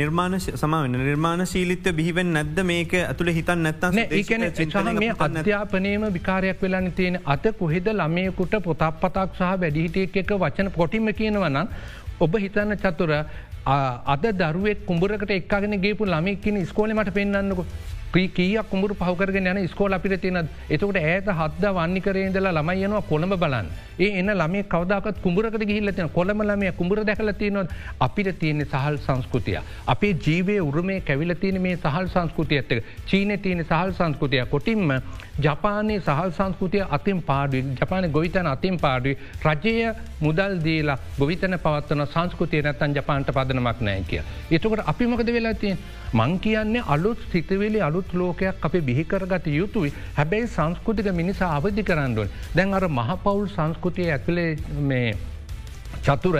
නිර්මාණ 0.02 0.40
සමාවන 0.40 0.98
නිර්මාණ 1.02 1.46
ශීලිත්‍ය 1.46 1.94
බිහිවෙන් 2.00 2.34
නැද්ද? 2.34 2.64
මේක 2.64 2.94
ඇතුළ 3.02 3.34
හිතන් 3.38 3.64
නැත්තන්න 3.66 4.00
ඒකන 4.12 4.92
මේ 5.00 5.14
අධ්‍යාපනයම 5.20 6.08
විකාරයක් 6.14 6.62
වෙලාන 6.62 6.92
තියෙන 6.94 7.20
අත 7.26 7.46
කොහෙද 7.60 7.92
ළමයකුට 7.94 8.58
පොතක් 8.64 9.02
පතක් 9.02 9.30
සහ 9.36 9.54
වැඩිහිටියක් 9.62 10.18
එක 10.24 10.34
වචන 10.38 10.72
පොටිම 10.72 11.12
කියනවනම් 11.14 11.68
ඔබ 12.20 12.38
හිතන්න 12.38 12.78
චතුර 12.78 13.14
අද 14.14 14.26
දරුවෙක් 14.40 14.86
කුඹරකට 14.86 15.32
එක්ගෙන 15.32 15.78
ගේපු 15.82 16.06
ළමෙක්කින 16.06 16.66
ස්කෝලමට 16.66 17.14
පෙන්න්නන්නක 17.14 17.60
කීයක් 18.14 18.70
කුඹුර 18.70 18.96
පහකරගෙන 18.96 19.48
යන 19.48 19.68
ස්කෝල 19.68 19.94
අපිට 19.94 20.22
තියෙන 20.22 20.48
එතකට 20.70 20.98
ඇත 20.98 21.28
හත්ද 21.32 21.74
වන්නි 21.74 22.02
කරේදලා 22.02 22.54
ළමයි 22.54 22.86
යනවා 22.86 23.04
කොළඹ 23.04 23.36
බලන්න 23.36 23.70
ඒ 24.00 24.10
එන්න 24.20 24.32
ළමේ 24.32 24.64
කවදක් 24.66 25.22
කුඹරකට 25.22 25.64
ගිහිල්ලතින 25.64 26.10
කොළම 26.10 26.42
ළමය 26.44 26.72
කුඹර 26.74 27.00
දැකල 27.04 27.32
තියනොත් 27.34 27.72
අපිට 28.00 28.30
තියෙන 28.40 28.64
සහල් 28.64 28.98
සංස්කෘතිය. 28.98 29.58
අපේ 29.88 30.14
ජීවය 30.16 30.58
උරුමේ 30.62 31.02
කැවිල 31.02 31.36
තියෙන 31.36 31.62
මේ 31.62 31.78
සහල් 31.78 32.08
සංස්කෘතිය 32.08 32.60
ඇත්තක 32.60 32.84
චීන 33.06 33.34
තියෙන 33.40 33.66
සහල් 33.66 33.94
සංස්කෘතිය 33.94 34.46
කොටින්ම 34.46 34.94
ජපානයේ 35.40 36.02
සහල් 36.02 36.32
සංස්කෘතිය 36.32 36.86
අතින් 36.90 37.22
පාඩුව 37.24 37.74
ජපාන 37.82 38.10
ගොවිතන 38.12 38.48
අතින් 38.48 38.78
පාඩුව 38.78 39.18
රජය 39.46 39.76
මුදල් 40.22 40.58
දීලා 40.64 40.98
ගොවිතන 41.20 41.60
පවත්වන 41.60 42.06
සංස්කෘතිය 42.08 42.62
නැත්තන් 42.62 42.96
ජපාන්ට 42.96 43.34
පදනමක් 43.34 43.82
නෑ 43.82 44.04
කිය. 44.04 44.22
එතකට 44.52 44.86
අපිමකද 44.86 45.34
වෙලා 45.34 45.54
තියෙන් 45.56 45.78
මං 46.14 46.40
කියන්නේ 46.40 46.86
අලුත් 46.88 47.26
සිතවෙලි 47.32 47.82
අලුත් 47.98 48.14
ලෝකයක් 48.14 48.62
අපේ 48.62 48.82
බිහිකරගත 48.82 49.48
යුතුයි. 49.50 49.94
හැබැයි 50.18 50.48
සංස්කෘතික 50.48 51.10
මිනිසා 51.14 51.50
අවධි 51.58 51.84
කරන්නුවන් 51.84 52.30
දැන් 52.56 52.74
අර 52.74 52.86
මහපවුල් 52.90 53.48
සංස්කෘතිය 53.48 54.10
ඇතුලේ 54.12 54.52
මේ 54.82 55.18
චතුර 56.06 56.38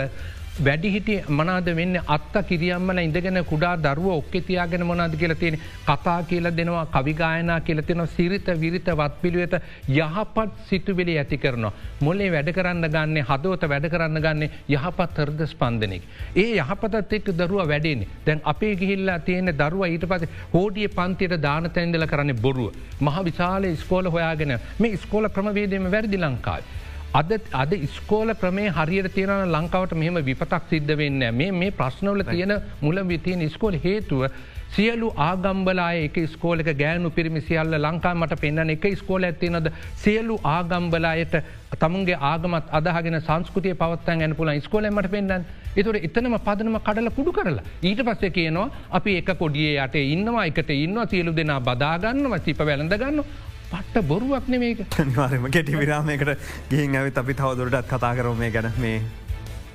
වැඩිහිටිය 0.66 1.18
මනාද 1.38 1.68
වෙන්න 1.78 1.96
අත්ත 2.14 2.34
කිරියම්මල 2.48 2.98
ඉඳගෙන 3.02 3.38
කුඩා 3.50 3.74
දරුව 3.84 4.08
ඔක්කෙ 4.12 4.40
තියාගෙන 4.48 4.84
මොනාද 4.86 5.14
කියල 5.20 5.34
තියෙන 5.34 5.56
කතා 5.88 6.16
කියල 6.30 6.50
දෙනවා 6.58 6.86
කවිගායනා 6.94 7.58
කියල 7.60 7.82
තියෙන 7.82 8.06
සිරිත 8.16 8.48
විරිත 8.62 8.88
වත් 9.00 9.20
පිළිවෙත 9.22 9.54
යහපත් 9.88 10.50
සිතුවෙලි 10.68 11.18
ඇති 11.18 11.38
කරනවා. 11.38 11.72
මොලේ 12.00 12.30
වැඩ 12.32 12.50
කරන්න 12.56 12.88
ගන්න 12.94 13.22
හදවත 13.30 13.70
වැඩ 13.72 13.88
කරන්න 13.92 14.22
ගන්න 14.24 14.42
යහපත් 14.68 15.22
හර්ද 15.22 15.46
ස්පන්දනෙක්. 15.46 16.02
ඒ 16.36 16.50
යහපතත් 16.56 17.12
එක් 17.12 17.30
දරුව 17.40 17.62
වැඩෙන 17.68 18.04
දැන් 18.26 18.42
අපේ 18.44 18.74
ගිහිල්ලා 18.76 19.18
තියෙන 19.20 19.54
දරුව 19.62 19.86
ඊට 19.86 20.08
පස 20.10 20.26
හෝඩිය 20.54 20.88
පන්තියට 20.88 21.38
දාන 21.46 21.70
තැන්දල 21.70 22.06
කරන්න 22.06 22.34
බොරුව. 22.42 22.74
මහ 23.00 23.24
විශාල 23.24 23.70
ස්කෝල 23.76 24.10
හොයාගෙන 24.10 24.58
මේ 24.78 24.96
ස්කෝල 24.96 25.28
ක්‍රමවේදම 25.28 25.90
වැරදි 25.90 26.18
ලංකායි. 26.18 26.87
අද 27.14 27.32
අද 27.54 27.72
ස්කෝල 27.88 28.34
ක්‍රමේ 28.34 28.70
හරියට 28.70 29.14
තියෙන 29.14 29.50
ලංකාවට 29.50 29.94
මෙහම 29.94 30.16
විපතක් 30.22 30.62
සිද්ධ 30.68 30.92
වෙන්න 30.94 31.22
මේ 31.32 31.50
මේ 31.52 31.70
ප්‍රශ්නවල 31.72 32.22
තියෙන 32.24 32.52
මුල 32.82 33.00
විතියෙන් 33.02 33.48
ස්කෝල් 33.50 33.76
හේතුව 33.78 34.24
සියලු 34.68 35.08
ආගම්බලාය 35.18 36.02
එක 36.04 36.18
ස්කෝලක 36.28 36.68
ගෑනු 36.74 37.10
පිරිමි 37.10 37.40
සියල්ල 37.40 37.78
ලංකා 37.78 38.14
මට 38.14 38.40
පෙන්න්න 38.42 38.70
එක 38.70 38.84
ස්කෝල 38.98 39.24
ඇතිනද 39.24 39.70
සියලු 39.96 40.36
ආගම්බලායට 40.46 41.34
තමුන්ගේ 41.78 42.20
ආගමත් 42.22 42.68
අදහගෙන 42.70 43.20
සංස්කෘතිය 43.20 43.74
පවත්තන් 43.74 44.20
ගැන 44.20 44.36
පුල 44.36 44.52
ස්කෝලමට 44.60 45.10
පෙන්න්න 45.10 45.48
එතුර 45.76 45.96
එතනම 45.98 46.36
පදනම 46.44 46.78
කඩල 46.80 47.10
පුඩු 47.10 47.32
කරලා. 47.32 47.64
ඊට 47.82 48.04
පස්සේ 48.04 48.30
කියනවා 48.30 48.70
අපි 48.90 49.16
එක 49.16 49.30
කොඩිය 49.38 49.76
යට 49.78 49.96
ඉන්නවා 50.06 50.46
එකට 50.46 50.70
ඉන්නවා 50.76 51.06
සියලු 51.06 51.32
දෙනා 51.32 51.60
බදාගන්නව 51.60 52.42
සිප 52.44 52.60
වැළඳගන්න 52.60 53.24
පට්ට 53.70 54.06
බොරුවක් 54.08 54.46
නෙමේක 54.48 54.84
නිවාරම 54.98 55.48
කෙටි 55.52 55.80
විරාමයකට 55.80 56.36
ගිහින් 56.70 57.00
ඇවිත් 57.00 57.18
අපි 57.24 57.34
තවදුරටත් 57.40 57.90
කතා 57.90 58.14
කරම 58.16 58.38
මේ 58.44 58.50
ගැන 58.50 58.72
මේ 58.78 59.02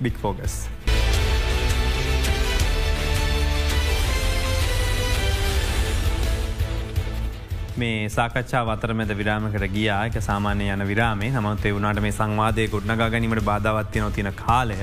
බික් 0.01 0.17
ෆෝගස්. 0.21 0.55
මේ 7.83 8.09
සාකච්ඡා 8.09 8.63
වතරමැද 8.67 9.11
විරාමකට 9.19 9.65
ගියායක 9.75 10.15
සාමානය 10.27 10.69
යන 10.73 10.83
විරාමේ. 10.91 11.31
නමත් 11.31 11.65
එවුණට 11.71 12.01
මේ 12.05 12.15
සංවාදය 12.19 12.67
ගොඩ්නගා 12.73 13.09
ගැනීමට 13.09 13.43
බාධවත්වය 13.49 14.03
නොතින 14.03 14.31
කාලය. 14.35 14.77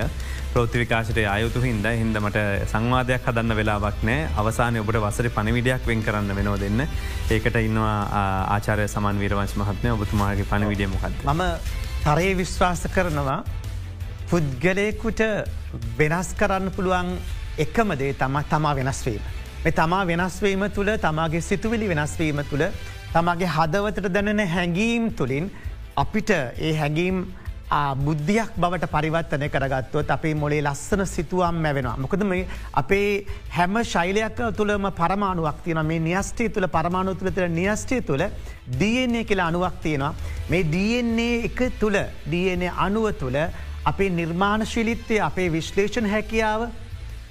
ප්‍රෘතිවිකාශයට 0.53 1.19
අයුතු 1.33 1.61
හින්ද 1.63 1.87
හින්දමට 2.01 2.39
සංවාධයක් 2.73 3.27
හදන්න 3.29 3.57
වෙලාවක් 3.59 4.01
නෑ 4.09 4.29
අවසානය 4.43 4.83
ඔබට 4.83 4.99
වසර 5.05 5.31
පණවිඩයක් 5.37 5.87
වෙන් 5.91 6.03
කරන්න 6.07 6.37
වෙනෝ 6.39 6.57
දෙන්න. 6.65 6.87
ඒකට 7.31 7.59
ඉන්නවා 7.63 7.97
ආචාරය 8.57 8.89
සමන් 8.89 9.23
වීරවංශ 9.23 9.57
මහත්මය. 9.63 9.97
ඔබතුමාගේ 9.97 10.49
පණවිඩිය 10.53 10.91
මොකක්ද. 10.95 11.25
මම 11.25 11.43
තරයේ 12.05 12.37
විශ්වාස 12.37 12.87
කරනවා 12.95 13.41
පුද්ගලයකුට 14.31 15.23
වෙනස් 15.99 16.33
කරන්න 16.41 16.73
පුළුවන් 16.77 17.13
එකමදේ 17.59 18.15
තම 18.15 18.43
තමා 18.51 18.75
වෙනස්වීම. 18.77 19.23
මේ 19.65 19.73
තමා 19.73 20.05
වෙනස්වීම 20.09 20.63
තුළ 20.77 20.91
තමාගේ 21.03 21.41
සිතුවිලි 21.49 21.89
වෙනස්වීම 21.89 22.39
තුළ 22.51 22.65
තමාගේ 23.15 23.51
හදවතට 23.57 24.07
දැනෙන 24.15 24.41
හැඟීම් 24.55 25.11
තුළින් 25.19 25.51
අපිට 25.97 26.31
ඒ 26.31 26.73
හැඟීම් 26.79 27.19
බුද්ධියක් 28.07 28.57
බවට 28.57 28.91
පරිවත්තනය 28.95 29.49
කරගත්තුවත් 29.49 30.15
අපේ 30.17 30.35
මොලේ 30.35 30.63
ලස්සන 30.63 31.05
සිතුවම් 31.07 31.61
මැවෙනවා. 31.65 31.97
මොකද 31.99 32.25
මේ 32.25 32.49
අපේ 32.73 33.27
හැම 33.59 33.77
ශෛලයක් 33.85 34.41
තුළම 34.57 34.91
පරමාණුවක් 35.01 35.63
තියන 35.65 35.85
මේ 35.87 36.01
නිියස්ටේ 36.09 36.49
තුළ 36.49 36.67
පරමාණු 36.77 37.15
තුළ 37.15 37.31
තුළ 37.31 37.57
නිියස්ටේ 37.61 38.03
තුළ 38.03 38.25
DNA 38.81 39.25
කියලා 39.25 39.53
අනුවක් 39.53 39.81
තියෙනවා. 39.83 40.15
මේ 40.51 40.65
DNA 40.75 41.31
එක 41.49 41.61
තුළ 41.81 41.99
DNA 42.33 42.73
අනුව 42.87 43.13
තුළ 43.23 43.39
අපේ 43.85 44.11
නිර්මාණශිලිත්තය 44.21 45.21
අපේ 45.31 45.53
විශ්ලේෂණ 45.53 46.15
හැකියාව 46.15 46.71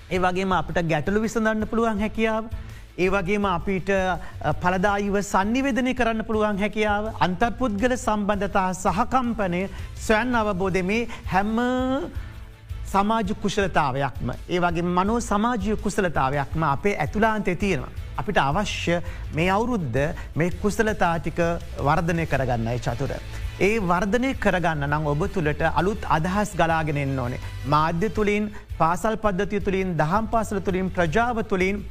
ඒ 0.09 0.19
වගේම 0.19 0.51
අපට 0.53 0.81
ගැටලු 0.85 1.21
විසඳන්න 1.21 1.67
පුළුවන් 1.67 1.99
හැකියාව 1.99 2.45
ඒ 2.97 3.09
වගේම 3.09 3.45
අපිට 3.47 3.89
පලදායිව 4.61 5.17
සන්නිවේදනය 5.23 5.93
කරන්න 5.95 6.25
පුළුවන් 6.25 6.57
හැකියාව 6.59 7.11
අන්තර්පුද්ගල 7.19 7.93
සම්බන්ධතා 7.97 8.69
සහකම්පනය 8.75 9.61
ස්වයන් 9.97 10.35
අවබෝධ 10.35 10.81
මේ 10.83 11.07
හැම්ම 11.27 11.61
සමාජ 12.87 13.33
කුශලතාවයක්ම 13.35 14.29
ඒ 14.49 14.59
වගේ 14.59 14.85
මනෝ 14.89 15.19
සමාජය 15.21 15.75
කුසලතාවයක්ම 15.77 16.63
අපේ 16.65 16.95
ඇතුලාන්තය 16.97 17.55
තියෙනවා. 17.55 17.91
අපිට 18.17 18.39
අවශ්‍ය 18.39 18.95
මේ 19.33 19.49
අවුරුද්ධ 19.49 19.99
මේ 20.35 20.49
කුසලතාටික 20.63 21.39
වර්ධනය 21.79 22.25
කරගන්නයි 22.25 22.79
චතුර. 22.79 23.13
ඒ 23.59 23.79
වර්ධනය 23.81 24.29
කරගන්න 24.35 24.83
නම් 24.87 25.07
ඔබ 25.11 25.21
තුළට 25.27 25.63
අලුත් 25.71 26.03
අදහස් 26.09 26.51
ගලාගෙනෙන් 26.55 27.17
ඕනේ. 27.19 27.39
මාධ්‍ය 27.67 28.09
තුළින් 28.09 28.45
පාසල් 28.77 29.15
පද්ධතිය 29.17 29.61
තුළින් 29.61 29.89
දහම් 29.97 30.29
පාසල 30.33 30.59
තුළින් 30.59 30.87
ප්‍රජාව 30.89 31.41
තුළින් 31.43 31.81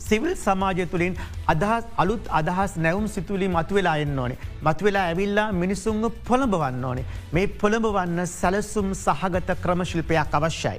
සිවිල් 0.00 0.34
සමාජය 0.36 0.86
තුළින් 0.86 1.14
අදහස් 1.46 1.86
අලුත් 1.96 2.24
අදහස් 2.30 2.74
නැවුම් 2.78 3.06
සිතුලි 3.08 3.48
මතුවෙලා 3.48 3.96
එන්න 3.98 4.18
ඕනේ. 4.18 4.40
මතුවෙලා 4.62 5.06
ඇවිල්ලා 5.06 5.48
මිනිසුන්ග 5.54 6.04
පොළඹවන්න 6.24 6.84
ඕනේ. 6.84 7.08
මේ 7.32 7.46
පොළඹවන්න 7.54 8.26
සැලසුම් 8.28 8.90
සහගත 8.96 9.58
ක්‍රමශිල්පයක් 9.62 10.34
අවශ්‍යයි. 10.34 10.78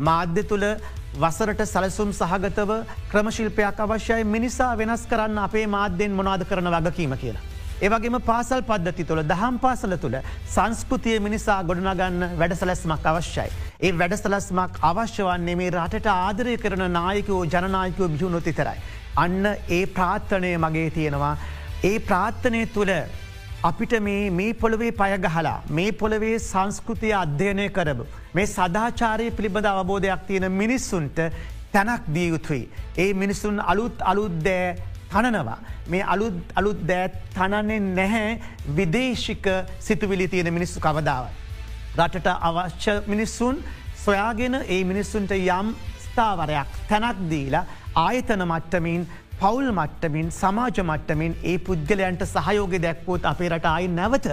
මාධ්‍ය 0.00 0.42
තුළ 0.44 0.66
වසරට 1.16 1.60
සැලසුම් 1.66 2.10
සහගතව 2.12 2.80
ක්‍රමශිල්පයක් 3.10 3.80
අවශ්‍යයි 3.80 4.24
මිනිසා 4.26 4.72
වෙනස් 4.76 5.04
කරන්න 5.06 5.38
අපේ 5.40 5.66
මාධ්‍යෙන් 5.68 6.12
මොනාද 6.12 6.42
කරන 6.44 6.74
වගකීම 6.76 7.14
කියලා. 7.16 7.55
ඒවගේම 7.78 8.16
පාසල් 8.28 8.62
පද්ධති 8.62 9.04
තුළ 9.08 9.22
දහම් 9.22 9.56
පාසල 9.58 9.94
තුළ 9.96 10.14
සංස්කෘතිය 10.48 11.16
මිනිසා 11.20 11.56
ගොඩනගන්න 11.62 12.22
වැඩසලැස්මක් 12.38 13.08
අවශ්‍යයි. 13.10 13.50
ඒ 13.78 13.92
වැඩසලස්මක් 13.92 14.78
අවශ්‍ය 14.82 15.26
වන්නේ 15.26 15.56
මේ 15.60 15.70
රටට 15.70 16.08
ආදරය 16.12 16.54
කරන 16.56 16.84
නායකෝ 16.92 17.42
ජනනායකෝ 17.46 18.08
බිහුණොති 18.14 18.52
තරයි. 18.52 18.78
අන්න 19.16 19.44
ඒ 19.70 19.82
ප්‍රාත්ථනය 19.88 20.52
මගේ 20.56 20.88
තියෙනවා. 20.90 21.34
ඒ 21.84 21.98
ප්‍රාත්ථනය 22.00 22.62
තුළ 22.68 22.94
අපිට 23.62 23.92
මේ 24.00 24.48
පොළොවේ 24.54 24.92
පයගහලා 24.94 25.56
මේ 25.70 25.92
පොළොවේ 25.92 26.34
සංස්කෘතිය 26.40 27.14
අධ්‍යයනය 27.14 27.68
කරබ. 27.70 28.00
මේ 28.34 28.46
සදාචාරය 28.48 29.30
පිළිබඳ 29.32 29.66
අවබෝධයක් 29.66 30.26
තියෙන 30.26 30.52
මිනිස්සුන්ට 30.54 31.24
තැනක් 31.72 32.12
දියයුතුයි. 32.14 32.64
ඒ 32.96 33.12
මිනිස්සුන් 33.14 33.60
අලුත් 33.62 33.96
අලුත්දෑ 34.02 34.95
තනනවා. 35.12 35.58
මේ 35.88 36.02
අලුත් 36.14 36.38
අලුත් 36.54 36.80
දෑත් 36.88 37.18
තනන්නේ 37.34 37.80
නැහැ 37.80 38.40
විදේශික 38.76 39.46
සිතුවිලි 39.78 40.28
තියෙන 40.28 40.52
මිනිස්සු 40.54 40.80
කවදාව. 40.80 41.26
රටට 41.98 42.28
අවශ්‍ය 42.48 42.94
මිනිස්සුන් 43.06 43.62
සොයාගෙන 44.04 44.54
ඒ 44.68 44.82
මිනිස්සුන්ට 44.84 45.32
යම් 45.36 45.68
ස්ථාවරයක් 46.04 46.70
තැනක් 46.90 47.22
දීලා 47.30 47.64
ආයතන 48.06 48.42
මට්ටමින් 48.50 49.06
පවුල් 49.40 49.70
මට්ටමින් 49.78 50.28
සමාජ 50.40 50.82
මට්ටමින් 50.82 51.32
ඒ 51.44 51.58
පුද්ගලයන්ට 51.66 52.22
සහයෝග 52.34 52.74
දැක්වූත් 52.84 53.26
අපේ 53.32 53.48
රට 53.52 53.72
අයි 53.76 53.88
නැවත 53.98 54.28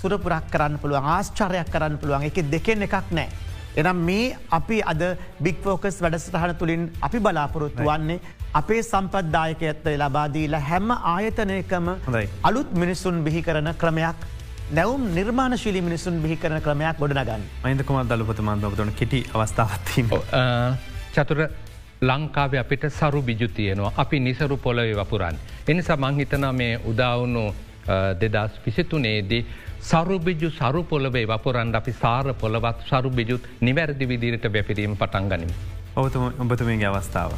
සුරපුරක් 0.00 0.46
කරන්න 0.52 0.78
පුළුවන් 0.82 1.10
ආශ්චරයක් 1.16 1.68
කරන්න 1.74 1.98
පුළුවන් 2.00 2.26
එක 2.28 2.40
දෙකෙන් 2.54 2.86
එකක් 2.86 3.12
නෑ. 3.18 3.28
එනම් 3.76 4.04
මේ 4.08 4.36
අපි 4.50 4.78
අද 4.92 5.02
බික්‍ෆෝකස් 5.42 5.98
වැඩසටහන 6.02 6.54
තුළින් 6.60 6.84
අපි 7.02 7.20
බලාපොරොත්තු 7.20 7.88
වන්නේ 7.88 8.20
අපේ 8.54 8.82
සම්පත්දායකඇත්ත 8.82 9.86
ලබාදීලා 9.96 10.62
හැම 10.62 10.94
ආයතනයකම 11.14 11.90
අලුත් 12.42 12.72
මිනිස්සුන් 12.74 13.24
බිහි 13.24 13.42
කරන 13.42 13.70
ක්‍රමයක් 13.82 14.30
නැවම් 14.70 15.02
නිර්මාණශීලි 15.14 15.80
මිනිසුන් 15.82 16.22
බිහි 16.22 16.36
කරන 16.36 16.60
ක්‍රමයක් 16.62 16.96
ගොඩනගන්න 16.98 17.42
අයිදකුම 17.64 17.98
දලපත 18.08 18.40
මන්දවතන 18.40 18.92
කෙටි 18.96 19.20
අවස්ථාවත්තිීම. 19.34 20.08
චතුර 21.14 21.40
ලංකාව 22.02 22.54
අපිට 22.56 22.86
සරු 22.90 23.22
බිජු 23.22 23.48
තියනවා 23.50 23.92
අපි 23.96 24.20
නිසරු 24.20 24.56
පොලොව 24.58 24.94
වපුරන්. 25.00 25.36
එනිසා 25.68 25.96
මංහිතන 25.98 26.46
මේ 26.54 26.80
උදාවුණු 26.84 27.44
දෙදස් 28.20 28.52
විසිතුනේදී 28.66 29.44
සරුබිජු 29.88 30.48
සරු 30.58 30.80
පොලවේ 30.90 31.24
වපුරන්ඩ 31.30 31.76
අපි 31.80 31.92
සාර 32.02 32.26
පොළවත් 32.42 32.78
සරු 32.90 33.08
බිජුත් 33.18 33.42
නිවැරදි 33.66 34.06
විදිරට 34.12 34.46
බැපිරීම 34.54 34.92
පටන් 35.00 35.26
ගනිම. 35.32 35.50
ඔබතුම 36.00 36.24
ඔබතුමගේ 36.44 36.88
අවස්ථාව. 36.90 37.32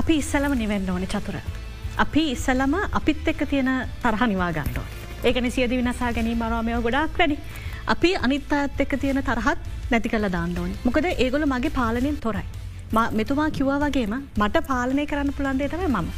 අපි 0.00 0.14
ඉස්සලම 0.22 0.54
නිවෙන්න 0.62 0.90
ඕන 0.94 1.06
චතුර. 1.14 1.36
අපි 2.04 2.22
ඉස්සලම 2.34 2.74
අපිත් 2.98 3.28
එක්ක 3.32 3.42
තියෙන 3.52 3.70
තරහ 4.04 4.22
නිවාගන්නඩෝ. 4.32 4.84
ඒකන 5.28 5.50
සියද 5.56 5.74
විනසා 5.78 6.12
ගැනීම 6.18 6.38
මරාමය 6.44 6.78
ගොඩක් 6.86 7.18
වැඩි. 7.22 7.38
අපි 7.94 8.10
අනිත් 8.26 8.52
අත් 8.58 8.82
එක්ක 8.84 8.94
තියෙන 9.04 9.22
තරහත් 9.30 9.58
නැති 9.92 10.12
කල 10.12 10.28
දාන්නඕනි 10.36 10.76
මොකද 10.86 11.08
ඒගොල 11.14 11.46
මගේ 11.54 11.76
පාලනින් 11.80 12.20
තොරයි. 12.26 12.46
මෙතුමා 13.18 13.50
කිව්වා 13.58 13.80
වගේම 13.84 14.14
මට 14.42 14.64
පාලනය 14.70 15.06
කරන්න 15.10 15.34
පුළන්දේ 15.38 15.72
තම 15.74 15.84
මම. 15.90 16.08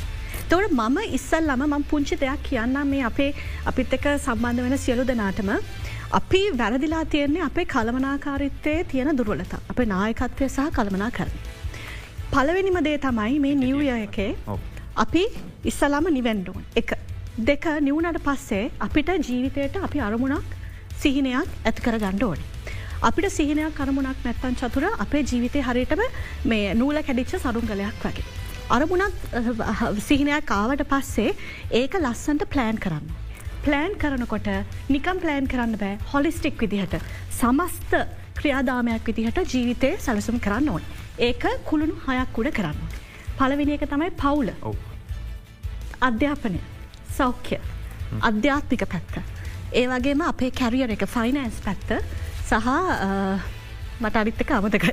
තොට 0.50 0.74
මම 0.78 0.98
ඉස්සල්ලම 1.18 1.64
මං 1.66 1.84
පුංචි 1.90 2.20
දෙයක් 2.22 2.42
කියන්න 2.48 2.78
මේ 2.92 3.02
අපේ 3.10 3.30
අපිත් 3.70 3.96
එක 3.98 4.06
සම්බන්ධ 4.16 4.64
වෙන 4.66 4.76
සියලු 4.84 5.04
දෙනාටම 5.10 5.50
අපි 6.18 6.40
වැරදිලා 6.60 7.04
තියෙන්නේ 7.12 7.42
අපේ 7.48 7.66
කළමනාකාරිත්තයේ 7.74 8.84
තියෙන 8.92 9.16
දුර්වලත 9.18 9.54
අප 9.72 9.78
නායකත්වය 9.92 10.48
සහ 10.48 10.70
කළමනා 10.76 11.10
කරන. 11.18 11.32
පලවෙනිම 12.32 12.78
දේ 12.86 12.98
තමයි 13.06 13.40
මේ 13.44 13.54
නිව්ය 13.64 13.88
එකේ 13.96 14.30
අපි 15.04 15.24
ඉස්සලාම 15.70 16.06
නිවැන්ඩුවන් 16.18 16.64
එක 16.82 16.92
දෙක 17.48 17.64
නිවුණට 17.88 18.20
පස්සේ 18.26 18.64
අපිට 18.86 19.10
ජීවිතයට 19.28 19.80
අපි 19.88 20.04
අරමුණක් 20.08 20.54
සිහිනයක් 21.02 21.48
ඇති 21.68 21.84
කර 21.86 21.98
ගණ්ඩ 22.04 22.26
ඕනේ. 22.28 22.48
අපිට 23.08 23.32
සිහිනයක් 23.38 23.74
කරමුණක් 23.80 24.24
නැත්තන් 24.26 24.54
චතුර 24.60 24.84
අපේ 25.04 25.22
ජීවිතය 25.30 25.66
හරිටම 25.68 26.02
මේ 26.52 26.74
නූල 26.80 27.02
කැඩිච්ච 27.08 27.36
සරුංගලයක් 27.42 28.02
වගේ. 28.04 28.43
අරමුණක් 28.70 29.12
සිහිනයක් 30.00 30.46
කාවට 30.46 30.82
පස්සේ 30.88 31.34
ඒක 31.70 31.94
ලස්සන්ට 32.00 32.46
ප්ලෑන් 32.48 32.78
කරන්න. 32.80 33.06
ප්ලෑන් 33.64 33.96
කරනකොට 34.00 34.48
නිකම් 34.88 35.20
ප්ලෑන් 35.20 35.48
කරන්න 35.48 35.76
බෑ 35.76 35.98
හොලිස්ටික් 36.12 36.56
විදිහට 36.60 36.96
සමස්ත 37.30 37.92
ක්‍රියාදාමයක් 38.40 39.04
විදිහට 39.06 39.52
ජීවිතය 39.52 39.90
සැලසුම් 40.00 40.40
කරන්න 40.40 40.68
ඕන්. 40.68 40.82
ඒක 41.18 41.44
කුළුණු 41.68 41.96
හයක් 42.06 42.38
උඩ 42.38 42.52
කරන්න. 42.56 42.78
පලවිනි 43.38 43.76
එක 43.76 43.84
තමයි 43.90 44.10
පවුල 44.16 44.48
අධ්‍යාපනය 46.00 46.60
සෞඛ්‍ය 47.16 47.60
අධ්‍යාත්මික 48.22 48.86
පැත්ත. 48.88 49.20
ඒ 49.72 49.86
වගේම 49.92 50.24
අපේ 50.24 50.50
කැරියර 50.50 50.96
එක 50.96 51.04
ෆයිනන්ස් 51.06 51.60
පැත්ත 51.60 52.00
සහ 52.48 52.68
මට 54.00 54.16
අරිත්තක 54.16 54.50
අමතකයි. 54.50 54.92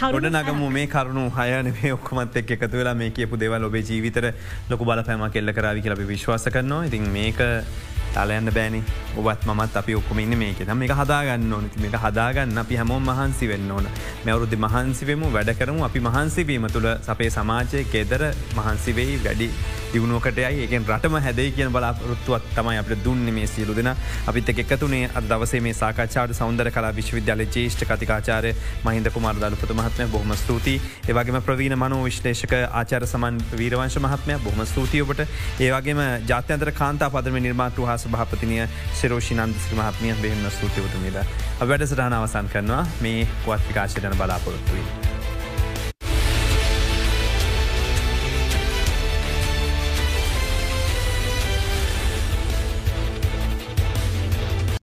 කරුට 0.00 0.28
නගම 0.30 0.62
මේ 0.72 0.86
කරුණු 0.86 1.24
හයන 1.36 1.72
ඔක්කොමත් 1.96 2.36
එක් 2.42 2.50
එකතු 2.56 2.76
වෙලා 2.80 2.94
මේ 2.94 3.10
කියපු 3.10 3.36
දෙවල් 3.42 3.68
ඔබේ 3.68 3.84
ජීවිතර 3.90 4.32
ලොක 4.70 4.80
බලපෑම 4.90 5.26
කෙල්ල 5.36 5.52
කරවි 5.58 5.84
කියලබ 5.86 6.00
විශ්වාස 6.12 6.48
කරනවා. 6.56 6.86
ඉතින් 6.90 7.04
මේක 7.18 7.40
තාලයන්න 8.16 8.52
බෑනි. 8.58 8.82
ඔබත් 9.16 9.46
මත් 9.48 9.76
අපි 9.82 9.98
ඔක්කොමන්න 10.00 10.36
මේක. 10.42 10.60
තම 10.64 10.82
මේ 10.82 10.98
හදාගන්න 11.00 11.52
ඕන. 11.52 11.70
මේක 11.84 11.96
හදාගන්න 12.04 12.58
අපි 12.64 12.82
හැමෝම් 12.82 13.08
මහන්සි 13.10 13.48
වෙන්න 13.52 13.70
ඕන. 13.70 13.88
මෙවරුදදි 14.26 14.62
මහන්සිවමු 14.66 15.32
වැඩ 15.36 15.54
කරමු. 15.60 15.84
අපි 15.88 16.04
මහන්සිවීම 16.08 16.68
තුළ 16.76 16.88
සපේ 17.08 17.30
සමාජය 17.38 17.84
කෙදර 17.94 18.22
මහන්සිවෙයි 18.58 19.18
වැඩි 19.24 19.50
දියුණුවකටයි 19.92 20.62
ඒකෙන් 20.62 20.84
රටම 20.88 21.16
හැදයි 21.26 21.50
කියන 21.56 21.70
බලාපොරොත්තුවත් 21.74 22.48
තමයි 22.56 22.78
අපට 22.80 23.04
දුන්න 23.04 23.30
මේ 23.36 23.46
සියලු 23.46 23.76
දෙෙන. 23.78 23.90
අපිත් 24.26 24.48
එකතුනේ 24.54 25.10
අද 25.14 25.28
දවසේ 25.30 25.60
මේ 25.60 25.74
සාකච්ඡාට 25.74 26.34
සෞන්දර 26.40 26.70
කලා 26.70 26.92
විශ්වවිද්‍යාල 26.98 27.44
ජේෂ්ඨ 27.46 27.86
කතිකාචාරය 27.90 28.52
මහින්ද 28.84 29.10
කුමාර 29.16 29.36
දලපත 29.42 29.76
මහත්මය. 29.80 30.08
බොහම 30.14 30.34
ස්තුති 30.42 30.74
ඒවගේම 31.08 31.40
ප්‍රවීණ 31.48 31.78
මනෝ 31.78 32.02
විශ්ලේෂක 32.08 32.56
ආචාර 32.80 33.06
සමන් 33.06 33.40
වීරවංශ 33.60 33.98
මහත්මය. 34.06 34.38
බොහම 34.46 34.60
ස්තුතියඔබට 34.72 35.24
ඒවගේම 35.60 36.02
ජාත්‍යන්තර 36.32 36.72
කාන්තා 36.82 37.10
පදම 37.10 37.40
නිර්මාතු 37.46 37.88
හා 37.90 37.98
සභාපතිනය 38.06 38.62
සිරෝෂි 38.94 39.36
නන්දසිරි 39.36 39.80
මහත්මිය 39.80 40.16
බෙහෙම 40.22 40.48
ස්තුතිවතුමීද. 40.50 41.20
වැඩසටහන 41.62 42.18
අවසන් 42.20 42.54
කරනවා 42.54 42.86
මේ 43.00 43.28
පුවත් 43.44 43.68
විකාශයටන 43.68 44.18
බලාපොරොත්තුවයි. 44.18 45.15